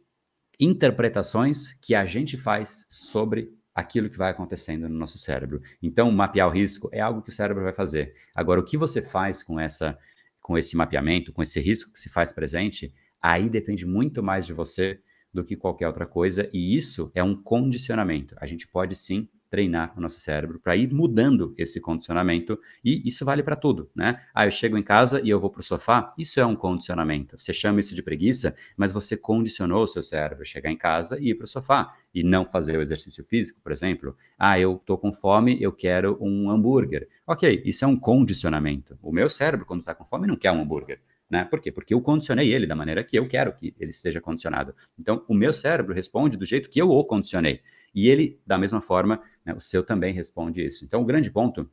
interpretações 0.58 1.72
que 1.80 1.94
a 1.94 2.04
gente 2.04 2.36
faz 2.36 2.86
sobre 2.88 3.52
aquilo 3.74 4.10
que 4.10 4.18
vai 4.18 4.30
acontecendo 4.30 4.88
no 4.88 4.98
nosso 4.98 5.18
cérebro. 5.18 5.62
Então, 5.80 6.10
mapear 6.10 6.48
o 6.48 6.50
risco 6.50 6.88
é 6.92 7.00
algo 7.00 7.22
que 7.22 7.30
o 7.30 7.32
cérebro 7.32 7.62
vai 7.62 7.72
fazer. 7.72 8.12
Agora, 8.34 8.58
o 8.58 8.64
que 8.64 8.76
você 8.76 9.00
faz 9.00 9.42
com 9.42 9.58
essa 9.58 9.96
com 10.40 10.56
esse 10.56 10.74
mapeamento, 10.74 11.30
com 11.30 11.42
esse 11.42 11.60
risco 11.60 11.92
que 11.92 12.00
se 12.00 12.08
faz 12.08 12.32
presente, 12.32 12.90
aí 13.20 13.50
depende 13.50 13.84
muito 13.84 14.22
mais 14.22 14.46
de 14.46 14.54
você 14.54 14.98
do 15.32 15.44
que 15.44 15.54
qualquer 15.54 15.86
outra 15.86 16.06
coisa, 16.06 16.48
e 16.54 16.74
isso 16.74 17.12
é 17.14 17.22
um 17.22 17.36
condicionamento. 17.36 18.34
A 18.38 18.46
gente 18.46 18.66
pode 18.66 18.96
sim 18.96 19.28
treinar 19.48 19.92
o 19.96 20.00
nosso 20.00 20.20
cérebro 20.20 20.60
para 20.60 20.76
ir 20.76 20.92
mudando 20.92 21.54
esse 21.56 21.80
condicionamento 21.80 22.58
e 22.84 23.06
isso 23.06 23.24
vale 23.24 23.42
para 23.42 23.56
tudo, 23.56 23.90
né? 23.94 24.20
Ah, 24.34 24.46
eu 24.46 24.50
chego 24.50 24.76
em 24.76 24.82
casa 24.82 25.20
e 25.20 25.30
eu 25.30 25.40
vou 25.40 25.50
para 25.50 25.60
o 25.60 25.62
sofá, 25.62 26.12
isso 26.18 26.40
é 26.40 26.46
um 26.46 26.56
condicionamento. 26.56 27.38
Você 27.38 27.52
chama 27.52 27.80
isso 27.80 27.94
de 27.94 28.02
preguiça, 28.02 28.54
mas 28.76 28.92
você 28.92 29.16
condicionou 29.16 29.84
o 29.84 29.86
seu 29.86 30.02
cérebro 30.02 30.42
a 30.42 30.44
chegar 30.44 30.70
em 30.70 30.76
casa 30.76 31.18
e 31.20 31.30
ir 31.30 31.34
para 31.34 31.44
o 31.44 31.48
sofá 31.48 31.94
e 32.14 32.22
não 32.22 32.44
fazer 32.44 32.76
o 32.76 32.82
exercício 32.82 33.24
físico, 33.24 33.60
por 33.62 33.72
exemplo. 33.72 34.16
Ah, 34.38 34.58
eu 34.58 34.76
estou 34.76 34.98
com 34.98 35.12
fome, 35.12 35.60
eu 35.60 35.72
quero 35.72 36.18
um 36.20 36.50
hambúrguer. 36.50 37.08
Ok, 37.26 37.62
isso 37.64 37.84
é 37.84 37.88
um 37.88 37.98
condicionamento. 37.98 38.98
O 39.02 39.12
meu 39.12 39.28
cérebro, 39.28 39.66
quando 39.66 39.80
está 39.80 39.94
com 39.94 40.04
fome, 40.04 40.26
não 40.26 40.36
quer 40.36 40.52
um 40.52 40.60
hambúrguer. 40.60 41.00
Né? 41.30 41.44
Por 41.44 41.60
quê? 41.60 41.70
Porque 41.70 41.92
eu 41.92 42.00
condicionei 42.00 42.52
ele 42.52 42.66
da 42.66 42.74
maneira 42.74 43.04
que 43.04 43.18
eu 43.18 43.28
quero 43.28 43.52
que 43.52 43.74
ele 43.78 43.90
esteja 43.90 44.20
condicionado. 44.20 44.74
Então, 44.98 45.22
o 45.28 45.34
meu 45.34 45.52
cérebro 45.52 45.94
responde 45.94 46.38
do 46.38 46.46
jeito 46.46 46.70
que 46.70 46.80
eu 46.80 46.88
o 46.88 47.04
condicionei. 47.04 47.60
E 47.94 48.08
ele, 48.08 48.40
da 48.46 48.58
mesma 48.58 48.80
forma, 48.80 49.20
né, 49.44 49.54
o 49.54 49.60
seu 49.60 49.82
também 49.82 50.12
responde 50.12 50.64
isso. 50.64 50.84
Então, 50.84 51.02
o 51.02 51.04
grande 51.04 51.30
ponto 51.30 51.70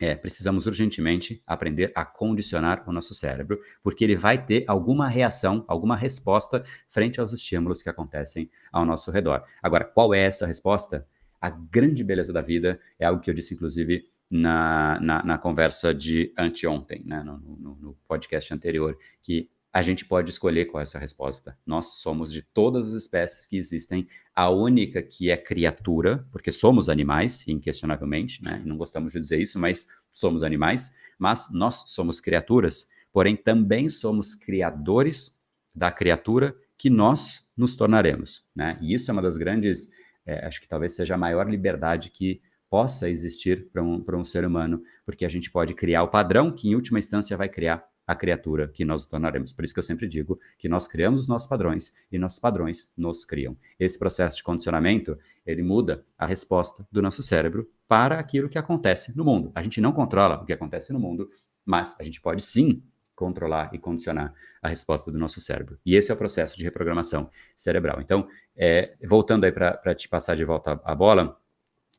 é, 0.00 0.14
precisamos 0.14 0.66
urgentemente 0.66 1.42
aprender 1.46 1.92
a 1.94 2.04
condicionar 2.04 2.82
o 2.86 2.92
nosso 2.92 3.14
cérebro, 3.14 3.60
porque 3.82 4.02
ele 4.02 4.16
vai 4.16 4.44
ter 4.44 4.64
alguma 4.66 5.08
reação, 5.08 5.64
alguma 5.68 5.96
resposta 5.96 6.64
frente 6.88 7.20
aos 7.20 7.32
estímulos 7.32 7.82
que 7.82 7.88
acontecem 7.88 8.50
ao 8.72 8.84
nosso 8.84 9.10
redor. 9.10 9.44
Agora, 9.62 9.84
qual 9.84 10.12
é 10.12 10.20
essa 10.20 10.46
resposta? 10.46 11.06
A 11.40 11.50
grande 11.50 12.02
beleza 12.02 12.32
da 12.32 12.40
vida 12.40 12.80
é 12.98 13.04
algo 13.04 13.20
que 13.20 13.30
eu 13.30 13.34
disse, 13.34 13.54
inclusive, 13.54 14.08
na, 14.30 14.98
na, 15.00 15.22
na 15.22 15.38
conversa 15.38 15.94
de 15.94 16.32
anteontem, 16.36 17.02
né, 17.04 17.22
no, 17.22 17.38
no, 17.38 17.74
no 17.76 17.98
podcast 18.08 18.52
anterior, 18.52 18.98
que 19.22 19.48
a 19.74 19.82
gente 19.82 20.04
pode 20.04 20.30
escolher 20.30 20.66
qual 20.66 20.78
é 20.78 20.82
essa 20.82 21.00
resposta. 21.00 21.58
Nós 21.66 21.94
somos 21.94 22.32
de 22.32 22.42
todas 22.42 22.94
as 22.94 23.02
espécies 23.02 23.44
que 23.44 23.56
existem, 23.56 24.06
a 24.32 24.48
única 24.48 25.02
que 25.02 25.32
é 25.32 25.36
criatura, 25.36 26.24
porque 26.30 26.52
somos 26.52 26.88
animais, 26.88 27.44
inquestionavelmente, 27.48 28.40
né? 28.40 28.62
Não 28.64 28.76
gostamos 28.76 29.12
de 29.12 29.18
dizer 29.18 29.40
isso, 29.40 29.58
mas 29.58 29.88
somos 30.12 30.44
animais, 30.44 30.94
mas 31.18 31.48
nós 31.52 31.86
somos 31.88 32.20
criaturas, 32.20 32.88
porém 33.12 33.34
também 33.34 33.90
somos 33.90 34.32
criadores 34.32 35.36
da 35.74 35.90
criatura 35.90 36.54
que 36.78 36.88
nós 36.88 37.50
nos 37.56 37.74
tornaremos, 37.74 38.44
né? 38.54 38.78
E 38.80 38.94
isso 38.94 39.10
é 39.10 39.12
uma 39.12 39.22
das 39.22 39.36
grandes, 39.36 39.90
é, 40.24 40.46
acho 40.46 40.60
que 40.60 40.68
talvez 40.68 40.92
seja 40.92 41.16
a 41.16 41.18
maior 41.18 41.50
liberdade 41.50 42.10
que 42.10 42.40
possa 42.70 43.10
existir 43.10 43.68
para 43.72 43.82
um, 43.82 44.04
um 44.08 44.24
ser 44.24 44.44
humano, 44.44 44.84
porque 45.04 45.24
a 45.24 45.28
gente 45.28 45.50
pode 45.50 45.74
criar 45.74 46.04
o 46.04 46.08
padrão 46.08 46.52
que, 46.52 46.68
em 46.68 46.76
última 46.76 47.00
instância, 47.00 47.36
vai 47.36 47.48
criar 47.48 47.84
a 48.06 48.14
criatura 48.14 48.68
que 48.68 48.84
nós 48.84 49.06
tornaremos. 49.06 49.52
Por 49.52 49.64
isso 49.64 49.74
que 49.74 49.80
eu 49.80 49.84
sempre 49.84 50.06
digo 50.06 50.38
que 50.58 50.68
nós 50.68 50.86
criamos 50.86 51.22
os 51.22 51.28
nossos 51.28 51.48
padrões 51.48 51.92
e 52.10 52.18
nossos 52.18 52.38
padrões 52.38 52.90
nos 52.96 53.24
criam. 53.24 53.56
Esse 53.78 53.98
processo 53.98 54.36
de 54.36 54.42
condicionamento, 54.42 55.18
ele 55.46 55.62
muda 55.62 56.04
a 56.18 56.26
resposta 56.26 56.86
do 56.90 57.02
nosso 57.02 57.22
cérebro 57.22 57.68
para 57.88 58.18
aquilo 58.18 58.48
que 58.48 58.58
acontece 58.58 59.16
no 59.16 59.24
mundo. 59.24 59.50
A 59.54 59.62
gente 59.62 59.80
não 59.80 59.92
controla 59.92 60.42
o 60.42 60.44
que 60.44 60.52
acontece 60.52 60.92
no 60.92 61.00
mundo, 61.00 61.28
mas 61.64 61.98
a 61.98 62.02
gente 62.02 62.20
pode 62.20 62.42
sim 62.42 62.82
controlar 63.14 63.70
e 63.72 63.78
condicionar 63.78 64.34
a 64.60 64.68
resposta 64.68 65.10
do 65.10 65.18
nosso 65.18 65.40
cérebro. 65.40 65.78
E 65.86 65.94
esse 65.94 66.10
é 66.10 66.14
o 66.14 66.16
processo 66.16 66.58
de 66.58 66.64
reprogramação 66.64 67.30
cerebral. 67.54 68.00
Então, 68.00 68.26
é, 68.56 68.96
voltando 69.04 69.44
aí 69.44 69.52
para 69.52 69.94
te 69.94 70.08
passar 70.08 70.34
de 70.34 70.44
volta 70.44 70.80
a 70.84 70.94
bola, 70.94 71.38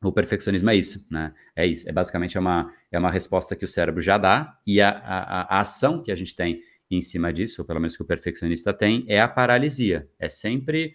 o 0.08 0.12
perfeccionismo 0.12 0.70
é 0.70 0.76
isso, 0.76 1.06
né? 1.10 1.32
É 1.54 1.66
isso. 1.66 1.88
É 1.88 1.92
basicamente 1.92 2.36
é 2.36 2.40
uma, 2.40 2.72
é 2.90 2.98
uma 2.98 3.10
resposta 3.10 3.54
que 3.56 3.64
o 3.64 3.68
cérebro 3.68 4.00
já 4.00 4.18
dá 4.18 4.58
e 4.66 4.80
a, 4.80 4.90
a, 4.90 5.56
a 5.56 5.60
ação 5.60 6.02
que 6.02 6.10
a 6.10 6.14
gente 6.14 6.34
tem 6.34 6.60
em 6.90 7.02
cima 7.02 7.32
disso, 7.32 7.62
ou 7.62 7.66
pelo 7.66 7.80
menos 7.80 7.96
que 7.96 8.02
o 8.02 8.06
perfeccionista 8.06 8.72
tem, 8.72 9.04
é 9.08 9.20
a 9.20 9.28
paralisia. 9.28 10.08
É 10.18 10.28
sempre 10.28 10.94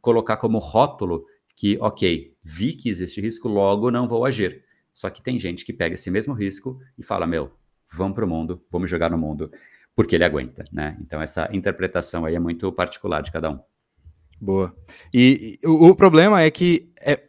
colocar 0.00 0.36
como 0.36 0.58
rótulo 0.58 1.24
que, 1.54 1.76
ok, 1.80 2.34
vi 2.42 2.72
que 2.72 2.88
existe 2.88 3.20
risco, 3.20 3.48
logo 3.48 3.90
não 3.90 4.06
vou 4.06 4.24
agir. 4.24 4.64
Só 4.94 5.08
que 5.10 5.22
tem 5.22 5.38
gente 5.38 5.64
que 5.64 5.72
pega 5.72 5.94
esse 5.94 6.10
mesmo 6.10 6.34
risco 6.34 6.80
e 6.96 7.04
fala, 7.04 7.26
meu, 7.26 7.52
vamos 7.92 8.14
para 8.14 8.24
o 8.24 8.28
mundo, 8.28 8.64
vamos 8.70 8.90
jogar 8.90 9.10
no 9.10 9.18
mundo, 9.18 9.50
porque 9.94 10.14
ele 10.14 10.24
aguenta, 10.24 10.64
né? 10.72 10.96
Então 11.00 11.20
essa 11.20 11.48
interpretação 11.52 12.24
aí 12.24 12.34
é 12.34 12.40
muito 12.40 12.70
particular 12.72 13.22
de 13.22 13.30
cada 13.30 13.50
um. 13.50 13.60
Boa. 14.40 14.74
E, 15.12 15.58
e 15.62 15.66
o, 15.66 15.88
o, 15.88 15.94
problema 15.94 16.42
é 16.42 16.50
que 16.50 16.92
é, 17.00 17.27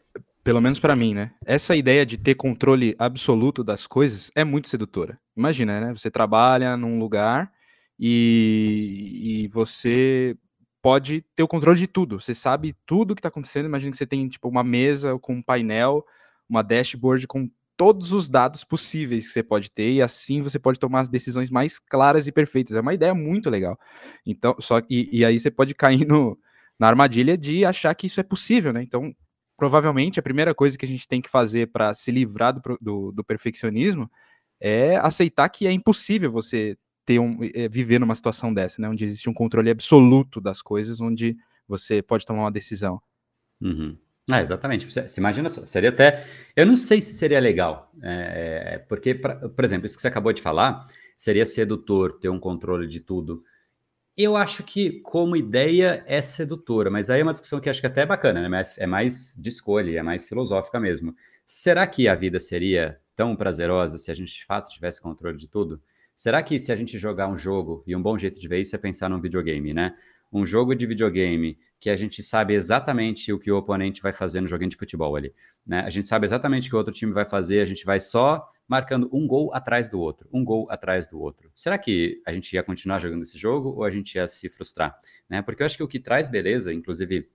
pelo 0.50 0.62
menos 0.62 0.80
para 0.80 0.96
mim, 0.96 1.14
né? 1.14 1.32
Essa 1.46 1.76
ideia 1.76 2.04
de 2.04 2.18
ter 2.18 2.34
controle 2.34 2.96
absoluto 2.98 3.64
das 3.64 3.86
coisas 3.86 4.32
é 4.34 4.44
muito 4.44 4.68
sedutora. 4.68 5.20
Imagina, 5.38 5.80
né? 5.80 5.94
Você 5.96 6.10
trabalha 6.10 6.76
num 6.76 6.98
lugar 6.98 7.52
e, 8.00 9.44
e 9.44 9.48
você 9.50 10.36
pode 10.82 11.24
ter 11.36 11.44
o 11.44 11.48
controle 11.48 11.80
de 11.80 11.86
tudo. 11.86 12.20
Você 12.20 12.34
sabe 12.34 12.76
tudo 12.84 13.12
o 13.12 13.16
que 13.16 13.20
está 13.20 13.30
acontecendo. 13.30 13.68
Imagina 13.68 13.92
que 13.92 13.98
você 13.98 14.08
tem 14.08 14.28
tipo 14.28 14.50
uma 14.50 14.64
mesa 14.64 15.20
com 15.20 15.36
um 15.36 15.44
painel, 15.44 16.04
uma 16.50 16.64
dashboard 16.64 17.28
com 17.28 17.48
todos 17.78 18.12
os 18.12 18.28
dados 18.28 18.64
possíveis 18.64 19.28
que 19.28 19.34
você 19.34 19.44
pode 19.44 19.70
ter 19.70 19.92
e 19.92 20.02
assim 20.02 20.42
você 20.42 20.58
pode 20.58 20.80
tomar 20.80 21.02
as 21.02 21.10
decisões 21.10 21.52
mais 21.52 21.78
claras 21.78 22.26
e 22.26 22.32
perfeitas. 22.32 22.76
É 22.76 22.82
uma 22.82 22.96
ideia 22.96 23.14
muito 23.14 23.52
legal. 23.52 23.78
Então, 24.26 24.56
só 24.58 24.80
e, 24.90 25.20
e 25.20 25.24
aí 25.24 25.40
você 25.40 25.52
pode 25.52 25.76
cair 25.76 26.08
no, 26.08 26.36
na 26.80 26.88
armadilha 26.88 27.38
de 27.38 27.64
achar 27.66 27.94
que 27.94 28.08
isso 28.08 28.20
é 28.20 28.24
possível, 28.24 28.74
né? 28.74 28.82
Então, 28.82 29.14
provavelmente 29.60 30.20
a 30.20 30.24
primeira 30.24 30.56
coisa 30.56 30.78
que 30.78 30.86
a 30.86 30.88
gente 30.88 31.08
tem 31.08 31.22
que 31.22 31.30
fazer 31.30 31.68
para 31.68 31.94
se 31.94 32.12
livrar 32.12 32.54
do, 32.54 32.78
do, 32.82 33.12
do, 33.12 33.24
perfeccionismo 33.24 34.10
é 34.60 34.96
aceitar 34.96 35.50
que 35.50 35.68
é 35.68 35.72
impossível 35.72 36.32
você 36.32 36.78
ter 37.06 37.20
um, 37.20 37.38
é, 37.54 37.68
viver 37.68 38.00
numa 38.00 38.16
situação 38.16 38.54
dessa, 38.54 38.82
né, 38.82 38.88
onde 38.88 39.04
existe 39.04 39.30
um 39.30 39.34
controle 39.34 39.70
absoluto 39.70 40.40
das 40.40 40.62
coisas, 40.62 41.02
onde 41.02 41.36
você 41.68 42.02
pode 42.02 42.26
tomar 42.26 42.42
uma 42.42 42.52
decisão. 42.52 43.02
Uhum. 43.62 43.98
Ah, 44.32 44.42
exatamente. 44.42 44.90
Você, 44.90 45.08
você 45.08 45.20
imagina 45.20 45.50
seria 45.50 45.90
até. 45.90 46.26
Eu 46.56 46.66
não 46.66 46.76
sei 46.76 47.02
se 47.02 47.14
seria 47.14 47.40
legal, 47.40 47.92
é, 48.02 48.84
porque, 48.88 49.14
pra, 49.16 49.36
por 49.50 49.66
exemplo, 49.66 49.86
isso 49.86 49.96
que 49.96 50.02
você 50.02 50.08
acabou 50.08 50.32
de 50.32 50.42
falar 50.42 50.86
seria 51.18 51.46
sedutor 51.46 52.14
ter 52.14 52.30
um 52.30 52.40
controle 52.40 52.88
de 52.88 53.00
tudo. 53.00 53.44
Eu 54.22 54.36
acho 54.36 54.64
que, 54.64 55.00
como 55.00 55.34
ideia, 55.38 56.04
é 56.06 56.22
sedutora, 56.22 56.90
mas 56.90 57.10
aí 57.10 57.22
é 57.22 57.24
uma 57.24 57.32
discussão 57.32 57.58
que 57.62 57.70
acho 57.70 57.80
que 57.80 57.88
até 57.88 58.02
é 58.02 58.06
bacana, 58.06 58.42
né? 58.42 58.50
Mas 58.50 58.78
é 58.78 58.86
mais 58.86 59.34
de 59.38 59.48
escolha, 59.48 59.98
é 59.98 60.04
mais 60.04 60.26
filosófica 60.26 60.78
mesmo. 60.78 61.16
Será 61.46 61.88
que 61.88 62.06
a 62.06 62.16
vida 62.16 62.38
seria 62.38 63.00
tão 63.16 63.34
prazerosa 63.34 63.98
se 63.98 64.12
a 64.12 64.14
gente 64.14 64.34
de 64.34 64.46
fato 64.46 64.70
tivesse 64.70 65.02
controle 65.02 65.38
de 65.38 65.48
tudo? 65.48 65.82
Será 66.18 66.44
que 66.44 66.60
se 66.60 66.70
a 66.70 66.76
gente 66.76 66.98
jogar 67.00 67.30
um 67.30 67.38
jogo, 67.38 67.82
e 67.88 67.96
um 67.96 68.02
bom 68.02 68.18
jeito 68.18 68.42
de 68.42 68.48
ver 68.50 68.60
isso 68.60 68.76
é 68.76 68.78
pensar 68.78 69.10
num 69.10 69.22
videogame, 69.22 69.74
né? 69.74 69.96
Um 70.32 70.46
jogo 70.46 70.76
de 70.76 70.86
videogame 70.86 71.58
que 71.80 71.90
a 71.90 71.96
gente 71.96 72.22
sabe 72.22 72.54
exatamente 72.54 73.32
o 73.32 73.40
que 73.40 73.52
o 73.52 73.58
oponente 73.58 74.02
vai 74.02 74.12
fazer 74.12 74.42
no 74.42 74.48
joguinho 74.48 74.70
de 74.70 74.76
futebol 74.76 75.16
ali, 75.16 75.34
né? 75.66 75.80
A 75.82 75.90
gente 75.90 76.08
sabe 76.08 76.26
exatamente 76.26 76.68
o 76.68 76.72
que 76.72 76.76
o 76.76 76.78
outro 76.78 76.94
time 76.94 77.14
vai 77.14 77.26
fazer, 77.26 77.62
a 77.62 77.66
gente 77.66 77.86
vai 77.86 78.00
só 78.00 78.46
marcando 78.68 79.10
um 79.12 79.26
gol 79.26 79.52
atrás 79.54 79.90
do 79.90 80.00
outro, 80.00 80.30
um 80.32 80.44
gol 80.44 80.70
atrás 80.70 81.08
do 81.08 81.20
outro. 81.20 81.52
Será 81.56 81.78
que 81.78 82.22
a 82.26 82.32
gente 82.32 82.54
ia 82.54 82.62
continuar 82.62 83.00
jogando 83.00 83.24
esse 83.24 83.38
jogo 83.38 83.70
ou 83.70 83.84
a 83.84 83.90
gente 83.90 84.16
ia 84.16 84.28
se 84.28 84.48
frustrar? 84.50 84.96
Né? 85.28 85.42
Porque 85.42 85.64
eu 85.64 85.66
acho 85.66 85.78
que 85.78 85.84
o 85.84 85.88
que 85.88 86.00
traz 86.00 86.28
beleza, 86.28 86.72
inclusive 86.72 87.30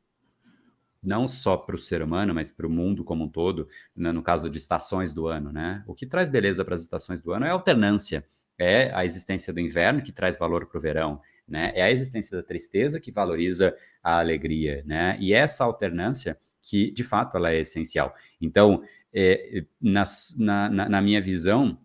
não 1.03 1.29
só 1.29 1.57
para 1.57 1.75
o 1.75 1.79
ser 1.79 2.03
humano, 2.03 2.35
mas 2.35 2.51
para 2.51 2.67
o 2.67 2.71
mundo 2.71 3.05
como 3.05 3.25
um 3.25 3.29
todo, 3.29 3.69
né, 3.95 4.11
no 4.11 4.23
caso 4.23 4.49
de 4.49 4.57
estações 4.57 5.13
do 5.13 5.27
ano, 5.27 5.53
né? 5.53 5.85
O 5.87 5.95
que 5.95 6.07
traz 6.07 6.29
beleza 6.31 6.65
para 6.65 6.75
as 6.75 6.81
estações 6.81 7.21
do 7.21 7.33
ano 7.33 7.45
é 7.45 7.51
a 7.51 7.53
alternância, 7.53 8.25
é 8.59 8.91
a 8.95 9.05
existência 9.05 9.53
do 9.53 9.61
inverno 9.61 10.03
que 10.03 10.13
traz 10.13 10.39
valor 10.39 10.67
para 10.67 10.79
o 10.79 10.81
verão, 10.81 11.21
né? 11.47 11.73
É 11.75 11.83
a 11.83 11.91
existência 11.91 12.37
da 12.37 12.43
tristeza 12.43 13.01
que 13.01 13.13
valoriza 13.13 13.75
a 14.03 14.19
alegria, 14.19 14.83
né? 14.87 15.17
E 15.21 15.33
essa 15.33 15.65
alternância 15.65 16.39
que, 16.63 16.91
de 16.91 17.05
fato, 17.05 17.37
ela 17.37 17.51
é 17.51 17.61
essencial. 17.61 18.15
Então, 18.41 18.83
é, 19.13 19.65
na, 19.81 20.05
na, 20.39 20.89
na 20.89 21.03
minha 21.03 21.21
visão, 21.21 21.79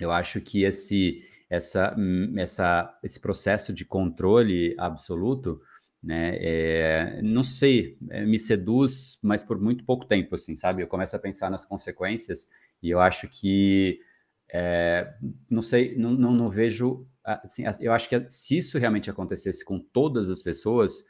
eu 0.00 0.10
acho 0.10 0.40
que 0.40 0.62
esse, 0.62 1.24
essa, 1.50 1.94
essa, 2.36 2.98
esse 3.02 3.20
processo 3.20 3.72
de 3.72 3.84
controle 3.84 4.74
absoluto 4.78 5.60
né? 6.04 6.36
É, 6.38 7.22
não 7.22 7.42
sei, 7.42 7.96
é, 8.10 8.26
me 8.26 8.38
seduz, 8.38 9.18
mas 9.22 9.42
por 9.42 9.58
muito 9.58 9.84
pouco 9.84 10.04
tempo, 10.04 10.34
assim, 10.34 10.54
sabe? 10.54 10.82
Eu 10.82 10.86
começo 10.86 11.16
a 11.16 11.18
pensar 11.18 11.50
nas 11.50 11.64
consequências 11.64 12.50
e 12.82 12.90
eu 12.90 13.00
acho 13.00 13.26
que, 13.26 13.98
é, 14.56 15.12
não 15.50 15.60
sei, 15.60 15.96
não, 15.96 16.12
não, 16.12 16.32
não, 16.32 16.48
vejo, 16.48 17.04
assim, 17.24 17.64
eu 17.80 17.92
acho 17.92 18.08
que 18.08 18.24
se 18.30 18.56
isso 18.56 18.78
realmente 18.78 19.10
acontecesse 19.10 19.64
com 19.64 19.80
todas 19.80 20.30
as 20.30 20.42
pessoas, 20.42 21.04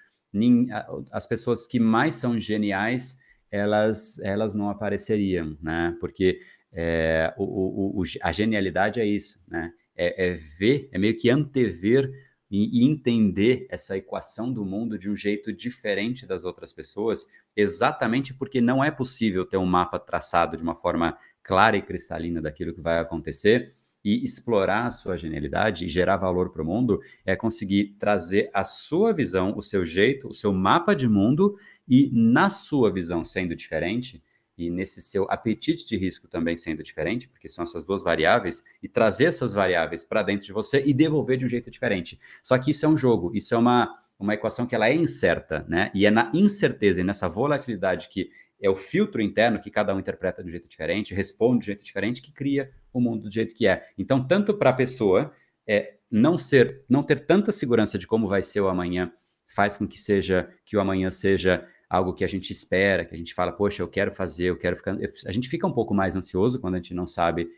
as 1.12 1.26
pessoas 1.26 1.66
que 1.66 1.78
mais 1.78 2.14
são 2.14 2.38
geniais, 2.38 3.18
elas, 3.51 4.18
elas 4.20 4.55
não 4.55 4.70
apareceriam, 4.70 5.59
né? 5.61 5.95
Porque 6.01 6.40
é, 6.72 7.34
o, 7.36 8.01
o, 8.01 8.03
a 8.22 8.32
genialidade 8.32 8.99
é 8.99 9.05
isso, 9.05 9.45
né? 9.47 9.70
É, 9.95 10.28
é 10.28 10.32
ver, 10.32 10.88
é 10.90 10.99
meio 10.99 11.14
que 11.14 11.28
antever 11.28 12.11
e 12.51 12.82
entender 12.82 13.66
essa 13.68 13.97
equação 13.97 14.51
do 14.51 14.64
mundo 14.64 14.99
de 14.99 15.11
um 15.11 15.16
jeito 15.16 15.53
diferente 15.53 16.26
das 16.26 16.45
outras 16.45 16.72
pessoas, 16.72 17.26
exatamente 17.55 18.32
porque 18.32 18.61
não 18.61 18.82
é 18.82 18.90
possível 18.90 19.45
ter 19.45 19.59
um 19.59 19.66
mapa 19.66 19.99
traçado 19.99 20.57
de 20.57 20.62
uma 20.62 20.74
forma 20.74 21.18
clara 21.45 21.76
e 21.76 21.82
cristalina 21.82 22.42
daquilo 22.42 22.74
que 22.74 22.80
vai 22.80 22.99
acontecer 22.99 23.74
e 24.05 24.22
explorar 24.24 24.86
a 24.86 24.90
sua 24.90 25.16
genialidade 25.16 25.86
e 25.86 25.88
gerar 25.88 26.16
valor 26.16 26.51
para 26.51 26.62
o 26.62 26.64
mundo 26.64 27.01
é 27.24 27.36
conseguir 27.36 27.97
trazer 27.99 28.51
a 28.53 28.64
sua 28.64 29.12
visão, 29.12 29.57
o 29.57 29.62
seu 29.62 29.84
jeito, 29.84 30.28
o 30.28 30.34
seu 30.34 30.53
mapa 30.53 30.95
de 30.95 31.09
mundo 31.09 31.57
e 31.88 32.11
na 32.12 32.51
sua 32.51 32.92
visão 32.92 33.24
sendo 33.24 33.55
diferente, 33.55 34.22
e 34.57 34.70
nesse 34.70 35.01
seu 35.01 35.26
apetite 35.30 35.86
de 35.86 35.97
risco 35.97 36.28
também 36.28 36.57
sendo 36.57 36.82
diferente, 36.82 37.28
porque 37.28 37.49
são 37.49 37.64
essas 37.64 37.84
duas 37.84 38.03
variáveis, 38.03 38.62
e 38.82 38.88
trazer 38.88 39.24
essas 39.24 39.53
variáveis 39.53 40.05
para 40.05 40.22
dentro 40.22 40.47
de 40.47 40.53
você 40.53 40.82
e 40.86 40.92
devolver 40.92 41.36
de 41.36 41.45
um 41.45 41.49
jeito 41.49 41.70
diferente. 41.70 42.20
Só 42.42 42.57
que 42.59 42.70
isso 42.70 42.86
é 42.86 42.88
um 42.88 42.97
jogo, 42.97 43.34
isso 43.34 43.55
é 43.55 43.59
uma, 43.59 43.99
uma 44.18 44.34
equação 44.34 44.66
que 44.66 44.74
ela 44.74 44.88
é 44.88 44.95
incerta, 44.95 45.64
né? 45.68 45.90
E 45.95 46.07
é 46.07 46.11
na 46.11 46.30
incerteza 46.32 47.01
e 47.01 47.05
nessa 47.05 47.28
volatilidade 47.28 48.09
que 48.09 48.30
é 48.61 48.70
o 48.70 48.76
filtro 48.76 49.20
interno 49.20 49.61
que 49.61 49.70
cada 49.70 49.94
um 49.94 49.98
interpreta 49.98 50.42
de 50.42 50.48
um 50.48 50.50
jeito 50.50 50.68
diferente, 50.68 51.14
responde 51.14 51.59
de 51.59 51.64
um 51.64 51.66
jeito 51.66 51.84
diferente, 51.84 52.22
que 52.22 52.32
cria 52.32 52.70
o 52.92 53.00
mundo 53.00 53.24
do 53.24 53.30
jeito 53.30 53.55
que 53.55 53.66
é. 53.66 53.84
Então, 53.98 54.26
tanto 54.26 54.55
para 54.55 54.70
a 54.70 54.74
pessoa 54.74 55.32
é, 55.66 55.94
não 56.11 56.38
ser, 56.38 56.84
não 56.88 57.02
ter 57.02 57.26
tanta 57.26 57.52
segurança 57.52 57.98
de 57.98 58.07
como 58.07 58.28
vai 58.28 58.42
ser 58.42 58.61
o 58.61 58.68
amanhã, 58.68 59.12
faz 59.46 59.76
com 59.76 59.86
que 59.86 59.98
seja 59.98 60.48
que 60.64 60.76
o 60.76 60.80
amanhã 60.80 61.11
seja 61.11 61.66
algo 61.88 62.14
que 62.14 62.24
a 62.24 62.28
gente 62.28 62.50
espera, 62.50 63.05
que 63.05 63.14
a 63.14 63.18
gente 63.18 63.34
fala, 63.34 63.52
poxa, 63.52 63.82
eu 63.82 63.88
quero 63.88 64.11
fazer, 64.11 64.46
eu 64.46 64.59
quero 64.59 64.76
ficar. 64.76 64.96
A 65.26 65.32
gente 65.32 65.48
fica 65.48 65.66
um 65.66 65.72
pouco 65.72 65.94
mais 65.94 66.16
ansioso 66.16 66.61
quando 66.61 66.74
a 66.74 66.78
gente 66.78 66.94
não 66.94 67.07
sabe 67.07 67.48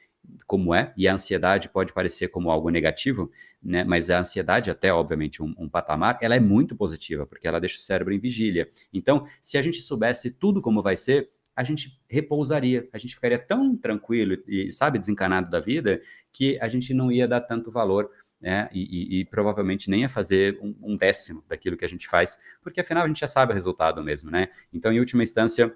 como 0.47 0.75
é, 0.75 0.93
e 0.97 1.09
a 1.09 1.15
ansiedade 1.15 1.69
pode 1.69 1.93
parecer 1.93 2.29
como 2.29 2.51
algo 2.51 2.71
negativo, 2.71 3.31
né? 3.63 3.85
Mas 3.85 4.11
a 4.11 4.21
ansiedade, 4.21 4.71
até 4.71 4.93
obviamente 4.93 5.43
um, 5.43 5.55
um, 5.59 5.69
patamar, 5.69 6.19
ela 6.21 6.37
é 6.37 6.41
muito 6.41 6.77
positiva, 6.77 7.27
porque 7.27 7.47
ela 7.49 7.61
deixa 7.61 7.77
o 7.77 7.81
cérebro 7.81 8.13
em 8.13 8.19
vigília. 8.19 8.71
Então, 8.93 9.27
se 9.41 9.59
a 9.59 9.63
gente 9.63 9.81
soubesse 9.83 10.31
tudo 10.31 10.63
como 10.63 10.83
vai 10.83 10.97
ser, 10.97 11.31
a 11.55 11.65
gente 11.65 12.01
repousaria, 12.09 12.89
a 12.93 12.99
gente 12.99 13.15
ficaria 13.15 13.39
tão 13.39 13.77
tranquilo 13.77 14.37
e, 14.47 14.71
sabe, 14.73 14.99
desencanado 14.99 15.51
da 15.51 15.59
vida, 15.59 16.01
que 16.31 16.59
a 16.61 16.69
gente 16.69 16.93
não 16.93 17.11
ia 17.11 17.27
dar 17.27 17.41
tanto 17.41 17.71
valor 17.71 18.11
né? 18.41 18.69
E, 18.73 18.83
e, 18.83 19.21
e, 19.21 19.25
provavelmente 19.25 19.89
nem 19.89 20.05
a 20.05 20.09
fazer 20.09 20.59
um, 20.61 20.75
um, 20.83 20.97
décimo 20.97 21.43
daquilo 21.49 21.77
que 21.77 21.85
a 21.85 21.89
gente 21.89 22.07
faz, 22.07 22.39
porque 22.63 22.81
afinal 22.81 23.05
a 23.05 23.09
gente 23.09 23.21
já 23.21 23.29
sabe 23.29 23.53
o 23.53 23.55
resultado 23.55 24.03
mesmo, 24.03 24.31
né? 24.31 24.49
Então, 24.73 24.93
em 24.93 25.01
última 25.01 25.23
instância, 25.23 25.75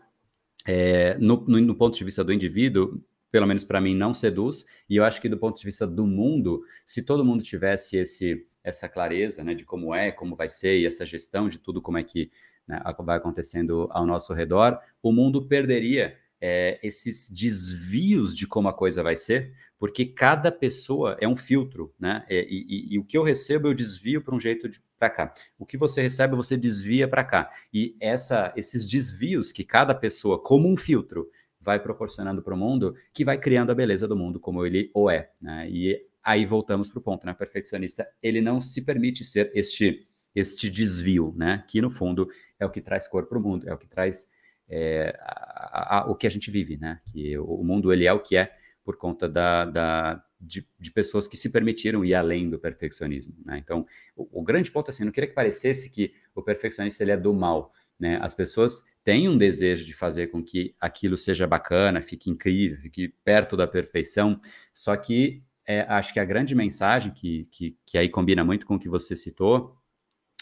é, 0.66 1.16
no, 1.18 1.44
no, 1.46 1.58
no 1.60 1.74
ponto 1.74 1.96
de 1.96 2.04
vista 2.04 2.22
do 2.22 2.32
indivíduo, 2.32 3.02
pelo 3.30 3.46
menos 3.46 3.64
para 3.64 3.80
mim, 3.80 3.94
não 3.94 4.12
seduz, 4.12 4.64
e 4.88 4.96
eu 4.96 5.04
acho 5.04 5.20
que 5.20 5.28
do 5.28 5.38
ponto 5.38 5.58
de 5.58 5.64
vista 5.64 5.86
do 5.86 6.06
mundo, 6.06 6.62
se 6.84 7.02
todo 7.02 7.24
mundo 7.24 7.42
tivesse 7.42 7.96
esse, 7.96 8.46
essa 8.62 8.88
clareza 8.88 9.44
né, 9.44 9.54
de 9.54 9.64
como 9.64 9.94
é, 9.94 10.10
como 10.10 10.36
vai 10.36 10.48
ser, 10.48 10.78
e 10.78 10.86
essa 10.86 11.06
gestão 11.06 11.48
de 11.48 11.58
tudo 11.58 11.80
como 11.80 11.98
é 11.98 12.02
que 12.02 12.30
né, 12.66 12.80
vai 13.00 13.16
acontecendo 13.16 13.88
ao 13.90 14.06
nosso 14.06 14.32
redor, 14.32 14.78
o 15.02 15.12
mundo 15.12 15.46
perderia 15.46 16.16
é, 16.40 16.78
esses 16.82 17.28
desvios 17.28 18.34
de 18.34 18.46
como 18.46 18.68
a 18.68 18.72
coisa 18.72 19.02
vai 19.02 19.16
ser, 19.16 19.52
porque 19.78 20.04
cada 20.04 20.50
pessoa 20.50 21.16
é 21.20 21.28
um 21.28 21.36
filtro, 21.36 21.94
né? 21.98 22.24
E, 22.28 22.90
e, 22.90 22.94
e 22.94 22.98
o 22.98 23.04
que 23.04 23.16
eu 23.16 23.22
recebo 23.22 23.68
eu 23.68 23.74
desvio 23.74 24.22
para 24.22 24.34
um 24.34 24.40
jeito 24.40 24.68
de 24.68 24.80
para 24.98 25.08
cá. 25.08 25.34
O 25.58 25.64
que 25.64 25.78
você 25.78 26.02
recebe 26.02 26.36
você 26.36 26.58
desvia 26.58 27.08
para 27.08 27.24
cá. 27.24 27.50
E 27.72 27.96
essa, 27.98 28.52
esses 28.54 28.86
desvios 28.86 29.50
que 29.50 29.64
cada 29.64 29.94
pessoa, 29.94 30.38
como 30.38 30.70
um 30.70 30.76
filtro, 30.76 31.30
vai 31.60 31.80
proporcionando 31.80 32.42
para 32.42 32.54
o 32.54 32.56
mundo, 32.56 32.94
que 33.12 33.24
vai 33.24 33.38
criando 33.38 33.70
a 33.70 33.74
beleza 33.74 34.08
do 34.08 34.16
mundo 34.16 34.40
como 34.40 34.64
ele 34.64 34.90
ou 34.94 35.10
é. 35.10 35.30
Né? 35.40 35.68
E 35.70 36.06
aí 36.22 36.44
voltamos 36.44 36.88
para 36.88 36.98
o 36.98 37.02
ponto, 37.02 37.26
né? 37.26 37.34
Perfeccionista, 37.34 38.08
ele 38.22 38.40
não 38.40 38.60
se 38.60 38.82
permite 38.82 39.24
ser 39.24 39.50
este 39.54 40.06
este 40.34 40.70
desvio, 40.70 41.34
né? 41.36 41.64
Que 41.68 41.80
no 41.80 41.90
fundo 41.90 42.28
é 42.58 42.64
o 42.64 42.70
que 42.70 42.80
traz 42.80 43.08
cor 43.08 43.26
para 43.26 43.36
o 43.36 43.42
mundo, 43.42 43.68
é 43.68 43.74
o 43.74 43.78
que 43.78 43.88
traz 43.88 44.30
é, 44.68 45.18
a, 45.20 45.98
a, 45.98 46.10
o 46.10 46.14
que 46.14 46.26
a 46.26 46.30
gente 46.30 46.50
vive, 46.50 46.76
né? 46.76 47.00
Que 47.10 47.36
o, 47.36 47.44
o, 47.44 47.64
mundo 47.64 47.92
ele 47.92 48.06
é 48.06 48.12
o 48.12 48.20
que 48.20 48.36
é 48.36 48.54
por 48.84 48.96
conta 48.96 49.28
da, 49.28 49.64
da 49.64 50.24
de, 50.40 50.66
de, 50.78 50.90
pessoas 50.92 51.26
que 51.26 51.36
se 51.36 51.50
permitiram 51.50 52.04
ir 52.04 52.14
além 52.14 52.48
do 52.48 52.58
perfeccionismo, 52.58 53.34
né? 53.44 53.58
Então, 53.58 53.84
o, 54.16 54.40
o, 54.40 54.42
grande 54.42 54.70
ponto 54.70 54.90
assim, 54.90 55.04
não 55.04 55.12
queria 55.12 55.28
que 55.28 55.34
parecesse 55.34 55.90
que 55.90 56.14
o 56.34 56.42
perfeccionista 56.42 57.02
ele 57.02 57.10
é 57.10 57.16
do 57.16 57.34
mal, 57.34 57.72
né? 57.98 58.18
As 58.22 58.34
pessoas 58.34 58.84
têm 59.02 59.28
um 59.28 59.36
desejo 59.36 59.84
de 59.84 59.94
fazer 59.94 60.28
com 60.28 60.42
que 60.42 60.74
aquilo 60.80 61.16
seja 61.16 61.46
bacana, 61.46 62.02
fique 62.02 62.30
incrível, 62.30 62.78
fique 62.78 63.08
perto 63.24 63.56
da 63.56 63.66
perfeição, 63.66 64.36
só 64.72 64.96
que 64.96 65.42
é, 65.66 65.82
acho 65.82 66.12
que 66.12 66.20
a 66.20 66.24
grande 66.24 66.54
mensagem 66.54 67.12
que, 67.12 67.46
que, 67.50 67.76
que 67.86 67.96
aí 67.96 68.08
combina 68.08 68.44
muito 68.44 68.66
com 68.66 68.74
o 68.74 68.78
que 68.78 68.88
você 68.88 69.14
citou 69.14 69.76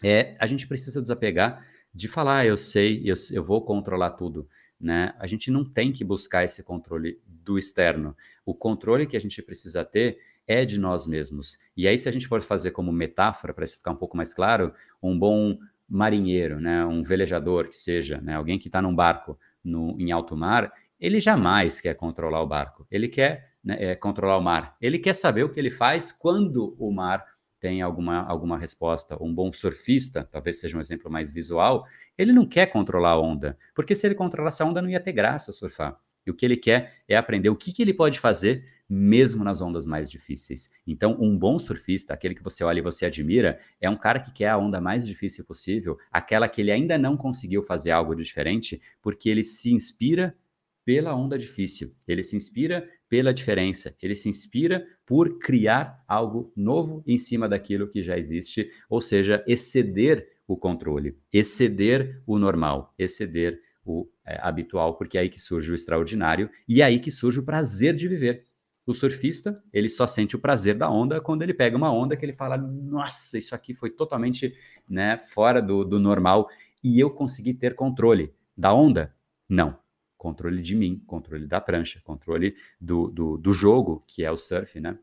é 0.02 0.36
a 0.38 0.46
gente 0.46 0.66
precisa 0.66 1.02
desapegar 1.02 1.66
de 1.92 2.09
falar, 2.09 2.46
eu 2.46 2.56
sei, 2.56 3.02
eu, 3.04 3.14
eu 3.32 3.42
vou 3.42 3.64
controlar 3.64 4.12
tudo. 4.12 4.48
Né? 4.80 5.12
A 5.18 5.26
gente 5.26 5.50
não 5.50 5.64
tem 5.64 5.92
que 5.92 6.04
buscar 6.04 6.44
esse 6.44 6.62
controle 6.62 7.20
do 7.26 7.59
externo. 7.59 8.16
O 8.46 8.54
controle 8.54 9.06
que 9.06 9.16
a 9.16 9.20
gente 9.20 9.42
precisa 9.42 9.84
ter 9.84 10.18
é 10.46 10.64
de 10.64 10.78
nós 10.78 11.06
mesmos. 11.06 11.59
E 11.76 11.86
aí, 11.86 11.98
se 11.98 12.09
a 12.09 12.12
gente 12.12 12.26
for 12.26 12.40
fazer 12.40 12.70
como 12.70 12.92
metáfora, 12.92 13.52
para 13.52 13.64
isso 13.64 13.76
ficar 13.76 13.90
um 13.90 13.96
pouco 13.96 14.16
mais 14.16 14.32
claro, 14.32 14.72
um 15.02 15.18
bom 15.18 15.59
marinheiro, 15.89 16.61
né, 16.61 16.84
um 16.84 17.03
velejador 17.03 17.68
que 17.68 17.76
seja, 17.76 18.20
né, 18.20 18.34
alguém 18.34 18.59
que 18.59 18.68
está 18.68 18.82
num 18.82 18.95
barco 18.95 19.39
no, 19.64 19.97
em 19.99 20.12
alto 20.12 20.36
mar, 20.36 20.72
ele 21.01 21.20
jamais 21.20 21.80
quer 21.80 21.95
controlar 21.95 22.43
o 22.43 22.47
barco. 22.47 22.86
Ele 22.91 23.09
quer 23.09 23.53
né, 23.62 23.76
é, 23.78 23.95
controlar 23.95 24.36
o 24.36 24.43
mar. 24.43 24.76
Ele 24.80 24.99
quer 24.99 25.14
saber 25.14 25.45
o 25.45 25.49
que 25.49 25.59
ele 25.59 25.70
faz 25.70 26.11
quando 26.12 26.76
o 26.78 26.93
mar 26.93 27.24
tem 27.61 27.82
alguma, 27.82 28.22
alguma 28.22 28.59
resposta. 28.59 29.16
Um 29.22 29.34
bom 29.34 29.53
surfista, 29.53 30.24
talvez 30.30 30.61
seja 30.61 30.76
um 30.76 30.80
exemplo 30.80 31.11
mais 31.11 31.30
visual, 31.30 31.84
ele 32.16 32.32
não 32.32 32.47
quer 32.47 32.66
controlar 32.66 33.11
a 33.11 33.20
onda, 33.20 33.57
porque 33.74 33.95
se 33.95 34.07
ele 34.07 34.14
controlasse 34.14 34.62
a 34.62 34.66
onda 34.66 34.82
não 34.82 34.91
ia 34.91 35.01
ter 35.01 35.12
graça 35.12 35.53
surfar. 35.53 35.99
E 36.26 36.30
o 36.30 36.34
que 36.34 36.45
ele 36.45 36.57
quer 36.57 37.03
é 37.09 37.16
aprender 37.16 37.49
o 37.49 37.57
que, 37.57 37.72
que 37.72 37.82
ele 37.82 37.95
pode 37.95 38.20
fazer 38.20 38.64
mesmo 38.89 39.45
nas 39.45 39.61
ondas 39.61 39.84
mais 39.84 40.11
difíceis. 40.11 40.70
Então, 40.86 41.16
um 41.20 41.36
bom 41.36 41.59
surfista, 41.59 42.14
aquele 42.14 42.34
que 42.34 42.43
você 42.43 42.64
olha 42.64 42.78
e 42.78 42.82
você 42.82 43.07
admira, 43.07 43.59
é 43.80 43.91
um 43.91 43.97
cara 43.97 44.20
que 44.20 44.32
quer 44.32 44.49
a 44.49 44.59
onda 44.59 44.80
mais 44.80 45.07
difícil 45.07 45.45
possível, 45.45 45.99
aquela 46.11 46.49
que 46.49 46.61
ele 46.61 46.70
ainda 46.70 46.97
não 46.97 47.16
conseguiu 47.16 47.62
fazer 47.62 47.91
algo 47.91 48.14
de 48.14 48.22
diferente, 48.22 48.80
porque 49.03 49.28
ele 49.28 49.43
se 49.43 49.72
inspira 49.72 50.36
pela 50.84 51.14
onda 51.14 51.36
difícil, 51.36 51.95
ele 52.07 52.22
se 52.22 52.34
inspira 52.34 52.89
pela 53.09 53.34
diferença, 53.34 53.95
ele 54.01 54.14
se 54.14 54.28
inspira 54.28 54.86
por 55.05 55.39
criar 55.39 56.03
algo 56.07 56.53
novo 56.57 57.03
em 57.07 57.18
cima 57.18 57.49
daquilo 57.49 57.89
que 57.89 58.03
já 58.03 58.18
existe, 58.18 58.70
ou 58.89 59.01
seja, 59.01 59.45
exceder 59.47 60.26
o 60.47 60.57
controle, 60.57 61.18
exceder 61.30 62.22
o 62.26 62.39
normal, 62.39 62.95
exceder 62.99 63.61
o 63.84 64.09
é, 64.24 64.39
habitual, 64.43 64.97
porque 64.97 65.18
é 65.18 65.22
aí 65.22 65.28
que 65.28 65.41
surge 65.41 65.72
o 65.72 65.74
extraordinário 65.74 66.51
e 66.66 66.80
é 66.80 66.84
aí 66.84 66.99
que 66.99 67.11
surge 67.11 67.41
o 67.41 67.45
prazer 67.45 67.95
de 67.95 68.09
viver. 68.09 68.45
O 68.89 68.95
surfista, 68.95 69.62
ele 69.72 69.89
só 69.89 70.07
sente 70.07 70.34
o 70.34 70.39
prazer 70.39 70.74
da 70.74 70.91
onda 70.91 71.20
quando 71.20 71.43
ele 71.43 71.53
pega 71.53 71.76
uma 71.76 71.93
onda 71.93 72.16
que 72.16 72.24
ele 72.24 72.32
fala: 72.32 72.57
Nossa, 72.57 73.36
isso 73.36 73.55
aqui 73.55 73.74
foi 73.74 73.91
totalmente 73.91 74.55
né, 74.89 75.18
fora 75.18 75.61
do, 75.61 75.84
do 75.84 76.01
normal 76.01 76.49
e 76.82 76.99
eu 76.99 77.11
consegui 77.11 77.53
ter 77.53 77.74
controle 77.74 78.34
da 78.57 78.72
onda? 78.72 79.14
Não 79.47 79.78
controle 80.18 80.61
de 80.61 80.74
mim, 80.74 81.03
controle 81.07 81.47
da 81.47 81.61
prancha, 81.61 82.01
controle 82.03 82.57
do, 82.80 83.09
do, 83.09 83.39
do 83.39 83.53
jogo, 83.55 84.05
que 84.07 84.24
é 84.24 84.30
o 84.30 84.36
surf, 84.36 84.80
né? 84.80 84.99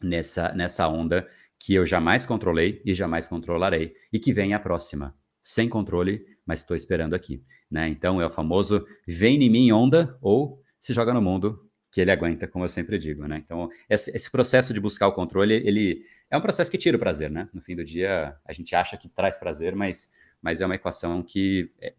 Nessa, 0.00 0.52
nessa 0.52 0.86
onda 0.88 1.28
que 1.58 1.74
eu 1.74 1.84
jamais 1.84 2.24
controlei 2.24 2.80
e 2.84 2.94
jamais 2.94 3.26
controlarei, 3.26 3.94
e 4.12 4.20
que 4.20 4.32
vem 4.32 4.54
a 4.54 4.60
próxima, 4.60 5.16
sem 5.42 5.68
controle, 5.68 6.24
mas 6.44 6.60
estou 6.60 6.76
esperando 6.76 7.14
aqui. 7.14 7.42
Né? 7.70 7.88
Então 7.88 8.20
é 8.20 8.26
o 8.26 8.30
famoso 8.30 8.86
vem 9.06 9.42
em 9.42 9.50
mim 9.50 9.72
onda 9.72 10.16
ou 10.20 10.62
se 10.78 10.92
joga 10.92 11.12
no 11.12 11.22
mundo 11.22 11.65
que 11.96 12.00
ele 12.02 12.10
aguenta, 12.10 12.46
como 12.46 12.62
eu 12.62 12.68
sempre 12.68 12.98
digo, 12.98 13.26
né? 13.26 13.42
Então, 13.42 13.70
esse, 13.88 14.14
esse, 14.14 14.30
processo 14.30 14.74
de 14.74 14.78
buscar 14.78 15.08
o 15.08 15.14
controle, 15.14 15.54
ele 15.54 16.04
é 16.30 16.36
um 16.36 16.42
processo 16.42 16.70
que 16.70 16.76
tira 16.76 16.94
o 16.94 17.00
prazer, 17.00 17.30
né? 17.30 17.48
No 17.54 17.62
fim 17.62 17.74
do 17.74 17.82
dia, 17.82 18.36
a 18.44 18.52
gente 18.52 18.74
acha 18.74 18.98
que 18.98 19.08
traz 19.08 19.38
prazer, 19.38 19.74
mas, 19.74 20.12
mas 20.42 20.60
é 20.60 20.66
uma 20.66 20.74
equação 20.74 21.22
que 21.22 21.72
é, 21.80 21.94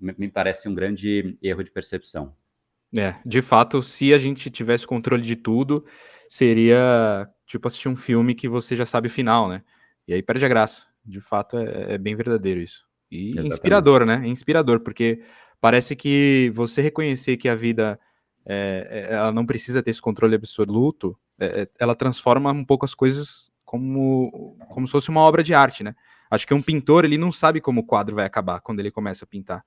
me 0.00 0.28
parece 0.28 0.68
um 0.68 0.74
grande 0.74 1.38
erro 1.40 1.62
de 1.62 1.70
percepção. 1.70 2.34
É, 2.98 3.14
de 3.24 3.40
fato, 3.40 3.80
se 3.80 4.12
a 4.12 4.18
gente 4.18 4.50
tivesse 4.50 4.88
controle 4.88 5.22
de 5.22 5.36
tudo, 5.36 5.86
seria 6.28 7.30
tipo 7.46 7.68
assistir 7.68 7.88
um 7.88 7.96
filme 7.96 8.34
que 8.34 8.48
você 8.48 8.74
já 8.74 8.84
sabe 8.84 9.06
o 9.06 9.10
final, 9.10 9.48
né? 9.48 9.62
E 10.08 10.14
aí 10.14 10.20
perde 10.20 10.44
a 10.44 10.48
graça. 10.48 10.88
De 11.06 11.20
fato, 11.20 11.58
é, 11.58 11.94
é 11.94 11.98
bem 11.98 12.16
verdadeiro 12.16 12.58
isso. 12.58 12.84
E 13.08 13.28
Exatamente. 13.28 13.52
inspirador, 13.52 14.04
né? 14.04 14.26
Inspirador, 14.26 14.80
porque 14.80 15.22
parece 15.60 15.94
que 15.94 16.50
você 16.52 16.82
reconhecer 16.82 17.36
que 17.36 17.48
a 17.48 17.54
vida 17.54 18.00
é, 18.44 19.08
é, 19.10 19.14
ela 19.14 19.32
não 19.32 19.46
precisa 19.46 19.82
ter 19.82 19.90
esse 19.90 20.00
controle 20.00 20.34
absoluto, 20.34 21.18
é, 21.38 21.62
é, 21.62 21.68
ela 21.78 21.94
transforma 21.94 22.50
um 22.52 22.64
pouco 22.64 22.84
as 22.84 22.94
coisas 22.94 23.50
como, 23.64 24.56
como 24.68 24.86
se 24.86 24.92
fosse 24.92 25.08
uma 25.08 25.20
obra 25.20 25.42
de 25.42 25.54
arte, 25.54 25.82
né? 25.82 25.94
Acho 26.30 26.46
que 26.46 26.54
um 26.54 26.62
pintor, 26.62 27.04
ele 27.04 27.18
não 27.18 27.30
sabe 27.30 27.60
como 27.60 27.80
o 27.80 27.86
quadro 27.86 28.16
vai 28.16 28.24
acabar 28.24 28.60
quando 28.60 28.80
ele 28.80 28.90
começa 28.90 29.24
a 29.24 29.28
pintar. 29.28 29.64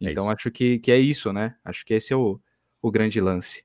É 0.00 0.10
então, 0.10 0.30
acho 0.30 0.50
que, 0.50 0.78
que 0.78 0.90
é 0.90 0.98
isso, 0.98 1.32
né? 1.32 1.54
Acho 1.64 1.84
que 1.84 1.94
esse 1.94 2.12
é 2.12 2.16
o, 2.16 2.40
o 2.82 2.90
grande 2.90 3.20
lance. 3.20 3.64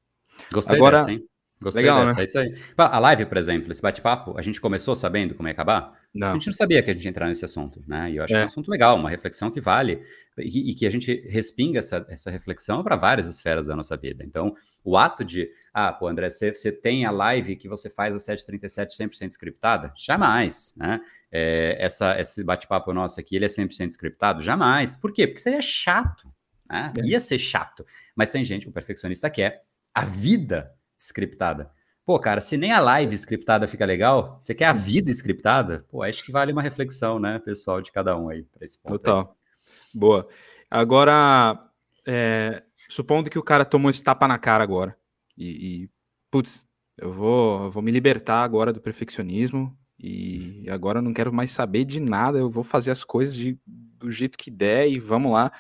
Gostei 0.51 0.75
Agora, 0.75 0.99
dessa, 0.99 1.11
hein? 1.11 1.27
Gostei 1.61 1.83
Legal, 1.83 2.05
dessa, 2.05 2.15
né? 2.15 2.21
é 2.21 2.25
isso 2.25 2.37
aí. 2.37 2.53
A 2.77 2.99
live, 2.99 3.25
por 3.25 3.37
exemplo, 3.37 3.71
esse 3.71 3.81
bate-papo, 3.81 4.37
a 4.37 4.41
gente 4.41 4.59
começou 4.59 4.95
sabendo 4.95 5.35
como 5.35 5.47
ia 5.47 5.51
acabar? 5.51 6.02
Não. 6.13 6.31
A 6.31 6.33
gente 6.33 6.47
não 6.47 6.53
sabia 6.53 6.83
que 6.83 6.91
a 6.91 6.93
gente 6.93 7.03
ia 7.05 7.09
entrar 7.09 7.27
nesse 7.27 7.43
assunto, 7.43 7.83
né? 7.87 8.11
E 8.11 8.17
eu 8.17 8.23
acho 8.23 8.33
é. 8.33 8.35
que 8.35 8.39
é 8.41 8.43
um 8.43 8.45
assunto 8.45 8.69
legal, 8.69 8.95
uma 8.95 9.09
reflexão 9.09 9.49
que 9.49 9.59
vale 9.59 10.03
e, 10.37 10.69
e 10.69 10.75
que 10.75 10.85
a 10.85 10.89
gente 10.89 11.27
respinga 11.27 11.79
essa, 11.79 12.05
essa 12.07 12.29
reflexão 12.29 12.83
para 12.83 12.95
várias 12.95 13.27
esferas 13.27 13.65
da 13.65 13.75
nossa 13.75 13.97
vida. 13.97 14.23
Então, 14.23 14.55
o 14.83 14.95
ato 14.95 15.25
de, 15.25 15.49
ah, 15.73 15.91
pô, 15.91 16.07
André, 16.07 16.29
você, 16.29 16.53
você 16.53 16.71
tem 16.71 17.05
a 17.05 17.09
live 17.09 17.55
que 17.55 17.67
você 17.67 17.89
faz 17.89 18.15
às 18.15 18.23
7h37 18.27 18.89
100% 18.89 19.31
scriptada? 19.31 19.91
Jamais, 19.97 20.75
né? 20.77 21.01
É, 21.31 21.77
essa, 21.79 22.19
esse 22.19 22.43
bate-papo 22.43 22.93
nosso 22.93 23.19
aqui, 23.19 23.35
ele 23.35 23.45
é 23.45 23.49
100% 23.49 23.89
scriptado? 23.89 24.41
Jamais. 24.43 24.95
Por 24.95 25.11
quê? 25.11 25.25
Porque 25.25 25.41
seria 25.41 25.63
chato, 25.63 26.31
né? 26.69 26.93
É. 26.95 27.05
Ia 27.05 27.19
ser 27.19 27.39
chato. 27.39 27.83
Mas 28.15 28.29
tem 28.29 28.45
gente, 28.45 28.67
o 28.67 28.71
perfeccionista 28.71 29.31
quer 29.31 29.63
a 29.93 30.05
vida 30.05 30.71
scriptada. 30.97 31.71
Pô, 32.05 32.19
cara, 32.19 32.41
se 32.41 32.57
nem 32.57 32.73
a 32.73 32.81
live 32.81 33.15
scriptada 33.15 33.65
fica 33.65 33.85
legal, 33.85 34.37
você 34.39 34.53
quer 34.53 34.65
a 34.65 34.73
vida 34.73 35.09
scriptada? 35.09 35.85
Pô, 35.89 36.03
acho 36.03 36.23
que 36.23 36.33
vale 36.33 36.51
uma 36.51 36.61
reflexão, 36.61 37.17
né, 37.17 37.39
pessoal, 37.39 37.81
de 37.81 37.93
cada 37.93 38.17
um 38.17 38.27
aí, 38.27 38.43
para 38.43 38.65
esse 38.65 38.77
ponto. 38.77 38.99
Total. 38.99 39.19
Aí. 39.19 39.99
Boa. 39.99 40.27
Agora, 40.69 41.57
é, 42.05 42.61
supondo 42.89 43.29
que 43.29 43.39
o 43.39 43.43
cara 43.43 43.63
tomou 43.63 43.89
esse 43.89 44.03
tapa 44.03 44.27
na 44.27 44.37
cara 44.37 44.63
agora, 44.63 44.97
e, 45.37 45.83
e 45.83 45.89
putz, 46.29 46.65
eu 46.97 47.13
vou, 47.13 47.63
eu 47.63 47.71
vou 47.71 47.81
me 47.81 47.91
libertar 47.91 48.43
agora 48.43 48.73
do 48.73 48.81
perfeccionismo, 48.81 49.77
e 49.97 50.65
agora 50.69 50.99
eu 50.99 51.03
não 51.03 51.13
quero 51.13 51.31
mais 51.31 51.51
saber 51.51 51.85
de 51.85 52.01
nada, 52.01 52.37
eu 52.37 52.49
vou 52.49 52.65
fazer 52.65 52.91
as 52.91 53.05
coisas 53.05 53.33
de, 53.33 53.57
do 53.65 54.11
jeito 54.11 54.37
que 54.37 54.51
der, 54.51 54.89
e 54.89 54.99
vamos 54.99 55.31
lá 55.31 55.53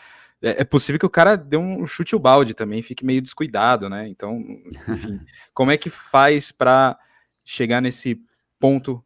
é, 0.43 0.61
é 0.61 0.63
possível 0.65 0.99
que 0.99 1.05
o 1.05 1.09
cara 1.09 1.37
dê 1.37 1.55
um 1.55 1.87
chute 1.87 2.15
o 2.15 2.19
balde 2.19 2.53
também, 2.53 2.83
fique 2.83 3.05
meio 3.05 3.21
descuidado, 3.21 3.89
né? 3.89 4.07
Então, 4.09 4.43
enfim, 4.89 5.19
como 5.53 5.71
é 5.71 5.77
que 5.77 5.89
faz 5.89 6.51
para 6.51 6.99
chegar 7.45 7.81
nesse 7.81 8.21
ponto 8.59 9.03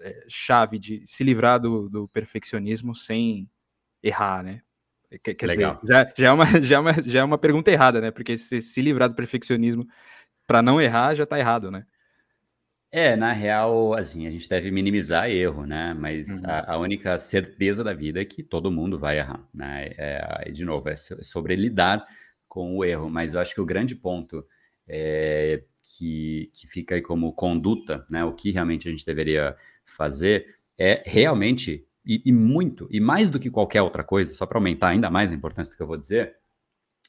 é, 0.00 0.24
chave 0.28 0.78
de 0.78 1.02
se 1.06 1.22
livrar 1.22 1.60
do, 1.60 1.88
do, 1.88 2.08
perfeccionismo 2.08 2.94
sem 2.94 3.48
errar, 4.02 4.42
né? 4.42 4.60
Quer, 5.22 5.34
quer 5.34 5.46
Legal. 5.46 5.78
dizer, 5.80 5.92
já, 5.92 6.12
já, 6.16 6.26
é 6.26 6.32
uma, 6.32 6.44
já, 6.60 6.76
é 6.76 6.78
uma, 6.80 6.92
já 6.92 7.20
é 7.20 7.24
uma 7.24 7.38
pergunta 7.38 7.70
errada, 7.70 8.00
né? 8.00 8.10
Porque 8.10 8.36
se 8.36 8.60
se 8.60 8.82
livrar 8.82 9.08
do 9.08 9.14
perfeccionismo 9.14 9.86
para 10.46 10.60
não 10.62 10.80
errar, 10.80 11.14
já 11.14 11.22
está 11.22 11.38
errado, 11.38 11.70
né? 11.70 11.86
É, 12.90 13.16
na 13.16 13.32
real, 13.32 13.94
assim, 13.94 14.26
a 14.26 14.30
gente 14.30 14.48
deve 14.48 14.70
minimizar 14.70 15.28
erro, 15.28 15.66
né? 15.66 15.92
Mas 15.94 16.40
Uhum. 16.42 16.48
a, 16.48 16.74
a 16.74 16.78
única 16.78 17.18
certeza 17.18 17.82
da 17.82 17.92
vida 17.92 18.20
é 18.20 18.24
que 18.24 18.42
todo 18.42 18.70
mundo 18.70 18.98
vai 18.98 19.18
errar, 19.18 19.46
né? 19.52 19.90
É, 19.98 20.50
de 20.50 20.64
novo, 20.64 20.88
é 20.88 20.96
sobre 20.96 21.56
lidar 21.56 22.06
com 22.48 22.76
o 22.76 22.84
erro. 22.84 23.10
Mas 23.10 23.34
eu 23.34 23.40
acho 23.40 23.54
que 23.54 23.60
o 23.60 23.66
grande 23.66 23.94
ponto 23.94 24.46
é, 24.88 25.62
que, 25.82 26.50
que 26.54 26.66
fica 26.68 26.94
aí 26.94 27.02
como 27.02 27.32
conduta, 27.32 28.06
né? 28.08 28.24
O 28.24 28.32
que 28.32 28.50
realmente 28.50 28.88
a 28.88 28.90
gente 28.90 29.04
deveria 29.04 29.56
fazer 29.84 30.56
é 30.78 31.02
realmente, 31.04 31.86
e, 32.04 32.22
e 32.24 32.32
muito, 32.32 32.88
e 32.90 33.00
mais 33.00 33.28
do 33.30 33.38
que 33.38 33.50
qualquer 33.50 33.82
outra 33.82 34.04
coisa, 34.04 34.34
só 34.34 34.46
para 34.46 34.58
aumentar 34.58 34.88
ainda 34.88 35.10
mais 35.10 35.32
a 35.32 35.34
importância 35.34 35.72
do 35.72 35.76
que 35.76 35.82
eu 35.82 35.86
vou 35.86 35.96
dizer, 35.96 36.36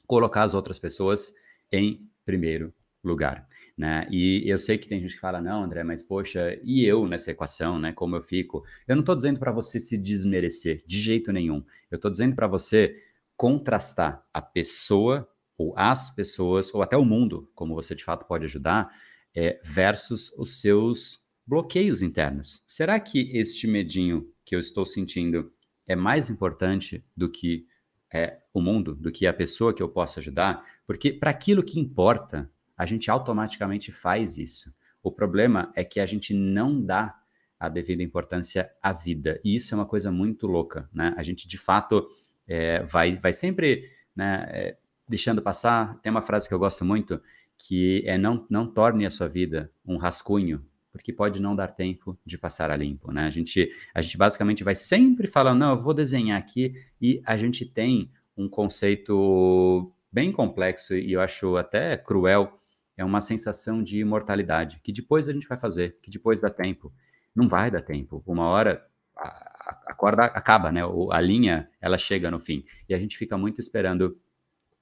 colocar 0.06 0.42
as 0.42 0.54
outras 0.54 0.78
pessoas 0.78 1.32
em 1.70 2.08
primeiro 2.24 2.74
lugar. 3.04 3.46
Né? 3.78 4.08
E 4.10 4.42
eu 4.44 4.58
sei 4.58 4.76
que 4.76 4.88
tem 4.88 4.98
gente 4.98 5.14
que 5.14 5.20
fala, 5.20 5.40
não, 5.40 5.62
André, 5.62 5.84
mas 5.84 6.02
poxa, 6.02 6.58
e 6.64 6.84
eu 6.84 7.06
nessa 7.06 7.30
equação, 7.30 7.78
né? 7.78 7.92
Como 7.92 8.16
eu 8.16 8.20
fico? 8.20 8.64
Eu 8.88 8.96
não 8.96 9.02
estou 9.02 9.14
dizendo 9.14 9.38
para 9.38 9.52
você 9.52 9.78
se 9.78 9.96
desmerecer, 9.96 10.82
de 10.84 11.00
jeito 11.00 11.30
nenhum. 11.30 11.64
Eu 11.88 11.94
estou 11.94 12.10
dizendo 12.10 12.34
para 12.34 12.48
você 12.48 12.96
contrastar 13.36 14.26
a 14.34 14.42
pessoa 14.42 15.28
ou 15.56 15.72
as 15.76 16.10
pessoas, 16.10 16.74
ou 16.74 16.82
até 16.82 16.96
o 16.96 17.04
mundo, 17.04 17.48
como 17.54 17.72
você 17.72 17.94
de 17.94 18.02
fato 18.02 18.26
pode 18.26 18.44
ajudar, 18.46 18.92
é, 19.32 19.60
versus 19.62 20.32
os 20.36 20.60
seus 20.60 21.24
bloqueios 21.46 22.02
internos. 22.02 22.62
Será 22.66 22.98
que 22.98 23.30
este 23.32 23.68
medinho 23.68 24.28
que 24.44 24.56
eu 24.56 24.60
estou 24.60 24.84
sentindo 24.84 25.52
é 25.86 25.94
mais 25.94 26.28
importante 26.30 27.04
do 27.16 27.30
que 27.30 27.64
é, 28.12 28.38
o 28.52 28.60
mundo, 28.60 28.96
do 28.96 29.12
que 29.12 29.24
a 29.24 29.32
pessoa 29.32 29.72
que 29.72 29.82
eu 29.82 29.88
posso 29.88 30.18
ajudar? 30.18 30.64
Porque 30.84 31.12
para 31.12 31.30
aquilo 31.30 31.62
que 31.62 31.78
importa, 31.78 32.50
a 32.78 32.86
gente 32.86 33.10
automaticamente 33.10 33.90
faz 33.90 34.38
isso. 34.38 34.72
O 35.02 35.10
problema 35.10 35.72
é 35.74 35.82
que 35.82 35.98
a 35.98 36.06
gente 36.06 36.32
não 36.32 36.80
dá 36.80 37.18
a 37.58 37.68
devida 37.68 38.02
importância 38.02 38.70
à 38.80 38.92
vida. 38.92 39.40
E 39.44 39.56
isso 39.56 39.74
é 39.74 39.76
uma 39.76 39.86
coisa 39.86 40.12
muito 40.12 40.46
louca, 40.46 40.88
né? 40.92 41.12
A 41.16 41.24
gente, 41.24 41.48
de 41.48 41.58
fato, 41.58 42.08
é, 42.46 42.84
vai, 42.84 43.16
vai 43.16 43.32
sempre 43.32 43.90
né, 44.14 44.46
é, 44.50 44.76
deixando 45.08 45.42
passar. 45.42 45.98
Tem 46.00 46.10
uma 46.10 46.20
frase 46.22 46.46
que 46.46 46.54
eu 46.54 46.58
gosto 46.58 46.84
muito, 46.84 47.20
que 47.56 48.04
é 48.06 48.16
não, 48.16 48.46
não 48.48 48.66
torne 48.66 49.04
a 49.04 49.10
sua 49.10 49.26
vida 49.26 49.72
um 49.84 49.96
rascunho, 49.96 50.64
porque 50.92 51.12
pode 51.12 51.42
não 51.42 51.56
dar 51.56 51.68
tempo 51.68 52.16
de 52.24 52.38
passar 52.38 52.70
a 52.70 52.76
limpo, 52.76 53.10
né? 53.10 53.24
A 53.24 53.30
gente, 53.30 53.68
a 53.92 54.00
gente 54.00 54.16
basicamente 54.16 54.62
vai 54.62 54.76
sempre 54.76 55.26
falando, 55.26 55.58
não, 55.58 55.70
eu 55.70 55.82
vou 55.82 55.92
desenhar 55.92 56.38
aqui, 56.38 56.74
e 57.00 57.20
a 57.26 57.36
gente 57.36 57.66
tem 57.66 58.12
um 58.36 58.48
conceito 58.48 59.92
bem 60.12 60.30
complexo 60.32 60.94
e 60.96 61.12
eu 61.12 61.20
acho 61.20 61.56
até 61.56 61.96
cruel 61.96 62.58
é 62.98 63.04
uma 63.04 63.20
sensação 63.20 63.82
de 63.82 64.00
imortalidade, 64.00 64.80
que 64.82 64.92
depois 64.92 65.28
a 65.28 65.32
gente 65.32 65.46
vai 65.46 65.56
fazer, 65.56 65.96
que 66.02 66.10
depois 66.10 66.40
dá 66.40 66.50
tempo. 66.50 66.92
Não 67.34 67.48
vai 67.48 67.70
dar 67.70 67.80
tempo. 67.80 68.22
Uma 68.26 68.48
hora 68.48 68.84
a, 69.16 69.94
corda 69.96 70.24
acaba, 70.24 70.72
né? 70.72 70.80
A 71.12 71.20
linha, 71.20 71.70
ela 71.80 71.96
chega 71.96 72.28
no 72.28 72.40
fim. 72.40 72.64
E 72.88 72.94
a 72.94 72.98
gente 72.98 73.16
fica 73.16 73.38
muito 73.38 73.60
esperando 73.60 74.18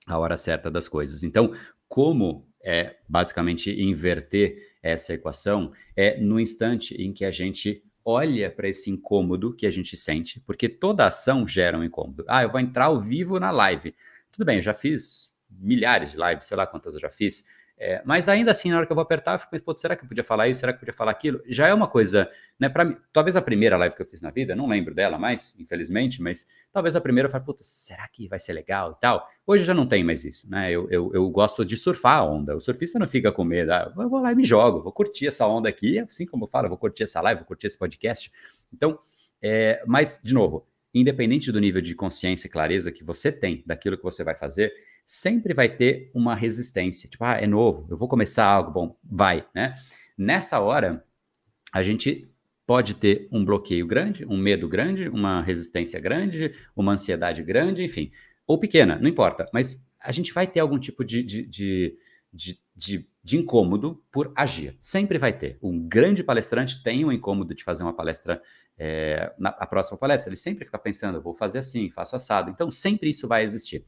a 0.06 0.18
hora 0.18 0.36
certa 0.36 0.70
das 0.70 0.88
coisas. 0.88 1.22
Então, 1.22 1.52
como 1.86 2.48
é 2.64 2.96
basicamente 3.06 3.70
inverter 3.70 4.56
essa 4.82 5.12
equação 5.12 5.72
é 5.94 6.18
no 6.18 6.40
instante 6.40 6.94
em 6.94 7.12
que 7.12 7.24
a 7.24 7.30
gente 7.30 7.84
olha 8.04 8.50
para 8.50 8.68
esse 8.68 8.90
incômodo 8.90 9.54
que 9.54 9.66
a 9.66 9.70
gente 9.70 9.96
sente, 9.96 10.40
porque 10.40 10.68
toda 10.68 11.06
ação 11.06 11.46
gera 11.46 11.78
um 11.78 11.84
incômodo. 11.84 12.24
Ah, 12.26 12.42
eu 12.42 12.48
vou 12.48 12.60
entrar 12.60 12.86
ao 12.86 12.98
vivo 12.98 13.38
na 13.38 13.50
live. 13.50 13.94
Tudo 14.32 14.44
bem, 14.44 14.56
eu 14.56 14.62
já 14.62 14.72
fiz 14.72 15.34
milhares 15.50 16.12
de 16.12 16.16
lives, 16.16 16.46
sei 16.46 16.56
lá 16.56 16.66
quantas 16.66 16.94
eu 16.94 17.00
já 17.00 17.10
fiz. 17.10 17.44
É, 17.78 18.00
mas 18.06 18.26
ainda 18.26 18.50
assim, 18.50 18.70
na 18.70 18.78
hora 18.78 18.86
que 18.86 18.92
eu 18.92 18.94
vou 18.94 19.02
apertar, 19.02 19.34
eu 19.34 19.38
fico 19.38 19.50
pensando, 19.50 19.76
será 19.76 19.94
que 19.94 20.02
eu 20.02 20.08
podia 20.08 20.24
falar 20.24 20.48
isso? 20.48 20.60
Será 20.60 20.72
que 20.72 20.76
eu 20.76 20.80
podia 20.80 20.94
falar 20.94 21.10
aquilo? 21.10 21.42
Já 21.46 21.68
é 21.68 21.74
uma 21.74 21.86
coisa, 21.86 22.30
né? 22.58 22.70
Para 22.70 22.86
mim, 22.86 22.96
talvez 23.12 23.36
a 23.36 23.42
primeira 23.42 23.76
live 23.76 23.94
que 23.94 24.00
eu 24.00 24.06
fiz 24.06 24.22
na 24.22 24.30
vida, 24.30 24.56
não 24.56 24.66
lembro 24.66 24.94
dela 24.94 25.18
mais, 25.18 25.54
infelizmente, 25.58 26.22
mas 26.22 26.46
talvez 26.72 26.96
a 26.96 27.02
primeira 27.02 27.26
eu 27.26 27.30
fale, 27.30 27.44
puta, 27.44 27.62
será 27.62 28.08
que 28.08 28.26
vai 28.28 28.38
ser 28.38 28.54
legal 28.54 28.92
e 28.92 29.00
tal? 29.00 29.28
Hoje 29.46 29.62
já 29.62 29.74
não 29.74 29.86
tem 29.86 30.02
mais 30.02 30.24
isso, 30.24 30.50
né? 30.50 30.70
Eu, 30.72 30.88
eu, 30.90 31.10
eu 31.12 31.28
gosto 31.28 31.66
de 31.66 31.76
surfar 31.76 32.20
a 32.20 32.24
onda. 32.24 32.56
O 32.56 32.60
surfista 32.60 32.98
não 32.98 33.06
fica 33.06 33.30
com 33.30 33.44
medo, 33.44 33.70
ah, 33.72 33.92
eu 33.94 34.08
vou 34.08 34.22
lá 34.22 34.32
e 34.32 34.34
me 34.34 34.44
jogo, 34.44 34.82
vou 34.82 34.92
curtir 34.92 35.26
essa 35.26 35.46
onda 35.46 35.68
aqui, 35.68 35.98
assim 35.98 36.24
como 36.24 36.44
eu 36.44 36.48
falo, 36.48 36.70
vou 36.70 36.78
curtir 36.78 37.02
essa 37.02 37.20
live, 37.20 37.40
vou 37.40 37.46
curtir 37.46 37.66
esse 37.66 37.78
podcast. 37.78 38.32
Então, 38.72 38.98
é, 39.42 39.82
mas, 39.86 40.18
de 40.24 40.32
novo, 40.32 40.66
independente 40.94 41.52
do 41.52 41.60
nível 41.60 41.82
de 41.82 41.94
consciência 41.94 42.46
e 42.46 42.50
clareza 42.50 42.90
que 42.90 43.04
você 43.04 43.30
tem 43.30 43.62
daquilo 43.66 43.98
que 43.98 44.02
você 44.02 44.24
vai 44.24 44.34
fazer, 44.34 44.72
sempre 45.06 45.54
vai 45.54 45.68
ter 45.68 46.10
uma 46.12 46.34
resistência. 46.34 47.08
Tipo, 47.08 47.24
ah, 47.24 47.34
é 47.40 47.46
novo, 47.46 47.86
eu 47.88 47.96
vou 47.96 48.08
começar 48.08 48.44
algo, 48.44 48.72
bom, 48.72 48.98
vai, 49.04 49.46
né? 49.54 49.74
Nessa 50.18 50.58
hora, 50.58 51.04
a 51.72 51.82
gente 51.82 52.28
pode 52.66 52.94
ter 52.94 53.28
um 53.30 53.44
bloqueio 53.44 53.86
grande, 53.86 54.26
um 54.26 54.36
medo 54.36 54.68
grande, 54.68 55.08
uma 55.08 55.40
resistência 55.40 56.00
grande, 56.00 56.52
uma 56.74 56.92
ansiedade 56.92 57.42
grande, 57.44 57.84
enfim, 57.84 58.10
ou 58.44 58.58
pequena, 58.58 58.98
não 58.98 59.08
importa, 59.08 59.48
mas 59.52 59.86
a 60.00 60.10
gente 60.10 60.32
vai 60.32 60.46
ter 60.46 60.58
algum 60.58 60.78
tipo 60.78 61.04
de, 61.04 61.22
de, 61.22 61.46
de, 61.46 61.96
de, 62.32 62.60
de, 62.74 63.08
de, 63.22 63.38
incômodo 63.38 64.02
por 64.10 64.32
agir. 64.36 64.76
Sempre 64.80 65.18
vai 65.18 65.32
ter. 65.32 65.58
Um 65.62 65.86
grande 65.86 66.24
palestrante 66.24 66.82
tem 66.82 67.04
um 67.04 67.12
incômodo 67.12 67.54
de 67.54 67.62
fazer 67.62 67.82
uma 67.82 67.94
palestra, 67.94 68.42
é, 68.76 69.32
na 69.38 69.50
a 69.50 69.66
próxima 69.66 69.96
palestra, 69.96 70.28
ele 70.28 70.36
sempre 70.36 70.64
fica 70.64 70.78
pensando, 70.78 71.20
vou 71.20 71.34
fazer 71.34 71.58
assim, 71.58 71.90
faço 71.90 72.16
assado. 72.16 72.50
Então, 72.50 72.70
sempre 72.70 73.10
isso 73.10 73.26
vai 73.26 73.44
existir. 73.44 73.84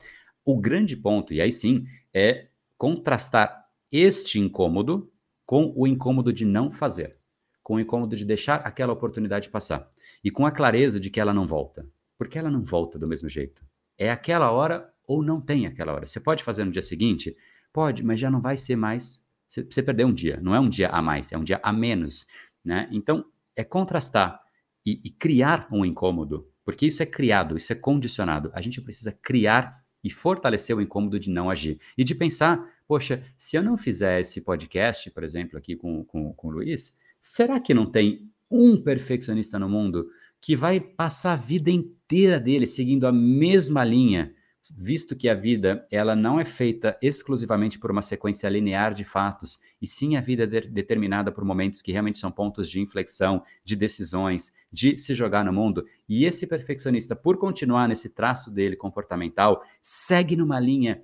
O 0.49 0.59
grande 0.59 0.97
ponto, 0.97 1.35
e 1.35 1.43
aí 1.43 1.53
sim, 1.53 1.85
é 2.11 2.49
contrastar 2.79 3.67
este 3.93 4.39
incômodo 4.39 5.13
com 5.45 5.75
o 5.77 5.87
incômodo 5.87 6.33
de 6.33 6.47
não 6.47 6.73
fazer, 6.73 7.21
com 7.63 7.75
o 7.75 7.81
incômodo 7.81 8.17
de 8.17 8.25
deixar 8.25 8.55
aquela 8.61 8.95
oportunidade 8.95 9.51
passar 9.51 9.87
e 10.25 10.31
com 10.31 10.47
a 10.47 10.51
clareza 10.51 10.99
de 10.99 11.11
que 11.11 11.21
ela 11.21 11.35
não 11.35 11.47
volta. 11.47 11.87
Porque 12.17 12.39
ela 12.39 12.51
não 12.51 12.65
volta 12.65 12.99
do 12.99 13.07
mesmo 13.07 13.29
jeito. 13.29 13.63
É 13.99 14.11
aquela 14.11 14.51
hora 14.51 14.91
ou 15.07 15.23
não 15.23 15.39
tem 15.39 15.67
aquela 15.67 15.93
hora. 15.93 16.07
Você 16.07 16.19
pode 16.19 16.43
fazer 16.43 16.65
no 16.65 16.73
dia 16.73 16.81
seguinte? 16.81 17.37
Pode, 17.71 18.03
mas 18.03 18.19
já 18.19 18.31
não 18.31 18.41
vai 18.41 18.57
ser 18.57 18.75
mais. 18.75 19.23
Você 19.47 19.83
perdeu 19.83 20.07
um 20.07 20.15
dia. 20.15 20.41
Não 20.41 20.55
é 20.55 20.61
um 20.61 20.71
dia 20.71 20.89
a 20.89 21.03
mais, 21.03 21.31
é 21.31 21.37
um 21.37 21.45
dia 21.45 21.61
a 21.63 21.75
menos. 21.75 22.27
Né? 22.65 22.89
Então, 22.91 23.23
é 23.55 23.63
contrastar 23.63 24.41
e, 24.83 24.99
e 25.05 25.11
criar 25.11 25.69
um 25.71 25.85
incômodo, 25.85 26.51
porque 26.65 26.87
isso 26.87 27.03
é 27.03 27.07
criado, 27.07 27.55
isso 27.55 27.71
é 27.71 27.77
condicionado. 27.77 28.51
A 28.55 28.63
gente 28.63 28.81
precisa 28.81 29.13
criar 29.13 29.87
e 30.03 30.11
fortalecer 30.11 30.77
o 30.77 30.81
incômodo 30.81 31.19
de 31.19 31.31
não 31.31 31.51
agir. 31.51 31.79
E 31.97 32.05
de 32.05 32.15
pensar, 32.15 32.65
poxa, 32.87 33.23
se 33.37 33.57
eu 33.57 33.63
não 33.63 33.77
fizer 33.77 34.21
esse 34.21 34.41
podcast, 34.41 35.11
por 35.11 35.23
exemplo, 35.23 35.59
aqui 35.59 35.77
com, 35.77 36.05
com, 36.05 36.33
com 36.33 36.49
o 36.49 36.51
Luiz, 36.51 36.97
será 37.21 37.59
que 37.61 37.75
não 37.75 37.87
tem 37.87 38.31
um 38.51 38.81
perfeccionista 38.81 39.59
no 39.59 39.69
mundo 39.69 40.09
que 40.41 40.55
vai 40.55 40.81
passar 40.81 41.33
a 41.33 41.37
vida 41.37 41.71
inteira 41.71 42.39
dele 42.39 42.67
seguindo 42.67 43.07
a 43.07 43.13
mesma 43.13 43.85
linha, 43.85 44.33
visto 44.77 45.17
que 45.17 45.29
a 45.29 45.35
vida 45.35 45.87
ela 45.91 46.15
não 46.17 46.41
é 46.41 46.45
feita 46.45 46.99
exclusivamente 47.01 47.79
por 47.79 47.91
uma 47.91 48.03
sequência 48.03 48.49
linear 48.49 48.95
de 48.95 49.05
fatos, 49.05 49.61
e 49.81 49.87
sim 49.87 50.17
a 50.17 50.21
vida 50.21 50.45
é 50.45 50.47
de 50.47 50.61
determinada 50.69 51.31
por 51.31 51.45
momentos 51.45 51.83
que 51.83 51.93
realmente 51.93 52.19
são 52.19 52.31
pontos 52.31 52.69
de 52.69 52.81
inflexão, 52.81 53.43
de 53.65 53.77
decisões, 53.77 54.53
de 54.73 54.99
se 54.99 55.15
jogar 55.15 55.45
no 55.45 55.53
mundo. 55.53 55.85
E 56.09 56.25
esse 56.25 56.47
perfeccionista, 56.47 57.15
por 57.15 57.39
continuar 57.39 57.89
nesse 57.89 58.11
traço 58.11 58.51
dele 58.51 58.77
comportamental, 58.77 59.63
segue 59.81 60.37
numa 60.37 60.59
linha 60.59 61.03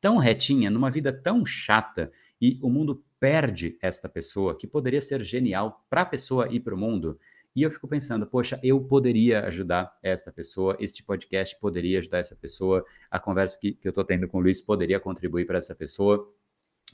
tão 0.00 0.16
retinha, 0.16 0.70
numa 0.70 0.90
vida 0.90 1.12
tão 1.12 1.44
chata, 1.44 2.10
e 2.40 2.58
o 2.62 2.70
mundo 2.70 3.04
perde 3.18 3.76
esta 3.82 4.08
pessoa 4.08 4.56
que 4.56 4.66
poderia 4.66 5.00
ser 5.02 5.22
genial 5.22 5.84
para 5.90 6.02
a 6.02 6.06
pessoa 6.06 6.48
e 6.50 6.58
para 6.58 6.74
o 6.74 6.78
mundo. 6.78 7.18
E 7.54 7.62
eu 7.62 7.70
fico 7.70 7.88
pensando, 7.88 8.26
poxa, 8.26 8.60
eu 8.62 8.80
poderia 8.80 9.44
ajudar 9.46 9.96
esta 10.02 10.30
pessoa, 10.30 10.76
este 10.78 11.02
podcast 11.02 11.58
poderia 11.58 11.98
ajudar 11.98 12.18
essa 12.18 12.36
pessoa, 12.36 12.84
a 13.10 13.18
conversa 13.18 13.58
que, 13.60 13.72
que 13.72 13.88
eu 13.88 13.90
estou 13.90 14.04
tendo 14.04 14.28
com 14.28 14.38
o 14.38 14.40
Luiz 14.40 14.62
poderia 14.62 15.00
contribuir 15.00 15.46
para 15.46 15.58
essa 15.58 15.74
pessoa. 15.74 16.32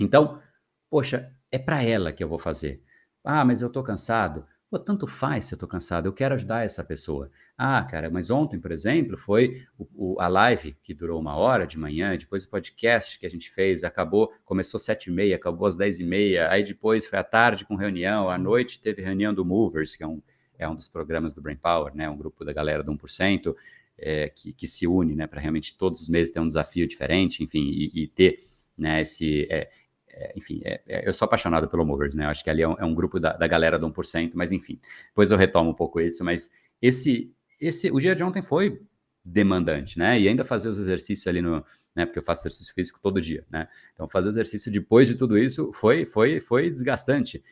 Então, 0.01 0.41
poxa, 0.89 1.31
é 1.51 1.59
para 1.59 1.83
ela 1.83 2.13
que 2.13 2.25
eu 2.25 2.29
vou 2.29 2.39
fazer. 2.39 2.83
Ah, 3.23 3.45
mas 3.45 3.61
eu 3.61 3.69
estou 3.69 3.83
cansado. 3.83 4.47
Pô, 4.69 4.81
tanto 4.81 5.07
faz 5.07 5.45
se 5.45 5.55
eu 5.55 5.59
tô 5.59 5.69
cansado, 5.69 6.07
eu 6.07 6.13
quero 6.13 6.35
ajudar 6.35 6.65
essa 6.65 6.83
pessoa. 6.83 7.31
Ah, 7.57 7.85
cara, 7.85 8.11
mas 8.11 8.31
ontem, 8.31 8.59
por 8.59 8.73
exemplo, 8.73 9.17
foi 9.17 9.65
o, 9.79 10.15
o, 10.15 10.21
a 10.21 10.27
live 10.27 10.77
que 10.83 10.93
durou 10.93 11.21
uma 11.21 11.37
hora 11.37 11.67
de 11.67 11.79
manhã, 11.79 12.17
depois 12.17 12.45
o 12.45 12.51
podcast 12.51 13.19
que 13.19 13.27
a 13.27 13.31
gente 13.31 13.49
fez, 13.49 13.85
acabou, 13.85 14.33
começou 14.45 14.81
sete 14.81 15.09
e 15.09 15.13
meia, 15.13 15.37
acabou 15.37 15.69
às 15.69 15.77
dez 15.77 16.01
e 16.01 16.05
meia, 16.05 16.51
aí 16.51 16.65
depois 16.65 17.07
foi 17.07 17.19
à 17.19 17.23
tarde 17.23 17.65
com 17.65 17.77
reunião, 17.77 18.29
à 18.29 18.37
noite 18.37 18.81
teve 18.81 19.03
reunião 19.03 19.33
do 19.33 19.45
Movers, 19.45 19.95
que 19.95 20.03
é 20.03 20.07
um, 20.07 20.21
é 20.59 20.69
um 20.69 20.75
dos 20.75 20.89
programas 20.89 21.33
do 21.33 21.41
Brain 21.41 21.57
Power, 21.57 21.95
né, 21.95 22.09
um 22.09 22.17
grupo 22.17 22.45
da 22.45 22.53
galera 22.53 22.83
do 22.83 22.93
1%, 22.93 23.55
é, 23.99 24.29
que, 24.29 24.53
que 24.53 24.67
se 24.67 24.87
une, 24.87 25.15
né, 25.15 25.27
para 25.27 25.41
realmente 25.41 25.77
todos 25.77 26.01
os 26.01 26.09
meses 26.09 26.33
ter 26.33 26.41
um 26.41 26.49
desafio 26.49 26.87
diferente, 26.87 27.43
enfim, 27.43 27.65
e, 27.65 28.03
e 28.03 28.09
ter, 28.09 28.45
né, 28.77 29.01
esse, 29.01 29.47
é, 29.51 29.71
é, 30.17 30.33
enfim, 30.35 30.63
é, 30.65 30.81
é, 30.87 31.09
eu 31.09 31.13
sou 31.13 31.27
apaixonado 31.27 31.69
pelo 31.69 31.85
Movers, 31.85 32.15
né? 32.15 32.25
Eu 32.25 32.31
acho 32.31 32.43
que 32.43 32.49
ali 32.49 32.63
é 32.63 32.69
um, 32.69 32.75
é 32.79 32.85
um 32.85 32.95
grupo 32.95 33.21
da, 33.21 33.35
da, 33.35 33.47
galera 33.47 33.79
do 33.79 33.87
1%, 33.87 34.33
mas 34.35 34.51
enfim, 34.51 34.79
depois 35.09 35.31
eu 35.31 35.37
retomo 35.37 35.71
um 35.71 35.75
pouco 35.75 36.01
isso, 36.01 36.25
mas 36.25 36.51
esse, 36.81 37.31
esse, 37.61 37.91
o 37.91 38.01
dia 38.01 38.17
de 38.17 38.25
ontem 38.25 38.41
foi 38.41 38.81
demandante, 39.23 39.99
né? 39.99 40.19
E 40.19 40.27
ainda 40.27 40.43
fazer 40.43 40.71
os 40.71 40.79
exercícios 40.79 41.27
ali 41.27 41.43
no, 41.43 41.63
né? 41.95 42.07
Porque 42.07 42.19
eu 42.19 42.23
faço 42.23 42.43
exercício 42.43 42.73
físico 42.73 42.99
todo 43.03 43.21
dia, 43.21 43.45
né? 43.51 43.69
Então 43.93 44.09
fazer 44.09 44.31
exercício 44.31 44.73
depois 44.73 45.07
de 45.07 45.17
tudo 45.17 45.37
isso 45.37 45.71
foi, 45.75 46.07
foi, 46.07 46.41
foi 46.41 46.71
desgastante. 46.71 47.45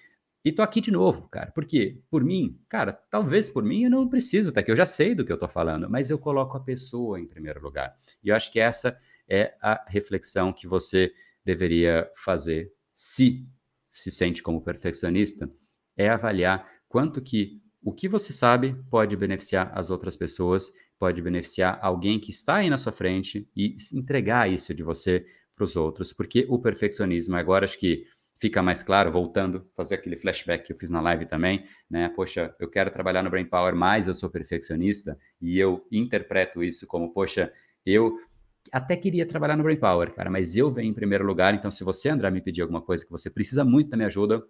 E 0.45 0.53
tô 0.53 0.63
aqui 0.63 0.81
de 0.81 0.91
novo, 0.91 1.27
cara. 1.29 1.51
Por 1.53 1.65
quê? 1.65 1.99
Por 2.11 2.23
mim, 2.23 2.61
cara, 2.69 2.93
talvez 2.93 3.49
por 3.49 3.65
mim 3.65 3.85
eu 3.85 3.91
não 3.91 4.09
preciso 4.09 4.51
estar 4.51 4.61
aqui, 4.61 4.71
eu 4.71 4.77
já 4.77 4.85
sei 4.85 5.15
do 5.15 5.25
que 5.25 5.33
eu 5.33 5.39
tô 5.39 5.49
falando, 5.49 5.89
mas 5.89 6.11
eu 6.11 6.19
coloco 6.19 6.57
a 6.57 6.61
pessoa 6.61 7.19
em 7.19 7.27
primeiro 7.27 7.63
lugar. 7.63 7.95
E 8.23 8.29
eu 8.29 8.37
acho 8.37 8.53
que 8.53 8.61
essa 8.61 8.97
é 9.27 9.55
a 9.63 9.83
reflexão 9.89 10.53
que 10.53 10.67
você 10.67 11.13
deveria 11.45 12.11
fazer, 12.15 12.71
se 12.93 13.49
se 13.91 14.11
sente 14.11 14.43
como 14.43 14.61
perfeccionista, 14.61 15.49
é 15.97 16.09
avaliar 16.09 16.69
quanto 16.89 17.23
que 17.23 17.63
o 17.81 17.93
que 17.93 18.09
você 18.09 18.33
sabe 18.33 18.75
pode 18.91 19.17
beneficiar 19.17 19.71
as 19.73 19.89
outras 19.89 20.17
pessoas, 20.17 20.73
pode 20.99 21.23
beneficiar 21.23 21.79
alguém 21.81 22.19
que 22.19 22.31
está 22.31 22.57
aí 22.57 22.69
na 22.69 22.77
sua 22.77 22.91
frente 22.91 23.49
e 23.55 23.77
entregar 23.95 24.51
isso 24.51 24.75
de 24.75 24.83
você 24.83 25.25
para 25.55 25.65
os 25.65 25.77
outros, 25.77 26.13
porque 26.13 26.45
o 26.49 26.59
perfeccionismo, 26.59 27.37
agora 27.37 27.65
acho 27.65 27.79
que 27.79 28.05
fica 28.37 28.63
mais 28.63 28.83
claro, 28.83 29.11
voltando, 29.11 29.67
fazer 29.75 29.95
aquele 29.95 30.17
flashback 30.17 30.67
que 30.67 30.73
eu 30.73 30.77
fiz 30.77 30.91
na 30.91 31.01
live 31.01 31.27
também, 31.27 31.65
né? 31.89 32.09
Poxa, 32.15 32.55
eu 32.59 32.69
quero 32.69 32.91
trabalhar 32.91 33.23
no 33.23 33.31
Brain 33.31 33.47
Power, 33.47 33.75
mas 33.75 34.09
eu 34.09 34.15
sou 34.15 34.29
perfeccionista 34.29 35.19
e 35.41 35.59
eu 35.59 35.87
interpreto 35.91 36.63
isso 36.63 36.87
como, 36.87 37.13
poxa, 37.13 37.53
eu 37.87 38.19
até 38.73 38.97
queria 38.97 39.27
trabalhar 39.27 39.57
no 39.57 39.63
Brain 39.63 39.77
Power, 39.77 40.13
cara, 40.13 40.31
mas 40.31 40.57
eu 40.57 40.71
venho 40.71 40.91
em 40.91 40.95
primeiro 40.95 41.25
lugar, 41.25 41.55
então 41.55 41.71
se 41.71 41.85
você, 41.85 42.09
André, 42.09 42.31
me 42.31 42.41
pedir 42.41 42.63
alguma 42.63 42.81
coisa 42.81 43.05
que 43.05 43.11
você 43.11 43.29
precisa 43.29 43.65
muito 43.65 43.91
da 43.91 43.97
minha 43.97 44.07
ajuda, 44.07 44.43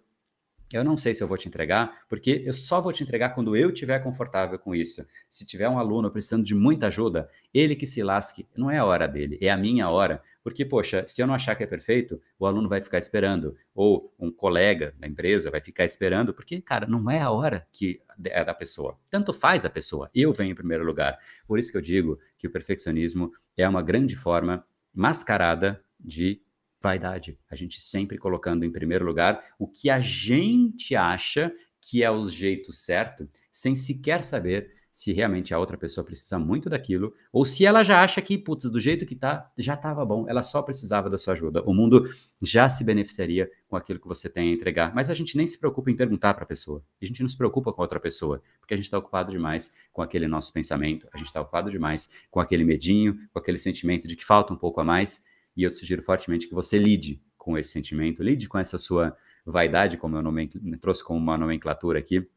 eu 0.73 0.83
não 0.83 0.97
sei 0.97 1.13
se 1.13 1.23
eu 1.23 1.27
vou 1.27 1.37
te 1.37 1.47
entregar, 1.47 2.01
porque 2.09 2.41
eu 2.45 2.53
só 2.53 2.81
vou 2.81 2.91
te 2.91 3.03
entregar 3.03 3.29
quando 3.29 3.55
eu 3.55 3.69
estiver 3.69 3.99
confortável 3.99 4.57
com 4.57 4.73
isso. 4.73 5.05
Se 5.29 5.45
tiver 5.45 5.69
um 5.69 5.77
aluno 5.77 6.09
precisando 6.09 6.43
de 6.43 6.55
muita 6.55 6.87
ajuda, 6.87 7.29
ele 7.53 7.75
que 7.75 7.85
se 7.85 8.01
lasque, 8.03 8.47
não 8.57 8.69
é 8.69 8.77
a 8.77 8.85
hora 8.85 9.07
dele, 9.07 9.37
é 9.41 9.49
a 9.49 9.57
minha 9.57 9.89
hora. 9.89 10.21
Porque, 10.43 10.65
poxa, 10.65 11.05
se 11.07 11.21
eu 11.21 11.27
não 11.27 11.33
achar 11.33 11.55
que 11.55 11.63
é 11.63 11.67
perfeito, 11.67 12.21
o 12.39 12.45
aluno 12.45 12.67
vai 12.67 12.81
ficar 12.81 12.97
esperando, 12.97 13.55
ou 13.73 14.13
um 14.19 14.31
colega 14.31 14.93
da 14.99 15.07
empresa 15.07 15.51
vai 15.51 15.61
ficar 15.61 15.85
esperando, 15.85 16.33
porque, 16.33 16.61
cara, 16.61 16.87
não 16.87 17.09
é 17.09 17.21
a 17.21 17.31
hora 17.31 17.67
que 17.71 18.01
é 18.25 18.43
da 18.43 18.53
pessoa. 18.53 18.97
Tanto 19.09 19.33
faz 19.33 19.65
a 19.65 19.69
pessoa, 19.69 20.09
eu 20.13 20.33
venho 20.33 20.51
em 20.51 20.55
primeiro 20.55 20.83
lugar. 20.83 21.17
Por 21.47 21.59
isso 21.59 21.71
que 21.71 21.77
eu 21.77 21.81
digo 21.81 22.19
que 22.37 22.47
o 22.47 22.51
perfeccionismo 22.51 23.31
é 23.55 23.67
uma 23.67 23.81
grande 23.81 24.15
forma 24.15 24.65
mascarada 24.93 25.81
de 25.99 26.41
vaidade. 26.85 27.37
A 27.49 27.55
gente 27.55 27.81
sempre 27.81 28.15
colocando 28.17 28.63
em 28.63 28.71
primeiro 28.71 29.03
lugar 29.03 29.43
o 29.57 29.67
que 29.67 29.89
a 29.89 29.99
gente 29.99 30.95
acha 30.95 31.51
que 31.81 32.03
é 32.03 32.11
o 32.11 32.25
jeito 32.25 32.71
certo, 32.71 33.27
sem 33.51 33.75
sequer 33.75 34.23
saber 34.23 34.71
se 34.91 35.11
realmente 35.11 35.53
a 35.53 35.59
outra 35.59 35.77
pessoa 35.77 36.05
precisa 36.05 36.39
muito 36.39 36.69
daquilo, 36.69 37.13
ou 37.33 37.43
se 37.43 37.65
ela 37.65 37.83
já 37.83 38.01
acha 38.01 38.21
que, 38.21 38.37
putz, 38.37 38.69
do 38.69 38.79
jeito 38.79 39.05
que 39.05 39.13
tá, 39.13 39.51
já 39.57 39.73
estava 39.73 40.05
bom, 40.05 40.25
ela 40.29 40.41
só 40.41 40.61
precisava 40.61 41.09
da 41.09 41.17
sua 41.17 41.33
ajuda. 41.33 41.61
O 41.63 41.73
mundo 41.73 42.09
já 42.41 42.69
se 42.69 42.81
beneficiaria 42.81 43.51
com 43.67 43.75
aquilo 43.75 43.99
que 43.99 44.07
você 44.07 44.29
tem 44.29 44.49
a 44.49 44.53
entregar. 44.53 44.95
Mas 44.95 45.09
a 45.09 45.13
gente 45.13 45.35
nem 45.35 45.45
se 45.45 45.59
preocupa 45.59 45.91
em 45.91 45.97
perguntar 45.97 46.33
para 46.33 46.45
a 46.45 46.47
pessoa. 46.47 46.81
A 47.01 47.05
gente 47.05 47.21
não 47.21 47.27
se 47.27 47.37
preocupa 47.37 47.73
com 47.73 47.81
a 47.81 47.83
outra 47.83 47.99
pessoa, 47.99 48.41
porque 48.61 48.73
a 48.73 48.77
gente 48.77 48.85
está 48.85 48.97
ocupado 48.97 49.31
demais 49.31 49.73
com 49.91 50.01
aquele 50.01 50.29
nosso 50.29 50.53
pensamento, 50.53 51.09
a 51.13 51.17
gente 51.17 51.27
está 51.27 51.41
ocupado 51.41 51.69
demais 51.69 52.09
com 52.31 52.39
aquele 52.39 52.63
medinho, 52.63 53.19
com 53.33 53.39
aquele 53.39 53.57
sentimento 53.57 54.07
de 54.07 54.15
que 54.15 54.23
falta 54.23 54.53
um 54.53 54.57
pouco 54.57 54.79
a 54.79 54.85
mais 54.85 55.21
e 55.55 55.63
eu 55.63 55.69
sugiro 55.69 56.01
fortemente 56.01 56.47
que 56.47 56.53
você 56.53 56.77
lide 56.77 57.21
com 57.37 57.57
esse 57.57 57.71
sentimento, 57.71 58.23
lide 58.23 58.47
com 58.47 58.57
essa 58.57 58.77
sua 58.77 59.15
vaidade, 59.45 59.97
como 59.97 60.17
eu 60.17 60.79
trouxe 60.79 61.03
como 61.03 61.19
uma 61.19 61.37
nomenclatura 61.37 61.99
aqui. 61.99 62.27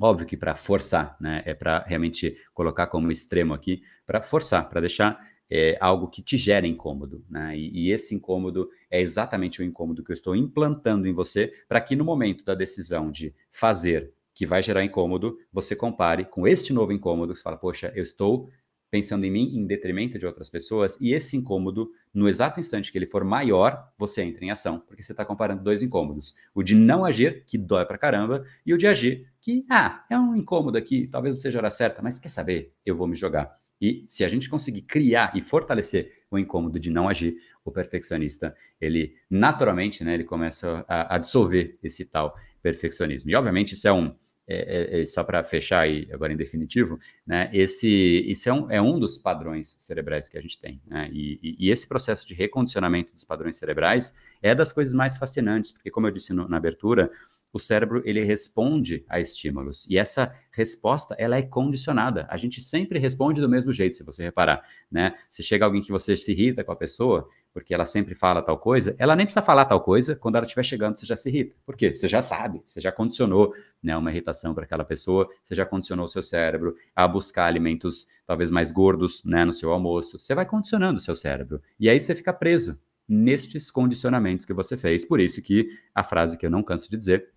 Óbvio 0.00 0.26
que 0.26 0.36
para 0.36 0.54
forçar, 0.54 1.16
né? 1.20 1.42
É 1.44 1.54
para 1.54 1.84
realmente 1.86 2.36
colocar 2.54 2.86
como 2.86 3.10
extremo 3.10 3.52
aqui, 3.52 3.82
para 4.06 4.22
forçar, 4.22 4.68
para 4.68 4.80
deixar 4.80 5.20
é, 5.50 5.76
algo 5.80 6.08
que 6.08 6.22
te 6.22 6.36
gera 6.36 6.66
incômodo, 6.66 7.24
né? 7.28 7.56
E, 7.56 7.88
e, 7.88 7.92
esse 7.92 8.14
incômodo 8.14 8.70
é 8.90 9.00
exatamente 9.00 9.60
o 9.60 9.64
incômodo 9.64 10.04
que 10.04 10.10
eu 10.10 10.14
estou 10.14 10.36
implantando 10.36 11.08
em 11.08 11.12
você, 11.12 11.52
para 11.68 11.80
que 11.80 11.96
no 11.96 12.04
momento 12.04 12.44
da 12.44 12.54
decisão 12.54 13.10
de 13.10 13.34
fazer, 13.50 14.12
que 14.34 14.46
vai 14.46 14.62
gerar 14.62 14.84
incômodo, 14.84 15.36
você 15.52 15.74
compare 15.74 16.24
com 16.24 16.46
este 16.46 16.72
novo 16.72 16.92
incômodo, 16.92 17.34
você 17.34 17.42
fala, 17.42 17.56
poxa, 17.56 17.92
eu 17.96 18.02
estou 18.02 18.48
pensando 18.90 19.24
em 19.24 19.30
mim 19.30 19.56
em 19.56 19.66
detrimento 19.66 20.18
de 20.18 20.26
outras 20.26 20.48
pessoas, 20.48 20.96
e 21.00 21.12
esse 21.12 21.36
incômodo, 21.36 21.90
no 22.12 22.28
exato 22.28 22.58
instante 22.58 22.90
que 22.90 22.98
ele 22.98 23.06
for 23.06 23.24
maior, 23.24 23.92
você 23.98 24.22
entra 24.22 24.44
em 24.44 24.50
ação, 24.50 24.80
porque 24.80 25.02
você 25.02 25.12
está 25.12 25.24
comparando 25.24 25.62
dois 25.62 25.82
incômodos. 25.82 26.34
O 26.54 26.62
de 26.62 26.74
não 26.74 27.04
agir, 27.04 27.44
que 27.46 27.58
dói 27.58 27.84
pra 27.84 27.98
caramba, 27.98 28.44
e 28.64 28.72
o 28.72 28.78
de 28.78 28.86
agir, 28.86 29.26
que, 29.40 29.64
ah, 29.68 30.04
é 30.10 30.18
um 30.18 30.34
incômodo 30.34 30.78
aqui, 30.78 31.06
talvez 31.06 31.34
não 31.34 31.42
seja 31.42 31.58
hora 31.58 31.70
certa, 31.70 32.02
mas 32.02 32.18
quer 32.18 32.28
saber? 32.28 32.72
Eu 32.84 32.96
vou 32.96 33.06
me 33.06 33.14
jogar. 33.14 33.58
E 33.80 34.04
se 34.08 34.24
a 34.24 34.28
gente 34.28 34.50
conseguir 34.50 34.82
criar 34.82 35.32
e 35.36 35.40
fortalecer 35.40 36.12
o 36.30 36.38
incômodo 36.38 36.80
de 36.80 36.90
não 36.90 37.08
agir, 37.08 37.36
o 37.64 37.70
perfeccionista, 37.70 38.54
ele 38.80 39.14
naturalmente, 39.30 40.02
né, 40.02 40.14
ele 40.14 40.24
começa 40.24 40.84
a, 40.88 41.14
a 41.14 41.18
dissolver 41.18 41.78
esse 41.82 42.04
tal 42.04 42.34
perfeccionismo. 42.60 43.30
E 43.30 43.34
obviamente 43.34 43.74
isso 43.74 43.86
é 43.86 43.92
um 43.92 44.14
é, 44.48 45.00
é, 45.00 45.04
só 45.04 45.22
para 45.22 45.44
fechar 45.44 45.80
aí, 45.80 46.08
agora 46.10 46.32
em 46.32 46.36
definitivo, 46.36 46.98
né, 47.26 47.50
esse, 47.52 47.88
isso 48.26 48.48
é 48.48 48.52
um, 48.52 48.70
é 48.70 48.80
um 48.80 48.98
dos 48.98 49.18
padrões 49.18 49.76
cerebrais 49.78 50.28
que 50.28 50.38
a 50.38 50.40
gente 50.40 50.58
tem. 50.58 50.80
Né, 50.86 51.10
e, 51.12 51.56
e, 51.58 51.70
esse 51.70 51.86
processo 51.86 52.26
de 52.26 52.34
recondicionamento 52.34 53.12
dos 53.12 53.24
padrões 53.24 53.56
cerebrais 53.56 54.16
é 54.40 54.54
das 54.54 54.72
coisas 54.72 54.94
mais 54.94 55.18
fascinantes, 55.18 55.70
porque, 55.70 55.90
como 55.90 56.06
eu 56.06 56.10
disse 56.10 56.32
no, 56.32 56.48
na 56.48 56.56
abertura, 56.56 57.10
o 57.52 57.58
cérebro 57.58 58.02
ele 58.04 58.22
responde 58.24 59.04
a 59.08 59.20
estímulos 59.20 59.86
e 59.88 59.96
essa 59.96 60.34
resposta 60.50 61.14
ela 61.18 61.36
é 61.36 61.42
condicionada. 61.42 62.26
A 62.28 62.36
gente 62.36 62.60
sempre 62.60 62.98
responde 62.98 63.40
do 63.40 63.48
mesmo 63.48 63.72
jeito, 63.72 63.96
se 63.96 64.04
você 64.04 64.22
reparar, 64.22 64.62
né? 64.90 65.14
Se 65.30 65.42
chega 65.42 65.64
alguém 65.64 65.82
que 65.82 65.90
você 65.90 66.16
se 66.16 66.32
irrita 66.32 66.62
com 66.62 66.72
a 66.72 66.76
pessoa, 66.76 67.28
porque 67.52 67.74
ela 67.74 67.84
sempre 67.84 68.14
fala 68.14 68.42
tal 68.42 68.58
coisa, 68.58 68.94
ela 68.98 69.16
nem 69.16 69.26
precisa 69.26 69.42
falar 69.42 69.64
tal 69.64 69.80
coisa, 69.80 70.14
quando 70.14 70.36
ela 70.36 70.44
estiver 70.44 70.62
chegando 70.62 70.98
você 70.98 71.06
já 71.06 71.16
se 71.16 71.28
irrita. 71.28 71.56
Por 71.64 71.76
quê? 71.76 71.94
Você 71.94 72.06
já 72.06 72.22
sabe, 72.22 72.62
você 72.64 72.80
já 72.80 72.92
condicionou, 72.92 73.52
né, 73.82 73.96
uma 73.96 74.10
irritação 74.10 74.54
para 74.54 74.64
aquela 74.64 74.84
pessoa, 74.84 75.28
você 75.42 75.54
já 75.54 75.64
condicionou 75.64 76.04
o 76.04 76.08
seu 76.08 76.22
cérebro 76.22 76.74
a 76.94 77.08
buscar 77.08 77.46
alimentos 77.46 78.06
talvez 78.26 78.50
mais 78.50 78.70
gordos, 78.70 79.22
né, 79.24 79.44
no 79.44 79.52
seu 79.52 79.72
almoço. 79.72 80.18
Você 80.18 80.34
vai 80.34 80.46
condicionando 80.46 80.98
o 80.98 81.02
seu 81.02 81.16
cérebro. 81.16 81.62
E 81.80 81.88
aí 81.88 82.00
você 82.00 82.14
fica 82.14 82.32
preso 82.32 82.78
nestes 83.08 83.70
condicionamentos 83.70 84.44
que 84.44 84.52
você 84.52 84.76
fez. 84.76 85.04
Por 85.04 85.18
isso 85.18 85.40
que 85.40 85.70
a 85.94 86.04
frase 86.04 86.36
que 86.36 86.44
eu 86.44 86.50
não 86.50 86.62
canso 86.62 86.90
de 86.90 86.96
dizer 86.96 87.30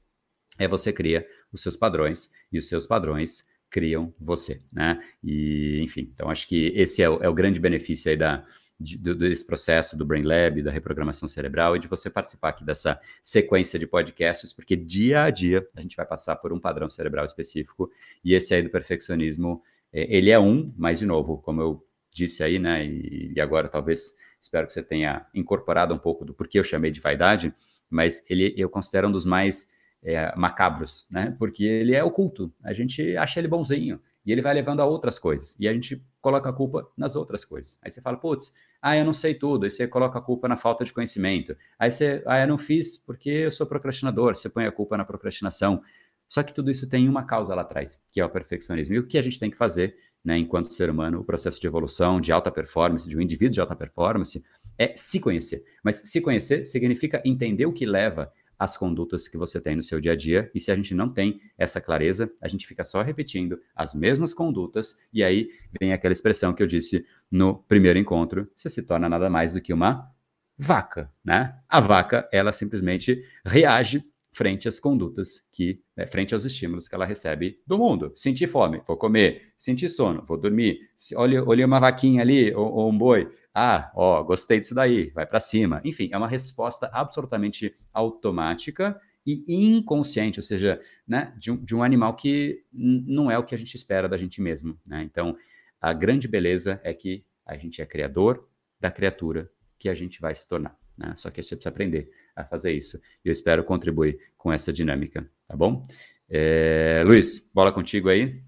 é 0.64 0.68
você 0.68 0.94
cria 0.94 1.26
os 1.52 1.62
seus 1.62 1.76
padrões 1.76 2.30
e 2.52 2.58
os 2.58 2.68
seus 2.68 2.86
padrões 2.86 3.44
criam 3.70 4.14
você, 4.20 4.62
né? 4.72 5.02
E, 5.24 5.80
enfim, 5.82 6.12
então 6.14 6.30
acho 6.30 6.48
que 6.48 6.74
esse 6.76 7.02
é 7.02 7.10
o, 7.10 7.24
é 7.24 7.30
o 7.30 7.34
grande 7.34 7.60
benefício 7.60 8.12
aí 8.12 8.18
da, 8.18 8.46
de, 8.78 8.98
desse 8.98 9.46
processo 9.46 9.98
do 9.98 10.06
Brain 10.06 10.24
Lab, 10.24 10.62
da 10.62 10.72
reprogramação 10.72 11.28
cerebral 11.28 11.76
e 11.76 11.80
de 11.80 11.88
você 11.88 12.10
participar 12.10 12.50
aqui 12.50 12.66
dessa 12.66 13.00
sequência 13.24 13.80
de 13.80 13.88
podcasts, 13.88 14.52
porque 14.52 14.76
dia 14.76 15.24
a 15.24 15.30
dia 15.30 15.66
a 15.76 15.82
gente 15.82 15.96
vai 15.96 16.06
passar 16.06 16.36
por 16.36 16.52
um 16.52 16.60
padrão 16.60 16.90
cerebral 16.90 17.24
específico 17.24 17.90
e 18.24 18.34
esse 18.34 18.54
aí 18.54 18.62
do 18.62 18.70
perfeccionismo, 18.70 19.62
é, 19.94 20.16
ele 20.16 20.30
é 20.30 20.40
um, 20.40 20.74
mas 20.78 21.00
de 21.00 21.06
novo, 21.06 21.38
como 21.38 21.62
eu 21.62 21.88
disse 22.14 22.44
aí, 22.44 22.60
né, 22.60 22.86
e, 22.86 23.32
e 23.36 23.40
agora 23.40 23.70
talvez 23.70 24.14
espero 24.40 24.68
que 24.68 24.74
você 24.74 24.84
tenha 24.84 25.26
incorporado 25.34 25.94
um 25.94 26.00
pouco 26.00 26.26
do 26.26 26.34
porquê 26.34 26.60
eu 26.60 26.64
chamei 26.64 26.92
de 26.92 27.00
vaidade, 27.00 27.54
mas 27.90 28.24
ele 28.30 28.54
eu 28.58 28.70
considero 28.70 29.08
um 29.08 29.12
dos 29.12 29.26
mais 29.26 29.70
é, 30.04 30.34
macabros, 30.36 31.06
né? 31.10 31.36
Porque 31.38 31.64
ele 31.64 31.96
é 31.96 32.04
oculto. 32.04 32.54
A 32.64 32.74
gente 32.74 33.16
acha 33.18 33.40
ele 33.40 33.48
bonzinho 33.48 34.00
e 34.26 34.32
ele 34.32 34.42
vai 34.42 34.54
levando 34.54 34.82
a 34.82 34.86
outras 34.86 35.20
coisas. 35.20 35.56
E 35.60 35.68
a 35.68 35.74
gente 35.74 36.04
coloca 36.20 36.50
a 36.50 36.54
culpa 36.54 36.88
nas 36.98 37.16
outras 37.16 37.46
coisas. 37.46 37.80
Aí 37.84 37.92
você 37.92 38.02
fala, 38.02 38.18
putz, 38.18 38.54
ah, 38.82 38.98
eu 38.98 39.06
não 39.06 39.14
sei 39.14 39.36
tudo. 39.36 39.66
Aí 39.66 39.72
você 39.72 39.88
coloca 39.88 40.18
a 40.18 40.22
culpa 40.22 40.48
na 40.48 40.58
falta 40.58 40.84
de 40.84 40.94
conhecimento. 40.94 41.56
Aí 41.78 41.92
você, 41.92 42.24
ah, 42.26 42.40
eu 42.40 42.48
não 42.48 42.58
fiz 42.58 42.98
porque 42.98 43.30
eu 43.30 43.52
sou 43.52 43.68
procrastinador. 43.68 44.36
Você 44.36 44.50
põe 44.50 44.66
a 44.66 44.72
culpa 44.72 44.98
na 44.98 45.06
procrastinação. 45.06 45.82
Só 46.28 46.42
que 46.42 46.54
tudo 46.54 46.72
isso 46.72 46.90
tem 46.90 47.10
uma 47.10 47.24
causa 47.24 47.54
lá 47.54 47.62
atrás, 47.62 48.02
que 48.12 48.20
é 48.20 48.26
o 48.26 48.30
perfeccionismo. 48.30 48.96
E 48.96 49.00
o 49.00 49.08
que 49.08 49.18
a 49.18 49.22
gente 49.22 49.40
tem 49.40 49.52
que 49.52 49.58
fazer, 49.58 49.96
né, 50.24 50.38
enquanto 50.38 50.74
ser 50.74 50.90
humano, 50.90 51.20
o 51.20 51.26
processo 51.26 51.60
de 51.60 51.68
evolução, 51.68 52.22
de 52.22 52.32
alta 52.32 52.50
performance, 52.50 53.08
de 53.08 53.18
um 53.18 53.22
indivíduo 53.22 53.54
de 53.54 53.60
alta 53.60 53.76
performance, 53.76 54.42
é 54.78 54.94
se 54.96 55.20
conhecer. 55.20 55.64
Mas 55.84 55.98
se 55.98 56.22
conhecer 56.22 56.66
significa 56.66 57.22
entender 57.26 57.66
o 57.66 57.74
que 57.74 57.86
leva 57.86 58.32
as 58.62 58.78
condutas 58.78 59.28
que 59.28 59.40
você 59.40 59.60
tem 59.60 59.76
no 59.76 59.82
seu 59.82 60.00
dia 60.00 60.12
a 60.12 60.16
dia. 60.16 60.52
E 60.54 60.60
se 60.60 60.72
a 60.72 60.76
gente 60.76 60.94
não 60.94 61.10
tem 61.10 61.42
essa 61.58 61.82
clareza, 61.82 62.32
a 62.40 62.48
gente 62.48 62.68
fica 62.68 62.84
só 62.84 63.02
repetindo 63.02 63.60
as 63.76 63.96
mesmas 63.96 64.36
condutas. 64.36 65.00
E 65.12 65.24
aí 65.24 65.50
vem 65.80 65.94
aquela 65.94 66.12
expressão 66.12 66.54
que 66.54 66.62
eu 66.62 66.68
disse 66.68 67.04
no 67.32 67.56
primeiro 67.56 67.98
encontro: 67.98 68.48
você 68.56 68.70
se 68.70 68.84
torna 68.84 69.10
nada 69.10 69.32
mais 69.32 69.52
do 69.52 69.60
que 69.60 69.74
uma 69.74 70.08
vaca, 70.56 71.12
né? 71.26 71.58
A 71.68 71.80
vaca, 71.80 72.30
ela 72.32 72.52
simplesmente 72.52 73.26
reage 73.44 74.06
frente 74.34 74.68
às 74.68 74.80
condutas 74.80 75.48
que, 75.52 75.82
né, 75.96 76.08
frente 76.08 76.34
aos 76.34 76.46
estímulos 76.46 76.88
que 76.88 76.96
ela 76.96 77.06
recebe 77.06 77.60
do 77.68 77.78
mundo. 77.78 78.12
Sentir 78.16 78.48
fome, 78.48 78.82
vou 78.88 78.96
comer. 78.96 79.52
Sentir 79.58 79.90
sono, 79.90 80.24
vou 80.26 80.38
dormir. 80.38 80.80
Olhei 81.16 81.66
uma 81.66 81.80
vaquinha 81.80 82.22
ali, 82.22 82.54
ou, 82.54 82.72
ou 82.72 82.90
um 82.90 82.98
boi. 82.98 83.30
Ah, 83.54 83.92
ó, 83.96 84.24
gostei 84.24 84.60
disso 84.60 84.74
daí, 84.74 85.10
vai 85.10 85.26
para 85.26 85.40
cima. 85.40 85.82
Enfim, 85.84 86.10
é 86.12 86.18
uma 86.18 86.28
resposta 86.28 86.90
absolutamente 86.94 87.76
automática 87.94 89.00
e 89.26 89.44
inconsciente, 89.48 90.40
ou 90.40 90.44
seja, 90.44 90.82
né, 91.08 91.34
de, 91.38 91.52
um, 91.52 91.64
de 91.64 91.76
um 91.76 91.84
animal 91.84 92.16
que 92.16 92.64
não 92.72 93.30
é 93.30 93.38
o 93.38 93.44
que 93.44 93.54
a 93.54 93.58
gente 93.58 93.76
espera 93.76 94.10
da 94.10 94.18
gente 94.18 94.42
mesmo. 94.42 94.80
Né? 94.88 95.04
Então, 95.04 95.36
a 95.80 95.94
grande 95.94 96.28
beleza 96.28 96.80
é 96.84 96.94
que 96.94 97.26
a 97.46 97.58
gente 97.58 97.82
é 97.82 97.86
criador 97.86 98.48
da 98.80 98.90
criatura 98.90 99.52
que 99.78 99.90
a 99.90 99.94
gente 99.94 100.20
vai 100.22 100.34
se 100.34 100.48
tornar. 100.48 100.81
Né? 101.02 101.14
Só 101.16 101.30
que 101.30 101.42
você 101.42 101.56
precisa 101.56 101.70
aprender 101.70 102.10
a 102.36 102.46
fazer 102.46 102.72
isso. 102.72 102.98
E 103.26 103.30
eu 103.30 103.32
espero 103.32 103.64
contribuir 103.64 104.20
com 104.38 104.54
essa 104.54 104.72
dinâmica, 104.72 105.28
tá 105.48 105.56
bom? 105.56 105.86
É... 106.30 107.04
Luiz, 107.06 107.50
bola 107.54 107.72
contigo 107.72 108.10
aí. 108.10 108.42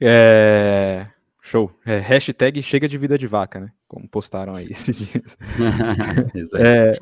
É... 0.00 1.06
Show. 1.40 1.72
É, 1.86 1.98
hashtag 1.98 2.60
chega 2.60 2.88
de 2.88 2.98
vida 2.98 3.16
de 3.16 3.26
vaca, 3.28 3.60
né? 3.60 3.72
Como 3.86 4.08
postaram 4.08 4.54
aí 4.54 4.66
esses 4.70 4.98
dias. 4.98 5.38
é, 6.58 6.92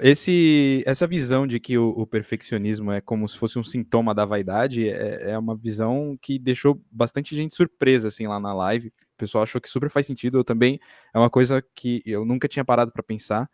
esse, 0.00 0.82
essa 0.86 1.06
visão 1.06 1.46
de 1.46 1.58
que 1.58 1.78
o, 1.78 1.88
o, 1.88 2.06
perfeccionismo 2.06 2.92
é 2.92 3.00
como 3.00 3.26
se 3.26 3.38
fosse 3.38 3.58
um 3.58 3.64
sintoma 3.64 4.14
da 4.14 4.26
vaidade 4.26 4.88
é, 4.88 5.30
é, 5.30 5.38
uma 5.38 5.56
visão 5.56 6.16
que 6.20 6.38
deixou 6.38 6.80
bastante 6.90 7.34
gente 7.34 7.54
surpresa 7.54 8.08
assim 8.08 8.26
lá 8.26 8.38
na 8.38 8.52
live. 8.52 8.88
O 8.88 9.16
pessoal 9.16 9.42
achou 9.42 9.60
que 9.60 9.68
super 9.68 9.90
faz 9.90 10.06
sentido. 10.06 10.38
Eu 10.38 10.44
também 10.44 10.78
é 11.14 11.18
uma 11.18 11.30
coisa 11.30 11.64
que 11.74 12.02
eu 12.04 12.26
nunca 12.26 12.46
tinha 12.46 12.64
parado 12.64 12.92
para 12.92 13.02
pensar. 13.02 13.48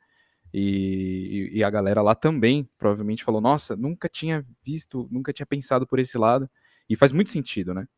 E, 0.57 1.51
e, 1.53 1.65
a 1.65 1.69
galera 1.69 2.01
lá 2.01 2.15
também 2.15 2.71
provavelmente 2.79 3.25
falou: 3.25 3.41
Nossa, 3.41 3.75
nunca 3.75 4.09
tinha 4.09 4.47
visto, 4.63 5.09
nunca 5.11 5.33
tinha 5.33 5.45
pensado 5.45 5.85
por 5.85 5.99
esse 5.99 6.17
lado. 6.17 6.49
E 6.89 6.95
faz 6.95 7.11
muito 7.11 7.29
sentido, 7.31 7.75
né? 7.75 7.89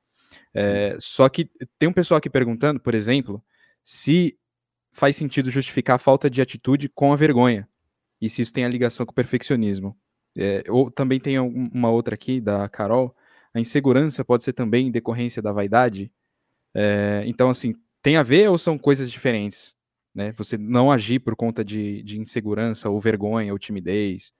É, 0.55 0.97
só 0.99 1.29
que 1.29 1.51
tem 1.79 1.87
um 1.87 1.93
pessoal 1.93 2.17
aqui 2.17 2.31
perguntando, 2.31 2.81
por 2.81 2.95
exemplo, 2.95 3.45
se 3.85 4.39
faz 4.91 5.17
sentido 5.17 5.51
justificar 5.51 5.97
a 5.97 5.99
falta 5.99 6.31
de 6.31 6.41
atitude 6.41 6.89
com 6.89 7.13
a 7.13 7.17
vergonha. 7.17 7.69
E 8.23 8.31
se 8.31 8.41
isso 8.41 8.55
tem 8.55 8.65
a 8.65 8.69
ligação 8.69 9.05
com 9.05 9.13
o 9.13 9.15
perfeccionismo. 9.15 9.95
É, 10.35 10.65
ou 10.71 10.91
também 10.91 11.21
tem 11.21 11.39
uma 11.39 11.91
outra 11.91 12.15
aqui, 12.15 12.41
da 12.41 12.67
Carol. 12.71 13.15
A 13.53 13.61
insegurança 13.61 14.25
pode 14.25 14.45
ser 14.45 14.55
também 14.55 14.91
decorrência 14.91 15.43
da 15.43 15.53
vaidade. 15.53 16.11
É, 16.75 17.23
então, 17.27 17.51
assim, 17.51 17.75
tem 18.01 18.17
a 18.17 18.23
ver 18.23 18.49
ou 18.49 18.57
são 18.57 18.79
coisas 18.79 19.11
diferentes? 19.11 19.76
Né? 20.17 20.33
Você 20.33 20.57
não 20.57 20.91
agir 20.91 21.21
por 21.21 21.37
conta 21.37 21.62
de, 21.62 22.03
de 22.03 22.19
insegurança 22.19 22.89
ou 22.89 22.99
vergonha 22.99 23.53
ou 23.53 23.59
timidez. 23.59 24.33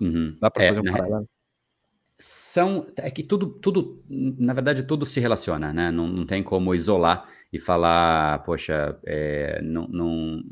Uhum. 0.00 0.34
Dá 0.40 0.50
para 0.50 0.64
é, 0.64 0.68
fazer 0.68 0.80
um 0.80 0.84
né? 0.84 0.92
paralelo? 0.92 1.28
São, 2.18 2.86
é 2.96 3.10
que 3.10 3.22
tudo, 3.22 3.46
tudo, 3.46 4.02
na 4.08 4.54
verdade, 4.54 4.86
tudo 4.86 5.04
se 5.04 5.20
relaciona, 5.20 5.74
né? 5.74 5.90
Não, 5.90 6.06
não 6.06 6.24
tem 6.24 6.42
como 6.42 6.74
isolar 6.74 7.28
e 7.52 7.60
falar, 7.60 8.38
poxa, 8.44 8.98
é, 9.04 9.60
não, 9.60 9.86
não, 9.88 10.42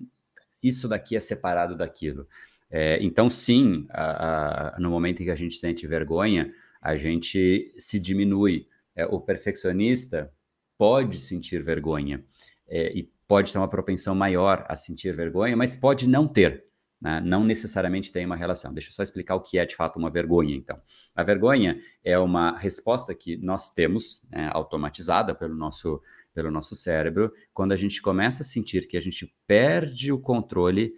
isso 0.63 0.87
daqui 0.87 1.17
é 1.17 1.21
separado 1.21 1.75
daquilo. 1.75 2.29
É, 2.71 3.03
então, 3.03 3.31
sim, 3.31 3.87
a, 3.89 4.77
a, 4.77 4.81
no 4.81 4.91
momento 4.91 5.23
em 5.23 5.25
que 5.25 5.31
a 5.31 5.37
gente 5.37 5.57
sente 5.57 5.87
vergonha, 5.87 6.53
a 6.81 6.95
gente 6.95 7.73
se 7.79 7.99
diminui. 7.99 8.67
É, 8.95 9.07
o 9.07 9.19
perfeccionista 9.19 10.31
pode 10.77 11.19
sentir 11.19 11.63
vergonha 11.63 12.23
é, 12.69 12.93
e 12.93 13.11
pode 13.33 13.51
ter 13.51 13.57
uma 13.57 13.67
propensão 13.67 14.15
maior 14.15 14.63
a 14.69 14.77
sentir 14.77 15.17
vergonha, 15.17 15.57
mas 15.57 15.75
pode 15.75 16.07
não 16.07 16.29
ter. 16.29 16.67
Né? 17.01 17.19
Não 17.25 17.43
necessariamente 17.43 18.13
tem 18.13 18.27
uma 18.27 18.37
relação. 18.37 18.75
Deixa 18.75 18.91
eu 18.91 18.93
só 18.93 19.03
explicar 19.03 19.37
o 19.37 19.41
que 19.41 19.57
é 19.57 19.65
de 19.65 19.75
fato 19.75 19.99
uma 19.99 20.11
vergonha, 20.11 20.55
então. 20.55 20.79
A 21.15 21.23
vergonha 21.23 21.81
é 22.05 22.19
uma 22.19 22.59
resposta 22.59 23.15
que 23.15 23.39
nós 23.39 23.71
temos, 23.71 24.29
né, 24.31 24.51
automatizada 24.53 25.35
pelo 25.35 25.55
nosso, 25.55 26.03
pelo 26.35 26.51
nosso 26.51 26.77
cérebro, 26.77 27.33
quando 27.55 27.73
a 27.73 27.77
gente 27.77 28.03
começa 28.03 28.43
a 28.43 28.45
sentir 28.45 28.87
que 28.87 28.99
a 28.99 29.01
gente 29.01 29.35
perde 29.47 30.13
o 30.13 30.21
controle 30.21 30.93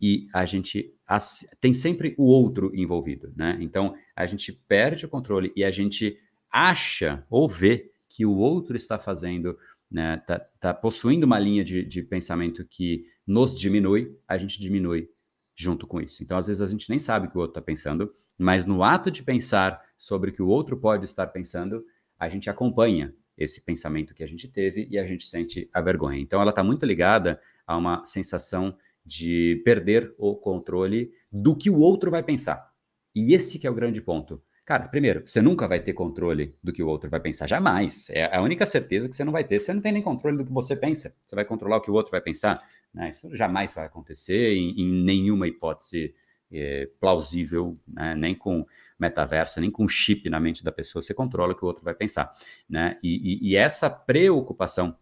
e 0.00 0.28
a 0.32 0.44
gente 0.44 0.94
tem 1.60 1.74
sempre 1.74 2.14
o 2.16 2.26
outro 2.26 2.70
envolvido, 2.76 3.32
né? 3.34 3.58
Então 3.60 3.96
a 4.14 4.24
gente 4.24 4.52
perde 4.52 5.04
o 5.04 5.08
controle 5.08 5.52
e 5.56 5.64
a 5.64 5.70
gente 5.72 6.16
acha 6.48 7.26
ou 7.28 7.48
vê 7.48 7.90
que 8.08 8.24
o 8.24 8.36
outro 8.36 8.76
está 8.76 9.00
fazendo 9.00 9.58
né, 9.92 10.16
tá, 10.26 10.38
tá 10.38 10.72
possuindo 10.72 11.26
uma 11.26 11.38
linha 11.38 11.62
de, 11.62 11.84
de 11.84 12.02
pensamento 12.02 12.64
que 12.64 13.04
nos 13.26 13.58
diminui, 13.58 14.16
a 14.26 14.38
gente 14.38 14.58
diminui 14.58 15.08
junto 15.54 15.86
com 15.86 16.00
isso. 16.00 16.22
Então, 16.22 16.38
às 16.38 16.46
vezes, 16.46 16.62
a 16.62 16.66
gente 16.66 16.88
nem 16.88 16.98
sabe 16.98 17.26
o 17.26 17.30
que 17.30 17.36
o 17.36 17.40
outro 17.40 17.52
está 17.52 17.62
pensando, 17.62 18.12
mas 18.38 18.64
no 18.64 18.82
ato 18.82 19.10
de 19.10 19.22
pensar 19.22 19.80
sobre 19.96 20.30
o 20.30 20.32
que 20.32 20.42
o 20.42 20.48
outro 20.48 20.76
pode 20.76 21.04
estar 21.04 21.26
pensando, 21.26 21.84
a 22.18 22.28
gente 22.28 22.48
acompanha 22.48 23.14
esse 23.36 23.60
pensamento 23.60 24.14
que 24.14 24.22
a 24.22 24.26
gente 24.26 24.48
teve 24.48 24.88
e 24.90 24.98
a 24.98 25.04
gente 25.04 25.26
sente 25.26 25.68
a 25.72 25.80
vergonha. 25.80 26.18
Então, 26.18 26.40
ela 26.40 26.50
está 26.50 26.64
muito 26.64 26.86
ligada 26.86 27.40
a 27.66 27.76
uma 27.76 28.04
sensação 28.04 28.76
de 29.04 29.60
perder 29.64 30.14
o 30.16 30.36
controle 30.36 31.12
do 31.30 31.56
que 31.56 31.68
o 31.68 31.78
outro 31.78 32.10
vai 32.10 32.22
pensar. 32.22 32.72
E 33.14 33.34
esse 33.34 33.58
que 33.58 33.66
é 33.66 33.70
o 33.70 33.74
grande 33.74 34.00
ponto. 34.00 34.42
Cara, 34.64 34.86
primeiro, 34.86 35.22
você 35.26 35.40
nunca 35.40 35.66
vai 35.66 35.80
ter 35.80 35.92
controle 35.92 36.56
do 36.62 36.72
que 36.72 36.82
o 36.82 36.86
outro 36.86 37.10
vai 37.10 37.18
pensar, 37.18 37.48
jamais. 37.48 38.08
É 38.10 38.36
a 38.36 38.40
única 38.40 38.64
certeza 38.64 39.08
que 39.08 39.16
você 39.16 39.24
não 39.24 39.32
vai 39.32 39.42
ter. 39.42 39.58
Você 39.58 39.72
não 39.72 39.80
tem 39.80 39.90
nem 39.90 40.02
controle 40.02 40.38
do 40.38 40.44
que 40.44 40.52
você 40.52 40.76
pensa. 40.76 41.14
Você 41.26 41.34
vai 41.34 41.44
controlar 41.44 41.78
o 41.78 41.80
que 41.80 41.90
o 41.90 41.94
outro 41.94 42.12
vai 42.12 42.20
pensar. 42.20 42.62
Né? 42.94 43.10
Isso 43.10 43.34
jamais 43.34 43.74
vai 43.74 43.86
acontecer 43.86 44.54
em, 44.54 44.80
em 44.80 45.04
nenhuma 45.04 45.48
hipótese 45.48 46.14
é, 46.52 46.88
plausível, 47.00 47.76
né? 47.88 48.14
nem 48.14 48.36
com 48.36 48.64
metaverso, 48.98 49.60
nem 49.60 49.70
com 49.70 49.88
chip 49.88 50.30
na 50.30 50.38
mente 50.38 50.62
da 50.62 50.70
pessoa, 50.70 51.02
você 51.02 51.12
controla 51.12 51.54
o 51.54 51.56
que 51.56 51.64
o 51.64 51.66
outro 51.66 51.82
vai 51.82 51.94
pensar. 51.94 52.32
Né? 52.68 52.98
E, 53.02 53.48
e, 53.48 53.50
e 53.50 53.56
essa 53.56 53.90
preocupação 53.90 54.96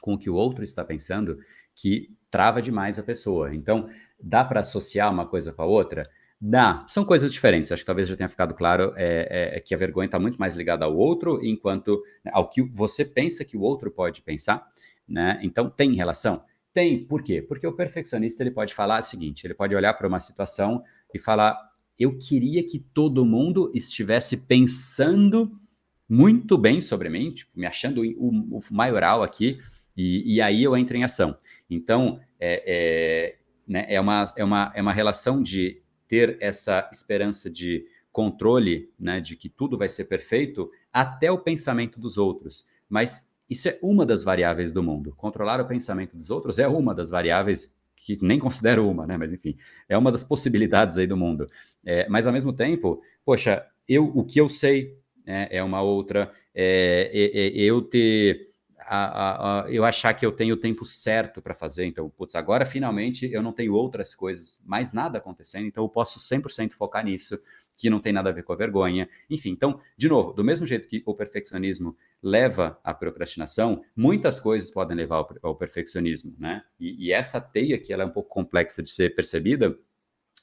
com 0.00 0.14
o 0.14 0.18
que 0.18 0.30
o 0.30 0.34
outro 0.34 0.64
está 0.64 0.84
pensando 0.84 1.38
que 1.76 2.10
trava 2.30 2.60
demais 2.60 2.98
a 2.98 3.02
pessoa. 3.02 3.54
Então, 3.54 3.88
dá 4.20 4.44
para 4.44 4.60
associar 4.60 5.12
uma 5.12 5.26
coisa 5.26 5.52
com 5.52 5.62
a 5.62 5.66
outra? 5.66 6.10
Dá. 6.40 6.86
São 6.88 7.04
coisas 7.04 7.30
diferentes. 7.30 7.70
Acho 7.70 7.82
que 7.82 7.86
talvez 7.86 8.08
já 8.08 8.16
tenha 8.16 8.28
ficado 8.28 8.54
claro 8.54 8.94
é, 8.96 9.52
é, 9.54 9.56
é 9.58 9.60
que 9.60 9.74
a 9.74 9.78
vergonha 9.78 10.06
está 10.06 10.18
muito 10.18 10.38
mais 10.38 10.56
ligada 10.56 10.86
ao 10.86 10.96
outro, 10.96 11.38
enquanto 11.44 12.02
né, 12.24 12.30
ao 12.32 12.48
que 12.48 12.62
você 12.62 13.04
pensa 13.04 13.44
que 13.44 13.58
o 13.58 13.60
outro 13.60 13.90
pode 13.90 14.22
pensar. 14.22 14.66
Né? 15.06 15.38
Então, 15.42 15.68
tem 15.68 15.92
relação? 15.92 16.42
Tem. 16.72 17.04
Por 17.04 17.22
quê? 17.22 17.42
Porque 17.42 17.66
o 17.66 17.74
perfeccionista 17.74 18.42
ele 18.42 18.52
pode 18.52 18.72
falar 18.72 19.00
o 19.00 19.02
seguinte: 19.02 19.46
ele 19.46 19.54
pode 19.54 19.74
olhar 19.74 19.92
para 19.92 20.08
uma 20.08 20.20
situação 20.20 20.82
e 21.12 21.18
falar, 21.18 21.58
eu 21.98 22.16
queria 22.16 22.62
que 22.62 22.78
todo 22.78 23.26
mundo 23.26 23.70
estivesse 23.74 24.38
pensando 24.38 25.60
muito 26.08 26.56
bem 26.56 26.80
sobre 26.80 27.08
mim, 27.08 27.32
tipo, 27.32 27.50
me 27.54 27.66
achando 27.66 28.02
o, 28.02 28.58
o 28.58 28.60
maioral 28.70 29.22
aqui, 29.22 29.58
e, 29.96 30.36
e, 30.36 30.40
aí 30.40 30.62
eu 30.62 30.76
entro 30.76 30.96
em 30.96 31.04
ação. 31.04 31.36
Então, 31.68 32.18
é, 32.38 32.62
é, 32.66 33.36
né, 33.68 33.84
é, 33.88 34.00
uma, 34.00 34.32
é, 34.36 34.44
uma, 34.44 34.72
é 34.74 34.80
uma 34.80 34.92
relação 34.92 35.42
de 35.42 35.82
ter 36.10 36.36
essa 36.40 36.90
esperança 36.92 37.48
de 37.48 37.86
controle, 38.10 38.92
né, 38.98 39.20
de 39.20 39.36
que 39.36 39.48
tudo 39.48 39.78
vai 39.78 39.88
ser 39.88 40.06
perfeito, 40.06 40.68
até 40.92 41.30
o 41.30 41.38
pensamento 41.38 42.00
dos 42.00 42.18
outros. 42.18 42.66
Mas 42.88 43.30
isso 43.48 43.68
é 43.68 43.78
uma 43.80 44.04
das 44.04 44.24
variáveis 44.24 44.72
do 44.72 44.82
mundo. 44.82 45.14
Controlar 45.16 45.60
o 45.60 45.68
pensamento 45.68 46.16
dos 46.16 46.28
outros 46.28 46.58
é 46.58 46.66
uma 46.66 46.92
das 46.92 47.10
variáveis 47.10 47.72
que 47.94 48.18
nem 48.20 48.40
considero 48.40 48.88
uma, 48.88 49.06
né? 49.06 49.16
Mas 49.16 49.32
enfim, 49.32 49.56
é 49.88 49.96
uma 49.96 50.10
das 50.10 50.24
possibilidades 50.24 50.96
aí 50.96 51.06
do 51.06 51.16
mundo. 51.16 51.46
É, 51.84 52.08
mas 52.08 52.26
ao 52.26 52.32
mesmo 52.32 52.52
tempo, 52.52 53.00
poxa, 53.24 53.64
eu 53.88 54.06
o 54.06 54.24
que 54.24 54.40
eu 54.40 54.48
sei 54.48 54.98
é, 55.24 55.58
é 55.58 55.62
uma 55.62 55.80
outra. 55.80 56.32
É, 56.52 57.10
é, 57.12 57.46
é 57.46 57.62
eu 57.62 57.82
ter 57.82 58.49
a, 58.92 59.62
a, 59.62 59.70
eu 59.70 59.84
achar 59.84 60.12
que 60.14 60.26
eu 60.26 60.32
tenho 60.32 60.54
o 60.54 60.56
tempo 60.56 60.84
certo 60.84 61.40
para 61.40 61.54
fazer. 61.54 61.84
Então, 61.84 62.10
putz, 62.10 62.34
agora 62.34 62.66
finalmente 62.66 63.30
eu 63.32 63.40
não 63.40 63.52
tenho 63.52 63.72
outras 63.72 64.16
coisas, 64.16 64.60
mais 64.64 64.92
nada 64.92 65.18
acontecendo, 65.18 65.66
então 65.66 65.84
eu 65.84 65.88
posso 65.88 66.18
100% 66.18 66.72
focar 66.72 67.04
nisso, 67.04 67.40
que 67.76 67.88
não 67.88 68.00
tem 68.00 68.12
nada 68.12 68.30
a 68.30 68.32
ver 68.32 68.42
com 68.42 68.52
a 68.52 68.56
vergonha. 68.56 69.08
Enfim, 69.30 69.50
então, 69.50 69.80
de 69.96 70.08
novo, 70.08 70.32
do 70.32 70.42
mesmo 70.42 70.66
jeito 70.66 70.88
que 70.88 71.04
o 71.06 71.14
perfeccionismo 71.14 71.96
leva 72.20 72.80
à 72.82 72.92
procrastinação, 72.92 73.84
muitas 73.94 74.40
coisas 74.40 74.72
podem 74.72 74.96
levar 74.96 75.18
ao, 75.18 75.36
ao 75.40 75.54
perfeccionismo, 75.54 76.34
né? 76.36 76.64
E, 76.78 77.06
e, 77.06 77.12
essa 77.12 77.40
teia 77.40 77.78
que 77.78 77.92
ela 77.92 78.02
é 78.02 78.06
um 78.06 78.10
pouco 78.10 78.28
complexa 78.28 78.82
de 78.82 78.90
ser 78.90 79.14
percebida, 79.14 79.78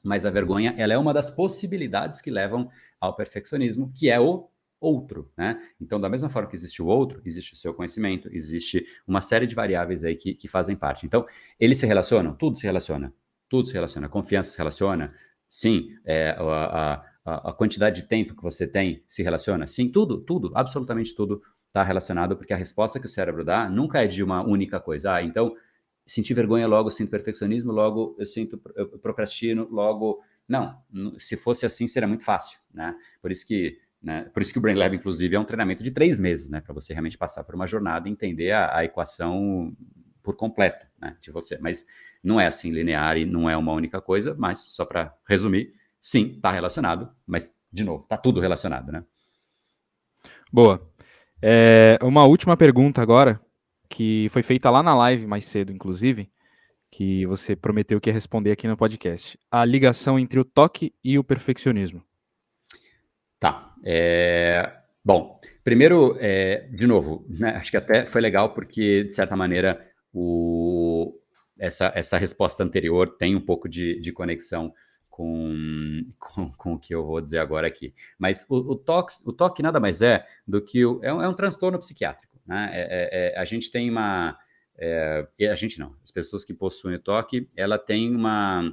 mas 0.02 0.26
a 0.26 0.30
vergonha, 0.30 0.74
ela 0.78 0.94
é 0.94 0.98
uma 0.98 1.14
das 1.14 1.30
possibilidades 1.30 2.22
que 2.22 2.32
levam 2.32 2.70
ao 2.98 3.14
perfeccionismo, 3.14 3.92
que 3.94 4.10
é 4.10 4.18
o 4.18 4.50
outro, 4.80 5.32
né? 5.36 5.62
Então, 5.82 6.00
da 6.00 6.10
mesma 6.10 6.30
forma 6.30 6.48
que 6.48 6.56
existe 6.56 6.82
o 6.82 6.86
outro, 6.86 7.22
existe 7.26 7.54
o 7.54 7.56
seu 7.56 7.74
conhecimento, 7.74 8.30
existe 8.32 8.86
uma 9.08 9.22
série 9.22 9.48
de 9.48 9.56
variáveis 9.56 10.04
aí 10.04 10.16
que, 10.16 10.36
que 10.36 10.48
fazem 10.48 10.76
parte. 10.76 11.06
Então, 11.06 11.26
eles 11.60 11.78
se 11.78 11.86
relacionam? 11.86 12.36
Tudo 12.36 12.58
se 12.58 12.66
relaciona. 12.66 13.14
Tudo 13.50 13.68
se 13.68 13.74
relaciona. 13.74 14.08
Confiança 14.08 14.52
se 14.52 14.58
relaciona? 14.58 15.14
Sim. 15.50 15.90
É, 16.06 16.36
a, 16.38 17.04
a, 17.26 17.50
a 17.50 17.54
quantidade 17.54 18.02
de 18.02 18.08
tempo 18.08 18.36
que 18.36 18.44
você 18.44 18.68
tem 18.68 19.04
se 19.08 19.24
relaciona? 19.24 19.66
Sim. 19.66 19.90
Tudo, 19.90 20.22
tudo, 20.22 20.52
absolutamente 20.54 21.16
tudo 21.16 21.42
está 21.68 21.84
relacionado, 21.84 22.38
porque 22.38 22.54
a 22.54 22.58
resposta 22.58 23.00
que 23.00 23.06
o 23.06 23.10
cérebro 23.10 23.44
dá 23.44 23.70
nunca 23.70 24.04
é 24.04 24.08
de 24.08 24.24
uma 24.24 24.44
única 24.44 24.80
coisa. 24.80 25.14
Ah, 25.14 25.24
então, 25.24 25.56
sentir 26.06 26.34
vergonha, 26.34 26.68
logo 26.68 26.92
sinto 26.92 27.10
perfeccionismo, 27.10 27.72
logo 27.72 28.16
eu 28.20 28.26
sinto 28.26 28.62
eu 28.76 29.00
procrastino, 29.00 29.68
logo... 29.72 30.22
Não, 30.48 30.82
se 31.20 31.36
fosse 31.36 31.66
assim, 31.66 31.88
seria 31.88 32.08
muito 32.08 32.24
fácil, 32.24 32.58
né? 32.74 32.96
Por 33.22 33.34
isso 33.34 33.46
que 33.46 33.78
né? 34.08 34.22
Por 34.34 34.42
isso 34.42 34.54
que 34.54 34.58
o 34.58 34.62
Brain 34.62 34.76
Lab, 34.76 34.96
inclusive, 34.96 35.36
é 35.36 35.40
um 35.40 35.44
treinamento 35.44 35.84
de 35.84 35.92
três 35.92 36.18
meses, 36.18 36.50
né? 36.50 36.62
Para 36.62 36.74
você 36.74 36.94
realmente 36.94 37.18
passar 37.18 37.44
por 37.44 37.54
uma 37.56 37.68
jornada 37.68 38.08
e 38.08 38.12
entender 38.12 38.52
a, 38.52 38.78
a 38.78 38.86
equação 38.86 39.76
por 40.24 40.38
completo 40.38 40.88
né? 40.98 41.18
de 41.20 41.30
você. 41.30 41.58
Mas 41.60 41.86
não 42.24 42.40
é 42.40 42.48
assim 42.48 42.72
linear 42.72 43.18
e 43.18 43.26
não 43.26 43.50
é 43.50 43.58
uma 43.58 43.74
única 43.74 44.00
coisa, 44.00 44.34
mas 44.40 44.60
só 44.60 44.86
para 44.86 45.14
resumir, 45.28 45.74
sim, 46.00 46.36
está 46.38 46.50
relacionado, 46.50 47.12
mas, 47.26 47.54
de 47.70 47.84
novo, 47.84 48.04
está 48.04 48.16
tudo 48.16 48.40
relacionado, 48.40 48.94
né? 48.94 49.04
Boa. 50.54 50.90
É, 51.42 52.00
uma 52.02 52.24
última 52.24 52.56
pergunta 52.56 53.02
agora, 53.02 53.42
que 53.90 54.28
foi 54.30 54.42
feita 54.42 54.70
lá 54.70 54.82
na 54.82 54.96
live 54.96 55.28
mais 55.28 55.44
cedo, 55.44 55.74
inclusive, 55.74 56.32
que 56.90 57.26
você 57.26 57.58
prometeu 57.58 58.00
que 58.00 58.10
ia 58.10 58.14
responder 58.14 58.54
aqui 58.54 58.70
no 58.70 58.78
podcast. 58.78 59.38
A 59.52 59.66
ligação 59.66 60.18
entre 60.18 60.40
o 60.40 60.46
toque 60.46 60.94
e 61.04 61.20
o 61.20 61.26
perfeccionismo. 61.26 62.02
Tá. 63.38 63.67
É, 63.84 64.72
bom, 65.04 65.40
primeiro, 65.64 66.18
é, 66.20 66.68
de 66.72 66.88
novo, 66.88 67.26
né, 67.30 67.52
acho 67.52 67.72
que 67.72 67.78
até 67.78 68.08
foi 68.08 68.22
legal 68.22 68.54
porque, 68.54 69.06
de 69.06 69.16
certa 69.16 69.36
maneira, 69.36 69.80
o, 70.14 71.20
essa, 71.60 71.92
essa 71.96 72.18
resposta 72.18 72.64
anterior 72.64 73.18
tem 73.18 73.36
um 73.36 73.42
pouco 73.42 73.68
de, 73.68 74.00
de 74.00 74.12
conexão 74.12 74.74
com, 75.10 76.06
com, 76.20 76.52
com, 76.52 76.74
o 76.74 76.80
que 76.80 76.94
eu 76.94 77.06
vou 77.06 77.20
dizer 77.20 77.40
agora 77.40 77.68
aqui. 77.68 77.94
Mas 78.18 78.46
o, 78.50 78.74
o, 78.74 78.82
o 79.26 79.34
toque 79.34 79.64
nada 79.64 79.80
mais 79.80 80.02
é 80.02 80.26
do 80.48 80.62
que 80.62 80.86
o, 80.86 81.00
é, 81.04 81.14
um, 81.14 81.22
é 81.22 81.28
um 81.28 81.34
transtorno 81.34 81.80
psiquiátrico. 81.80 82.40
Né? 82.46 82.70
É, 82.72 82.82
é, 82.82 83.34
é 83.34 83.40
a 83.40 83.46
gente 83.46 83.72
tem 83.72 83.90
uma. 83.90 84.38
É, 84.80 85.28
a 85.50 85.56
gente 85.56 85.80
não, 85.80 85.96
as 86.04 86.12
pessoas 86.12 86.44
que 86.44 86.54
possuem 86.54 86.96
o 86.96 87.00
toque, 87.00 87.50
ela 87.56 87.80
tem 87.80 88.16
uma. 88.16 88.72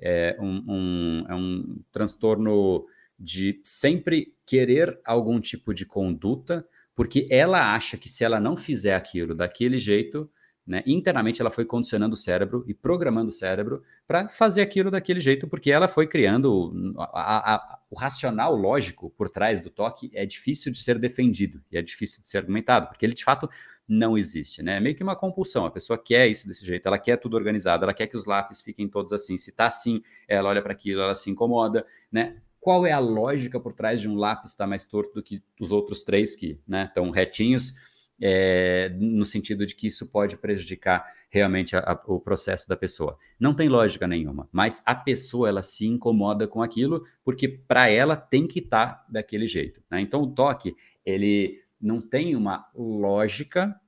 É, 0.00 0.36
um, 0.40 0.64
um, 0.68 1.26
é 1.28 1.34
um 1.34 1.80
transtorno 1.92 2.84
de 3.18 3.60
sempre 3.62 4.34
querer 4.46 4.98
algum 5.04 5.40
tipo 5.40 5.72
de 5.72 5.86
conduta, 5.86 6.66
porque 6.94 7.26
ela 7.30 7.74
acha 7.74 7.96
que 7.96 8.08
se 8.08 8.24
ela 8.24 8.40
não 8.40 8.56
fizer 8.56 8.94
aquilo 8.94 9.34
daquele 9.34 9.78
jeito, 9.78 10.30
né, 10.66 10.82
internamente 10.86 11.42
ela 11.42 11.50
foi 11.50 11.64
condicionando 11.64 12.14
o 12.14 12.16
cérebro 12.16 12.64
e 12.66 12.72
programando 12.72 13.28
o 13.28 13.32
cérebro 13.32 13.82
para 14.06 14.28
fazer 14.30 14.62
aquilo 14.62 14.90
daquele 14.90 15.20
jeito, 15.20 15.46
porque 15.46 15.70
ela 15.70 15.86
foi 15.86 16.06
criando 16.06 16.94
a, 16.98 17.54
a, 17.54 17.78
o 17.90 17.96
racional 17.96 18.56
lógico 18.56 19.10
por 19.10 19.28
trás 19.28 19.60
do 19.60 19.68
toque 19.68 20.10
é 20.14 20.24
difícil 20.24 20.72
de 20.72 20.78
ser 20.78 20.98
defendido 20.98 21.62
e 21.70 21.76
é 21.76 21.82
difícil 21.82 22.22
de 22.22 22.28
ser 22.28 22.38
argumentado, 22.38 22.88
porque 22.88 23.04
ele 23.04 23.14
de 23.14 23.24
fato 23.24 23.48
não 23.86 24.16
existe, 24.16 24.62
né? 24.62 24.78
É 24.78 24.80
meio 24.80 24.96
que 24.96 25.02
uma 25.02 25.14
compulsão. 25.14 25.66
A 25.66 25.70
pessoa 25.70 25.98
quer 26.02 26.26
isso 26.28 26.48
desse 26.48 26.64
jeito, 26.64 26.86
ela 26.86 26.98
quer 26.98 27.18
tudo 27.18 27.36
organizado, 27.36 27.84
ela 27.84 27.92
quer 27.92 28.06
que 28.06 28.16
os 28.16 28.24
lápis 28.24 28.60
fiquem 28.62 28.88
todos 28.88 29.12
assim. 29.12 29.36
Se 29.36 29.52
tá 29.52 29.66
assim, 29.66 30.02
ela 30.26 30.48
olha 30.48 30.62
para 30.62 30.72
aquilo, 30.72 31.02
ela 31.02 31.14
se 31.14 31.30
incomoda, 31.30 31.86
né? 32.10 32.40
Qual 32.64 32.86
é 32.86 32.92
a 32.92 32.98
lógica 32.98 33.60
por 33.60 33.74
trás 33.74 34.00
de 34.00 34.08
um 34.08 34.16
lápis 34.16 34.52
estar 34.52 34.66
mais 34.66 34.86
torto 34.86 35.12
do 35.16 35.22
que 35.22 35.42
os 35.60 35.70
outros 35.70 36.02
três 36.02 36.34
que 36.34 36.58
né, 36.66 36.86
estão 36.86 37.10
retinhos, 37.10 37.74
é, 38.18 38.88
no 38.98 39.26
sentido 39.26 39.66
de 39.66 39.76
que 39.76 39.86
isso 39.86 40.10
pode 40.10 40.38
prejudicar 40.38 41.04
realmente 41.28 41.76
a, 41.76 41.80
a, 41.80 42.02
o 42.06 42.18
processo 42.18 42.66
da 42.66 42.74
pessoa. 42.74 43.18
Não 43.38 43.52
tem 43.52 43.68
lógica 43.68 44.08
nenhuma, 44.08 44.48
mas 44.50 44.82
a 44.86 44.94
pessoa 44.94 45.46
ela 45.46 45.62
se 45.62 45.86
incomoda 45.86 46.48
com 46.48 46.62
aquilo 46.62 47.04
porque 47.22 47.46
para 47.46 47.90
ela 47.90 48.16
tem 48.16 48.46
que 48.46 48.60
estar 48.60 48.86
tá 48.86 49.06
daquele 49.10 49.46
jeito. 49.46 49.82
Né? 49.90 50.00
Então 50.00 50.22
o 50.22 50.34
toque 50.34 50.74
ele 51.04 51.60
não 51.78 52.00
tem 52.00 52.34
uma 52.34 52.66
lógica 52.74 53.78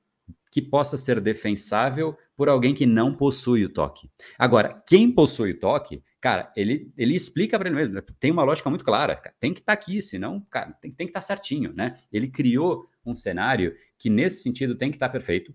que 0.53 0.61
possa 0.61 0.99
ser 0.99 1.19
defensável 1.19 2.15
por 2.37 2.51
alguém 2.51 2.75
que 2.75 2.85
não 2.85 3.15
possui 3.15 3.65
o 3.65 3.73
toque. 3.73 4.11
Agora, 4.39 4.83
quem 4.87 5.11
possui 5.11 5.53
o 5.53 5.59
toque 5.59 6.03
cara, 6.21 6.53
ele, 6.57 6.93
ele 6.97 7.15
explica 7.15 7.59
para 7.59 7.69
ele 7.69 7.77
mesmo, 7.77 7.95
né? 7.95 8.03
tem 8.19 8.31
uma 8.31 8.43
lógica 8.43 8.69
muito 8.71 8.85
clara, 8.85 9.17
tem 9.39 9.53
que 9.53 9.61
estar 9.61 9.77
tá 9.77 9.81
aqui, 9.81 10.01
senão, 10.03 10.41
cara, 10.51 10.73
tem, 10.73 10.91
tem 10.91 11.07
que 11.07 11.11
estar 11.11 11.21
tá 11.21 11.27
certinho, 11.27 11.73
né? 11.73 11.99
Ele 12.13 12.29
criou 12.29 12.89
um 13.05 13.15
cenário 13.15 13.75
que, 13.99 14.11
nesse 14.11 14.43
sentido, 14.43 14.75
tem 14.75 14.91
que 14.91 14.97
estar 14.97 15.09
tá 15.09 15.13
perfeito, 15.13 15.55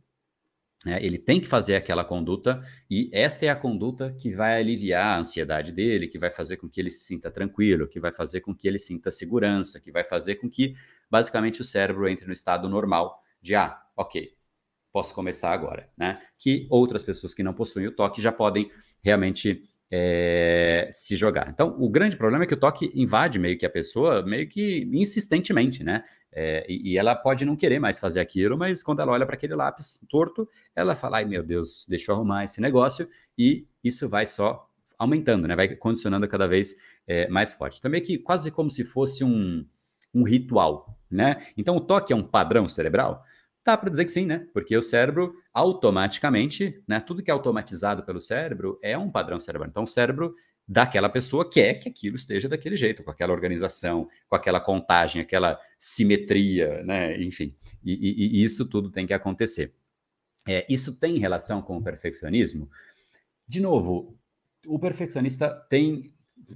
né? 0.86 1.03
ele 1.03 1.18
tem 1.18 1.39
que 1.39 1.47
fazer 1.47 1.76
aquela 1.76 2.03
conduta, 2.03 2.64
e 2.89 3.09
esta 3.14 3.45
é 3.45 3.49
a 3.49 3.55
conduta 3.55 4.14
que 4.14 4.34
vai 4.34 4.59
aliviar 4.59 5.18
a 5.18 5.20
ansiedade 5.20 5.72
dele, 5.72 6.07
que 6.07 6.20
vai 6.20 6.32
fazer 6.32 6.57
com 6.57 6.70
que 6.70 6.80
ele 6.80 6.91
se 6.91 7.03
sinta 7.05 7.30
tranquilo, 7.30 7.88
que 7.88 7.99
vai 7.99 8.12
fazer 8.12 8.41
com 8.41 8.55
que 8.55 8.68
ele 8.68 8.80
sinta 8.80 9.12
segurança, 9.12 9.80
que 9.80 9.91
vai 9.91 10.03
fazer 10.03 10.36
com 10.36 10.49
que, 10.49 10.76
basicamente, 11.09 11.62
o 11.62 11.66
cérebro 11.66 12.07
entre 12.07 12.26
no 12.26 12.34
estado 12.34 12.70
normal 12.70 13.22
de, 13.41 13.55
ah, 13.55 13.82
ok, 13.97 14.34
posso 14.91 15.16
começar 15.16 15.51
agora, 15.51 15.89
né? 15.97 16.22
Que 16.38 16.68
outras 16.70 17.03
pessoas 17.03 17.34
que 17.34 17.43
não 17.43 17.53
possuem 17.53 17.88
o 17.88 17.91
toque 17.91 18.22
já 18.22 18.32
podem 18.32 18.70
realmente 19.01 19.68
é, 19.91 20.87
se 20.89 21.17
jogar. 21.17 21.49
Então, 21.49 21.75
o 21.77 21.89
grande 21.89 22.15
problema 22.15 22.45
é 22.45 22.47
que 22.47 22.53
o 22.53 22.59
toque 22.59 22.89
invade 22.95 23.37
meio 23.37 23.57
que 23.57 23.65
a 23.65 23.69
pessoa, 23.69 24.23
meio 24.25 24.47
que 24.47 24.89
insistentemente, 24.93 25.83
né? 25.83 26.03
É, 26.31 26.65
e, 26.69 26.93
e, 26.93 26.97
ela 26.97 27.13
pode 27.13 27.43
não 27.43 27.57
querer 27.57 27.77
mais 27.77 27.99
fazer 27.99 28.21
aquilo, 28.21 28.57
mas 28.57 28.81
quando 28.81 29.01
ela 29.01 29.11
olha 29.11 29.25
para 29.25 29.35
aquele 29.35 29.53
lápis 29.53 29.99
torto, 30.09 30.47
ela 30.73 30.95
fala: 30.95 31.17
ai 31.17 31.25
meu 31.25 31.43
Deus, 31.43 31.85
deixa 31.89 32.11
eu 32.11 32.15
arrumar 32.15 32.45
esse 32.45 32.61
negócio, 32.61 33.09
e 33.37 33.67
isso 33.83 34.07
vai 34.07 34.25
só 34.25 34.65
aumentando, 34.97 35.45
né? 35.45 35.57
Vai 35.57 35.75
condicionando 35.75 36.25
cada 36.27 36.47
vez 36.47 36.75
é, 37.05 37.27
mais 37.27 37.51
forte. 37.51 37.81
Também 37.81 38.01
que 38.01 38.17
quase 38.17 38.49
como 38.49 38.69
se 38.69 38.85
fosse 38.85 39.25
um, 39.25 39.65
um 40.13 40.23
ritual, 40.23 40.97
né? 41.09 41.45
Então, 41.57 41.75
o 41.75 41.81
toque 41.81 42.13
é 42.13 42.15
um 42.15 42.23
padrão 42.23 42.65
cerebral. 42.69 43.25
Dá 43.64 43.78
para 43.78 43.89
dizer 43.89 44.05
que 44.05 44.12
sim, 44.12 44.26
né? 44.26 44.47
Porque 44.53 44.76
o 44.76 44.82
cérebro 44.82 45.36
automaticamente, 45.53 46.82
né? 46.88 46.99
Tudo 46.99 47.22
que 47.22 47.30
é 47.30 47.34
automatizado 47.34 48.03
pelo 48.03 48.20
cérebro 48.20 48.80
é 48.82 48.97
um 48.97 49.12
padrão 49.12 49.39
cerebral. 49.39 49.70
Então, 49.70 49.84
o 49.84 49.88
cérebro 49.88 50.34
daquela 50.68 51.09
pessoa 51.09 51.49
quer 51.49 51.76
que 51.76 51.89
aquilo 51.89 52.16
esteja 52.16 52.47
daquele 52.47 52.76
jeito, 52.76 53.03
com 53.03 53.12
aquela 53.12 53.34
organização, 53.34 54.07
com 54.28 54.36
aquela 54.36 54.59
contagem, 54.59 55.22
aquela 55.22 55.59
simetria, 55.78 56.84
né? 56.84 57.22
Enfim, 57.22 57.55
e, 57.84 57.93
e, 57.93 58.39
e 58.39 58.43
isso 58.43 58.66
tudo 58.66 58.89
tem 58.89 59.05
que 59.05 59.14
acontecer. 59.14 59.74
É, 60.47 60.66
isso 60.70 60.99
tem 60.99 61.20
relação 61.20 61.62
com 61.62 61.78
o 61.78 61.84
perfeccionismo? 61.84 62.70
De 63.47 63.59
novo, 63.59 64.18
o 64.66 64.80
perfeccionista 64.80 65.49
tem. 65.70 66.14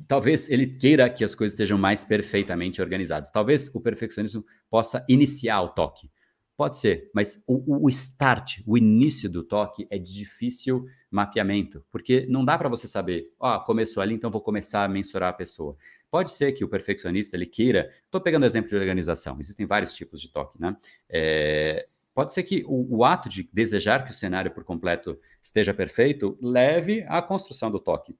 Talvez 0.07 0.49
ele 0.49 0.65
queira 0.65 1.09
que 1.09 1.23
as 1.23 1.35
coisas 1.35 1.53
estejam 1.53 1.77
mais 1.77 2.03
perfeitamente 2.03 2.81
organizadas. 2.81 3.29
Talvez 3.29 3.73
o 3.73 3.79
perfeccionismo 3.79 4.43
possa 4.69 5.05
iniciar 5.07 5.61
o 5.61 5.69
toque. 5.69 6.09
Pode 6.57 6.77
ser, 6.77 7.11
mas 7.13 7.43
o, 7.45 7.85
o, 7.85 7.89
start, 7.89 8.61
o 8.65 8.77
início 8.77 9.29
do 9.29 9.43
toque 9.43 9.85
é 9.89 9.97
de 9.97 10.13
difícil 10.13 10.85
mapeamento, 11.11 11.85
porque 11.91 12.25
não 12.29 12.45
dá 12.45 12.57
para 12.57 12.69
você 12.69 12.87
saber, 12.87 13.33
ó, 13.37 13.57
oh, 13.57 13.65
começou 13.65 14.01
ali, 14.01 14.13
então 14.13 14.31
vou 14.31 14.39
começar 14.39 14.85
a 14.85 14.87
mensurar 14.87 15.29
a 15.29 15.33
pessoa. 15.33 15.75
Pode 16.09 16.31
ser 16.31 16.53
que 16.53 16.63
o 16.63 16.69
perfeccionista 16.69 17.35
ele 17.35 17.45
queira. 17.45 17.93
Estou 18.05 18.21
pegando 18.21 18.45
exemplo 18.45 18.69
de 18.69 18.75
organização. 18.77 19.37
Existem 19.37 19.65
vários 19.65 19.93
tipos 19.93 20.21
de 20.21 20.29
toque, 20.29 20.57
né? 20.57 20.77
É, 21.09 21.89
pode 22.13 22.33
ser 22.33 22.43
que 22.43 22.63
o, 22.65 22.99
o, 22.99 23.03
ato 23.03 23.27
de 23.27 23.49
desejar 23.51 24.05
que 24.05 24.11
o 24.11 24.13
cenário 24.13 24.51
por 24.51 24.63
completo 24.63 25.19
esteja 25.41 25.73
perfeito 25.73 26.37
leve 26.41 27.03
à 27.09 27.21
construção 27.21 27.69
do 27.69 27.79
toque. 27.79 28.15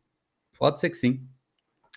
Pode 0.60 0.78
ser 0.82 0.90
que 0.90 0.98
sim. 0.98 1.26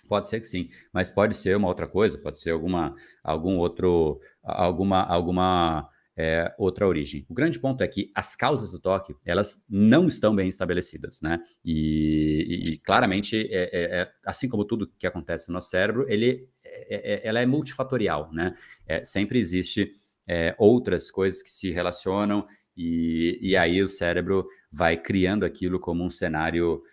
Pode 0.07 0.29
ser 0.29 0.39
que 0.39 0.47
sim, 0.47 0.69
mas 0.91 1.11
pode 1.11 1.35
ser 1.35 1.55
uma 1.55 1.67
outra 1.67 1.85
coisa, 1.85 2.17
pode 2.17 2.39
ser 2.39 2.51
alguma, 2.51 2.95
algum 3.23 3.57
outro, 3.57 4.19
alguma, 4.41 5.03
alguma 5.03 5.87
é, 6.21 6.53
outra 6.57 6.85
origem. 6.85 7.25
O 7.29 7.33
grande 7.33 7.57
ponto 7.57 7.81
é 7.81 7.87
que 7.87 8.11
as 8.13 8.35
causas 8.35 8.73
do 8.73 8.79
toque, 8.81 9.15
elas 9.25 9.63
não 9.69 10.05
estão 10.05 10.35
bem 10.35 10.49
estabelecidas, 10.49 11.21
né? 11.21 11.41
E, 11.63 12.45
e, 12.45 12.69
e 12.73 12.77
claramente, 12.79 13.37
é, 13.49 13.69
é, 13.71 14.01
é 14.01 14.11
assim 14.25 14.49
como 14.49 14.65
tudo 14.65 14.91
que 14.99 15.07
acontece 15.07 15.47
no 15.47 15.53
nosso 15.53 15.69
cérebro, 15.69 16.05
ele, 16.09 16.49
é, 16.61 17.13
é, 17.13 17.27
ela 17.27 17.39
é 17.39 17.45
multifatorial, 17.45 18.29
né? 18.33 18.53
sempre 19.05 19.39
existe 19.39 19.93
outras 20.57 21.09
coisas 21.09 21.41
que 21.41 21.49
se 21.49 21.71
relacionam 21.71 22.45
e, 22.75 23.39
e, 23.41 23.55
aí 23.55 23.81
o 23.81 23.87
cérebro 23.87 24.45
vai 24.71 24.95
criando 24.95 25.43
aquilo 25.43 25.79
como 25.79 26.03
um 26.03 26.09
cenário 26.09 26.83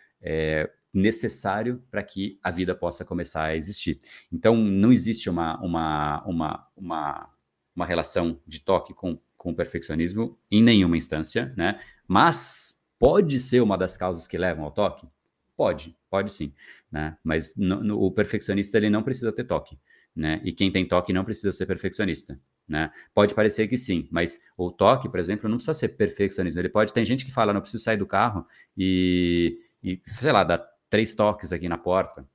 necessário 0.95 1.83
para 1.91 2.03
que 2.03 2.39
a 2.43 2.51
vida 2.51 2.75
possa 2.75 3.05
começar 3.05 3.45
a 3.45 3.57
existir. 3.57 3.99
Então, 4.33 4.57
não 4.57 4.93
existe 4.93 5.29
uma, 5.29 5.61
uma, 5.63 6.25
uma, 6.25 6.67
uma 6.77 7.36
uma 7.77 7.85
relação 7.85 8.41
de 8.47 8.59
toque 8.59 8.95
com, 8.95 9.21
com 9.37 9.51
o 9.51 9.55
perfeccionismo 9.55 10.39
em 10.51 10.63
nenhuma 10.63 10.97
instância, 10.97 11.53
né? 11.55 11.79
Mas 12.09 12.83
pode 12.99 13.39
ser 13.39 13.61
uma 13.61 13.77
das 13.77 13.97
causas 13.97 14.27
que 14.27 14.39
levam 14.39 14.65
ao 14.65 14.71
toque? 14.71 15.07
Pode, 15.55 15.95
pode 16.11 16.33
sim, 16.33 16.55
né? 16.91 17.17
Mas 17.23 17.55
no, 17.55 17.85
no, 17.85 18.01
o 18.01 18.11
perfeccionista 18.11 18.79
ele 18.79 18.89
não 18.89 19.03
precisa 19.03 19.31
ter 19.31 19.45
toque, 19.45 19.79
né? 20.15 20.41
E 20.43 20.53
quem 20.53 20.73
tem 20.73 20.89
toque 20.89 21.13
não 21.13 21.25
precisa 21.25 21.53
ser 21.53 21.67
perfeccionista, 21.67 22.41
né? 22.67 22.91
Pode 23.15 23.35
parecer 23.35 23.69
que 23.69 23.77
sim, 23.77 24.09
mas 24.11 24.41
o 24.57 24.71
toque, 24.71 25.09
por 25.09 25.21
exemplo, 25.21 25.49
não 25.49 25.57
precisa 25.57 25.75
ser 25.75 25.89
perfeccionista. 25.89 26.59
Ele 26.59 26.71
pode, 26.71 26.93
tem 26.93 27.05
gente 27.05 27.25
que 27.27 27.33
fala, 27.33 27.53
não 27.53 27.61
preciso 27.61 27.85
sair 27.85 27.99
do 27.99 28.07
carro 28.07 28.47
e, 28.77 29.59
e 29.83 30.01
sei 30.07 30.33
lá, 30.33 30.43
dá 30.43 30.59
três 30.89 31.15
toques 31.15 31.53
aqui 31.53 31.69
na 31.69 31.77
porta, 31.77 32.27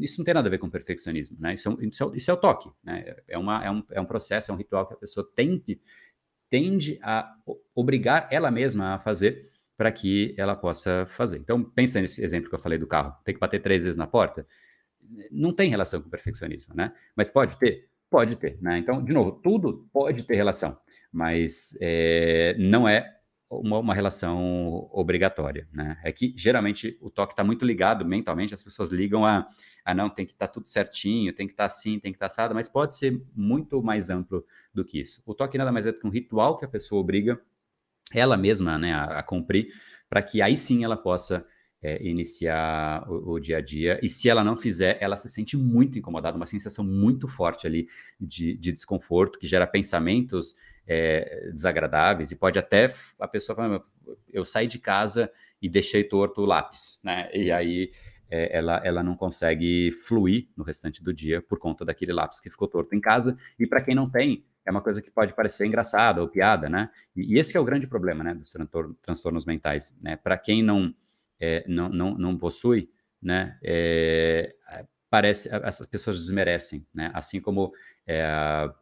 isso 0.00 0.18
não 0.18 0.24
tem 0.24 0.34
nada 0.34 0.48
a 0.48 0.50
ver 0.50 0.58
com 0.58 0.68
perfeccionismo, 0.68 1.36
né? 1.40 1.54
Isso 1.54 1.68
é, 1.68 1.86
isso 1.86 2.04
é, 2.04 2.16
isso 2.16 2.30
é 2.30 2.34
o 2.34 2.36
toque, 2.36 2.70
né? 2.82 3.16
É, 3.26 3.38
uma, 3.38 3.64
é, 3.64 3.70
um, 3.70 3.82
é 3.90 4.00
um 4.00 4.06
processo, 4.06 4.50
é 4.50 4.54
um 4.54 4.56
ritual 4.56 4.86
que 4.86 4.94
a 4.94 4.96
pessoa 4.96 5.28
tende, 5.34 5.80
tende 6.50 6.98
a 7.02 7.34
obrigar 7.74 8.28
ela 8.30 8.50
mesma 8.50 8.94
a 8.94 8.98
fazer 8.98 9.50
para 9.76 9.90
que 9.90 10.34
ela 10.36 10.54
possa 10.54 11.04
fazer. 11.06 11.38
Então, 11.38 11.62
pensa 11.62 12.00
nesse 12.00 12.22
exemplo 12.22 12.48
que 12.48 12.54
eu 12.54 12.60
falei 12.60 12.78
do 12.78 12.86
carro. 12.86 13.16
Tem 13.24 13.34
que 13.34 13.40
bater 13.40 13.60
três 13.60 13.84
vezes 13.84 13.96
na 13.96 14.06
porta? 14.06 14.46
Não 15.30 15.52
tem 15.52 15.68
relação 15.68 16.00
com 16.00 16.08
perfeccionismo, 16.08 16.74
né? 16.74 16.92
Mas 17.16 17.30
pode 17.30 17.58
ter? 17.58 17.88
Pode 18.08 18.36
ter, 18.36 18.58
né? 18.62 18.78
Então, 18.78 19.04
de 19.04 19.12
novo, 19.12 19.32
tudo 19.32 19.88
pode 19.92 20.22
ter 20.24 20.36
relação, 20.36 20.78
mas 21.10 21.76
é, 21.80 22.54
não 22.58 22.88
é 22.88 23.18
uma, 23.60 23.78
uma, 23.78 23.94
relação 23.94 24.88
obrigatória, 24.92 25.68
né? 25.72 25.98
É 26.04 26.12
que 26.12 26.32
geralmente 26.36 26.98
o 27.00 27.10
toque 27.10 27.32
está 27.32 27.44
muito 27.44 27.64
ligado 27.64 28.04
mentalmente, 28.04 28.54
as 28.54 28.62
pessoas 28.62 28.90
ligam 28.90 29.24
a, 29.24 29.46
a 29.84 29.94
não, 29.94 30.08
tem 30.10 30.26
que 30.26 30.32
estar 30.32 30.46
tá 30.46 30.52
tudo 30.52 30.68
certinho, 30.68 31.32
tem 31.32 31.46
que 31.46 31.52
estar 31.52 31.64
tá 31.64 31.66
assim, 31.66 31.98
tem 31.98 32.12
que 32.12 32.16
estar 32.16 32.28
tá 32.28 32.32
assado, 32.32 32.54
mas 32.54 32.68
pode 32.68 32.96
ser 32.96 33.22
muito 33.34 33.82
mais 33.82 34.10
amplo 34.10 34.44
do 34.72 34.84
que 34.84 35.00
isso. 35.00 35.22
O 35.26 35.34
toque 35.34 35.58
nada 35.58 35.72
mais 35.72 35.86
é 35.86 35.92
do 35.92 35.98
que 35.98 36.06
um 36.06 36.10
ritual 36.10 36.56
que 36.56 36.64
a 36.64 36.68
pessoa 36.68 37.00
obriga 37.00 37.40
ela 38.12 38.36
mesma 38.36 38.78
né, 38.78 38.92
a, 38.92 39.18
a 39.18 39.22
cumprir, 39.22 39.68
para 40.08 40.22
que 40.22 40.40
aí 40.42 40.56
sim 40.56 40.84
ela 40.84 40.96
possa 40.96 41.46
é, 41.84 42.02
iniciar 42.02 43.04
o, 43.08 43.32
o, 43.32 43.40
dia 43.40 43.58
a 43.58 43.60
dia. 43.60 44.00
E 44.02 44.08
se 44.08 44.28
ela 44.28 44.42
não 44.42 44.56
fizer, 44.56 44.96
ela 45.00 45.16
se 45.16 45.28
sente 45.28 45.56
muito 45.56 45.98
incomodada, 45.98 46.36
uma 46.36 46.46
sensação 46.46 46.84
muito 46.84 47.28
forte 47.28 47.66
ali 47.66 47.86
de, 48.18 48.56
de 48.56 48.72
desconforto, 48.72 49.38
que 49.38 49.46
gera 49.46 49.66
pensamentos 49.66 50.54
é, 50.86 51.50
desagradáveis 51.52 52.30
e 52.30 52.36
pode 52.36 52.58
até 52.58 52.92
a 53.18 53.28
pessoa 53.28 53.56
falar, 53.56 53.82
eu 54.32 54.44
saí 54.44 54.66
de 54.66 54.78
casa 54.78 55.30
e 55.60 55.68
deixei 55.68 56.04
torto 56.04 56.42
o 56.42 56.46
lápis, 56.46 57.00
né? 57.02 57.30
E 57.32 57.50
aí 57.50 57.90
é, 58.30 58.56
ela, 58.58 58.80
ela 58.84 59.02
não 59.02 59.16
consegue 59.16 59.90
fluir 59.90 60.48
no 60.56 60.64
restante 60.64 61.02
do 61.02 61.12
dia 61.12 61.40
por 61.40 61.58
conta 61.58 61.84
daquele 61.84 62.12
lápis 62.12 62.40
que 62.40 62.50
ficou 62.50 62.68
torto 62.68 62.94
em 62.94 63.00
casa. 63.00 63.36
E 63.58 63.66
para 63.66 63.82
quem 63.82 63.94
não 63.94 64.10
tem, 64.10 64.44
é 64.66 64.70
uma 64.70 64.82
coisa 64.82 65.00
que 65.00 65.10
pode 65.10 65.34
parecer 65.34 65.66
engraçada 65.66 66.20
ou 66.20 66.28
piada, 66.28 66.68
né? 66.68 66.90
E, 67.14 67.34
e 67.34 67.38
esse 67.38 67.56
é 67.56 67.60
o 67.60 67.64
grande 67.64 67.86
problema, 67.86 68.24
né, 68.24 68.34
dos 68.34 68.52
transtornos 69.02 69.44
mentais, 69.44 69.94
né? 70.02 70.16
Para 70.16 70.36
quem 70.38 70.62
não 70.62 70.94
é, 71.40 71.64
não, 71.68 71.88
não, 71.88 72.14
não 72.16 72.38
possui, 72.38 72.90
né, 73.20 73.58
é, 73.62 74.54
parece, 75.10 75.48
essas 75.48 75.86
pessoas 75.86 76.18
desmerecem, 76.18 76.86
né, 76.94 77.10
assim 77.14 77.40
como 77.40 77.72
é, 78.06 78.24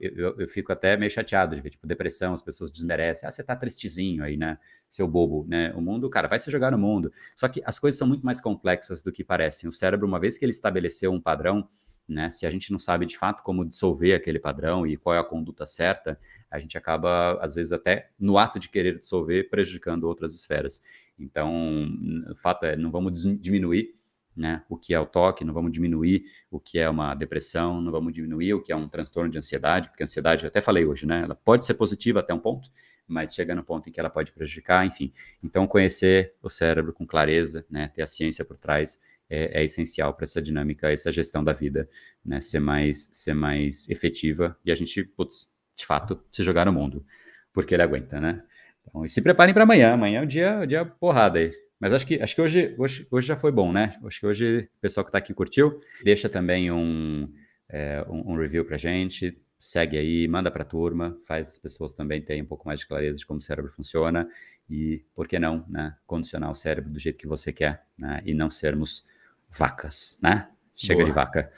eu, 0.00 0.40
eu, 0.40 0.48
fico 0.48 0.72
até 0.72 0.96
meio 0.96 1.10
chateado 1.10 1.54
de 1.54 1.62
ver, 1.62 1.70
tipo, 1.70 1.86
depressão, 1.86 2.34
as 2.34 2.42
pessoas 2.42 2.70
desmerecem, 2.72 3.28
ah, 3.28 3.30
você 3.30 3.42
tá 3.42 3.54
tristezinho 3.54 4.24
aí, 4.24 4.36
né, 4.36 4.58
seu 4.88 5.06
bobo, 5.06 5.46
né, 5.48 5.72
o 5.74 5.80
mundo, 5.80 6.10
cara, 6.10 6.26
vai 6.26 6.38
se 6.38 6.50
jogar 6.50 6.72
no 6.72 6.78
mundo, 6.78 7.12
só 7.36 7.48
que 7.48 7.62
as 7.64 7.78
coisas 7.78 7.98
são 7.98 8.08
muito 8.08 8.26
mais 8.26 8.40
complexas 8.40 9.02
do 9.02 9.12
que 9.12 9.22
parecem, 9.22 9.68
o 9.68 9.72
cérebro, 9.72 10.06
uma 10.06 10.18
vez 10.18 10.36
que 10.36 10.44
ele 10.44 10.50
estabeleceu 10.50 11.12
um 11.12 11.20
padrão, 11.20 11.68
né? 12.08 12.28
Se 12.30 12.44
a 12.44 12.50
gente 12.50 12.72
não 12.72 12.80
sabe 12.80 13.06
de 13.06 13.16
fato 13.16 13.42
como 13.44 13.64
dissolver 13.64 14.14
aquele 14.14 14.38
padrão 14.38 14.86
e 14.86 14.96
qual 14.96 15.14
é 15.14 15.18
a 15.18 15.24
conduta 15.24 15.64
certa, 15.66 16.18
a 16.50 16.58
gente 16.58 16.76
acaba, 16.76 17.38
às 17.40 17.54
vezes, 17.54 17.72
até 17.72 18.10
no 18.18 18.38
ato 18.38 18.58
de 18.58 18.68
querer 18.68 18.98
dissolver, 18.98 19.48
prejudicando 19.48 20.04
outras 20.04 20.34
esferas. 20.34 20.82
Então, 21.18 21.86
o 22.28 22.34
fato 22.34 22.66
é, 22.66 22.76
não 22.76 22.90
vamos 22.90 23.22
diminuir 23.40 23.94
né, 24.36 24.62
o 24.68 24.76
que 24.76 24.94
é 24.94 25.00
o 25.00 25.06
toque, 25.06 25.44
não 25.44 25.52
vamos 25.52 25.72
diminuir 25.72 26.24
o 26.50 26.58
que 26.58 26.78
é 26.78 26.88
uma 26.88 27.14
depressão, 27.14 27.80
não 27.80 27.92
vamos 27.92 28.12
diminuir 28.12 28.54
o 28.54 28.62
que 28.62 28.72
é 28.72 28.76
um 28.76 28.88
transtorno 28.88 29.30
de 29.30 29.38
ansiedade, 29.38 29.88
porque 29.88 30.02
a 30.02 30.04
ansiedade, 30.04 30.44
eu 30.44 30.48
até 30.48 30.60
falei 30.60 30.84
hoje, 30.84 31.06
né, 31.06 31.22
ela 31.22 31.34
pode 31.34 31.66
ser 31.66 31.74
positiva 31.74 32.20
até 32.20 32.32
um 32.32 32.38
ponto, 32.38 32.70
mas 33.06 33.34
chega 33.34 33.54
no 33.54 33.62
ponto 33.62 33.88
em 33.88 33.92
que 33.92 34.00
ela 34.00 34.08
pode 34.08 34.32
prejudicar, 34.32 34.86
enfim. 34.86 35.12
Então, 35.42 35.66
conhecer 35.66 36.34
o 36.42 36.48
cérebro 36.48 36.92
com 36.92 37.06
clareza, 37.06 37.64
né, 37.70 37.88
ter 37.88 38.02
a 38.02 38.06
ciência 38.06 38.44
por 38.44 38.56
trás 38.56 38.98
é, 39.28 39.60
é 39.60 39.64
essencial 39.64 40.14
para 40.14 40.24
essa 40.24 40.40
dinâmica, 40.40 40.90
essa 40.90 41.12
gestão 41.12 41.42
da 41.42 41.52
vida, 41.52 41.88
né, 42.24 42.40
ser 42.40 42.60
mais, 42.60 43.10
ser 43.12 43.34
mais 43.34 43.88
efetiva 43.88 44.56
e 44.64 44.70
a 44.70 44.74
gente, 44.74 45.04
putz, 45.04 45.52
de 45.74 45.86
fato, 45.86 46.22
se 46.30 46.42
jogar 46.42 46.66
no 46.66 46.72
mundo, 46.72 47.04
porque 47.52 47.74
ele 47.74 47.82
aguenta, 47.82 48.20
né? 48.20 48.42
Então, 48.82 49.04
e 49.04 49.08
se 49.08 49.20
preparem 49.20 49.54
para 49.54 49.62
amanhã. 49.62 49.92
Amanhã 49.94 50.20
é 50.20 50.22
o 50.22 50.26
dia, 50.26 50.60
o 50.60 50.66
dia 50.66 50.84
porrada 50.84 51.38
aí. 51.38 51.52
Mas 51.82 51.92
acho 51.92 52.06
que, 52.06 52.22
acho 52.22 52.32
que 52.32 52.40
hoje, 52.40 52.76
hoje, 52.78 53.04
hoje 53.10 53.26
já 53.26 53.34
foi 53.34 53.50
bom, 53.50 53.72
né? 53.72 53.98
Acho 54.04 54.20
que 54.20 54.26
hoje 54.26 54.70
o 54.78 54.80
pessoal 54.80 55.04
que 55.04 55.08
está 55.08 55.18
aqui 55.18 55.34
curtiu. 55.34 55.80
Deixa 56.04 56.28
também 56.28 56.70
um, 56.70 57.28
é, 57.68 58.06
um, 58.08 58.34
um 58.34 58.36
review 58.36 58.64
para 58.64 58.78
gente. 58.78 59.36
Segue 59.58 59.98
aí, 59.98 60.28
manda 60.28 60.48
para 60.48 60.62
a 60.62 60.64
turma, 60.64 61.18
faz 61.26 61.48
as 61.48 61.58
pessoas 61.58 61.92
também 61.92 62.22
terem 62.22 62.42
um 62.42 62.46
pouco 62.46 62.68
mais 62.68 62.78
de 62.78 62.86
clareza 62.86 63.18
de 63.18 63.26
como 63.26 63.38
o 63.38 63.40
cérebro 63.40 63.72
funciona 63.72 64.28
e, 64.70 65.04
por 65.12 65.26
que 65.26 65.40
não, 65.40 65.66
né? 65.68 65.96
Condicionar 66.06 66.52
o 66.52 66.54
cérebro 66.54 66.88
do 66.88 67.00
jeito 67.00 67.18
que 67.18 67.26
você 67.26 67.52
quer 67.52 67.84
né? 67.98 68.22
e 68.24 68.32
não 68.32 68.48
sermos 68.48 69.08
vacas, 69.50 70.20
né? 70.22 70.48
Chega 70.76 71.00
Boa. 71.00 71.04
de 71.04 71.12
vaca. 71.12 71.52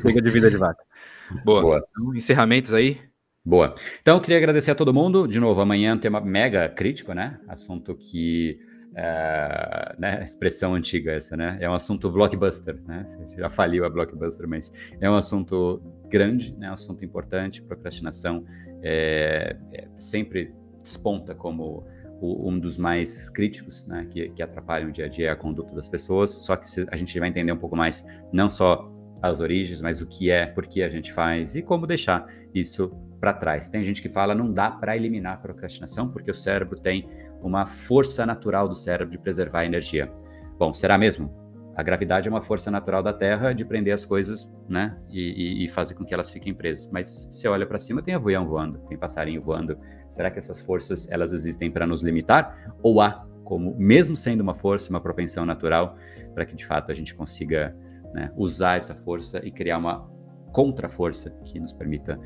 Chega 0.00 0.22
de 0.22 0.30
vida 0.30 0.48
de 0.48 0.56
vaca. 0.56 0.84
Boa. 1.44 1.62
Boa. 1.62 1.88
Então, 1.90 2.14
encerramentos 2.14 2.72
aí? 2.72 3.00
Boa. 3.44 3.74
Então, 4.00 4.16
eu 4.16 4.20
queria 4.20 4.36
agradecer 4.36 4.70
a 4.70 4.76
todo 4.76 4.94
mundo. 4.94 5.26
De 5.26 5.40
novo, 5.40 5.60
amanhã 5.60 5.98
tem 5.98 6.08
uma 6.08 6.20
mega 6.20 6.68
crítico, 6.68 7.12
né? 7.12 7.40
Assunto 7.48 7.96
que. 7.96 8.69
É, 8.94 9.94
né, 9.98 10.20
expressão 10.24 10.74
antiga 10.74 11.12
essa, 11.12 11.36
né? 11.36 11.56
É 11.60 11.70
um 11.70 11.74
assunto 11.74 12.10
blockbuster, 12.10 12.76
né? 12.86 13.06
Já 13.36 13.48
faliu 13.48 13.84
a 13.84 13.90
blockbuster, 13.90 14.48
mas 14.48 14.72
é 15.00 15.08
um 15.08 15.14
assunto 15.14 15.80
grande, 16.08 16.56
né? 16.56 16.68
Um 16.70 16.74
assunto 16.74 17.04
importante. 17.04 17.62
Procrastinação 17.62 18.44
é, 18.82 19.56
é, 19.72 19.88
sempre 19.96 20.52
desponta 20.82 21.34
como 21.34 21.86
o, 22.20 22.50
um 22.50 22.58
dos 22.58 22.76
mais 22.76 23.30
críticos, 23.30 23.86
né? 23.86 24.08
Que, 24.10 24.30
que 24.30 24.42
atrapalham 24.42 24.88
o 24.88 24.92
dia 24.92 25.04
a 25.04 25.08
dia 25.08 25.32
a 25.32 25.36
conduta 25.36 25.72
das 25.72 25.88
pessoas. 25.88 26.30
Só 26.30 26.56
que 26.56 26.66
a 26.90 26.96
gente 26.96 27.18
vai 27.20 27.28
entender 27.28 27.52
um 27.52 27.58
pouco 27.58 27.76
mais, 27.76 28.04
não 28.32 28.48
só 28.48 28.90
as 29.22 29.40
origens, 29.40 29.80
mas 29.80 30.00
o 30.02 30.06
que 30.06 30.30
é, 30.30 30.46
por 30.46 30.66
que 30.66 30.82
a 30.82 30.88
gente 30.88 31.12
faz 31.12 31.54
e 31.54 31.62
como 31.62 31.86
deixar 31.86 32.26
isso 32.54 32.90
para 33.20 33.34
trás. 33.34 33.68
Tem 33.68 33.84
gente 33.84 34.00
que 34.00 34.08
fala 34.08 34.34
não 34.34 34.50
dá 34.50 34.70
para 34.70 34.96
eliminar 34.96 35.34
a 35.34 35.36
procrastinação 35.36 36.08
porque 36.10 36.30
o 36.30 36.34
cérebro 36.34 36.80
tem 36.80 37.06
uma 37.42 37.66
força 37.66 38.24
natural 38.26 38.68
do 38.68 38.74
cérebro 38.74 39.10
de 39.10 39.18
preservar 39.18 39.60
a 39.60 39.66
energia. 39.66 40.10
Bom, 40.58 40.74
será 40.74 40.98
mesmo? 40.98 41.40
a 41.80 41.82
gravidade 41.82 42.28
é 42.28 42.30
uma 42.30 42.42
força 42.42 42.70
natural 42.70 43.02
da 43.02 43.12
Terra 43.12 43.54
de 43.54 43.64
prender 43.64 43.94
as 43.94 44.04
coisas, 44.04 44.54
né? 44.68 44.98
E, 45.08 45.62
e, 45.62 45.64
e 45.64 45.68
fazer 45.68 45.94
com 45.94 46.04
que 46.04 46.12
elas 46.12 46.30
fiquem 46.30 46.52
presas. 46.52 46.90
Mas 46.92 47.26
se 47.30 47.48
olha 47.48 47.66
para 47.66 47.78
cima, 47.78 48.02
tem 48.02 48.14
avião 48.14 48.46
voando, 48.46 48.78
tem 48.80 48.98
passarinho 48.98 49.40
voando. 49.40 49.78
Será 50.10 50.30
que 50.30 50.38
essas 50.38 50.60
forças 50.60 51.10
elas 51.10 51.32
existem 51.32 51.70
para 51.70 51.86
nos 51.86 52.02
limitar? 52.02 52.74
Ou 52.82 53.00
há, 53.00 53.26
como 53.44 53.74
mesmo 53.78 54.14
sendo 54.14 54.42
uma 54.42 54.52
força, 54.52 54.90
uma 54.90 55.00
propensão 55.00 55.46
natural, 55.46 55.96
para 56.34 56.44
que 56.44 56.54
de 56.54 56.66
fato 56.66 56.90
a 56.90 56.94
gente 56.94 57.14
consiga 57.14 57.74
né, 58.12 58.30
usar 58.36 58.76
essa 58.76 58.94
força 58.94 59.40
e 59.42 59.50
criar 59.50 59.78
uma 59.78 60.06
contra-força 60.52 61.30
que 61.44 61.58
nos 61.58 61.72
permita 61.72 62.20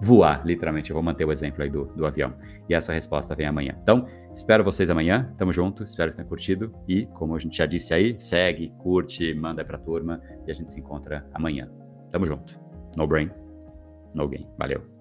voar, 0.00 0.44
literalmente. 0.44 0.90
Eu 0.90 0.94
vou 0.94 1.02
manter 1.02 1.24
o 1.24 1.32
exemplo 1.32 1.62
aí 1.62 1.70
do, 1.70 1.86
do 1.86 2.06
avião. 2.06 2.34
E 2.68 2.74
essa 2.74 2.92
resposta 2.92 3.34
vem 3.34 3.46
amanhã. 3.46 3.76
Então, 3.82 4.06
espero 4.32 4.64
vocês 4.64 4.90
amanhã. 4.90 5.32
Tamo 5.36 5.52
junto, 5.52 5.82
espero 5.82 6.10
que 6.10 6.16
tenham 6.16 6.28
curtido. 6.28 6.72
E, 6.88 7.06
como 7.06 7.34
a 7.34 7.38
gente 7.38 7.56
já 7.56 7.66
disse 7.66 7.94
aí, 7.94 8.16
segue, 8.18 8.72
curte, 8.78 9.34
manda 9.34 9.64
pra 9.64 9.78
turma 9.78 10.20
e 10.46 10.50
a 10.50 10.54
gente 10.54 10.70
se 10.70 10.80
encontra 10.80 11.26
amanhã. 11.32 11.70
Tamo 12.10 12.26
junto. 12.26 12.58
No 12.96 13.06
brain, 13.06 13.30
no 14.14 14.28
game. 14.28 14.48
Valeu. 14.58 14.95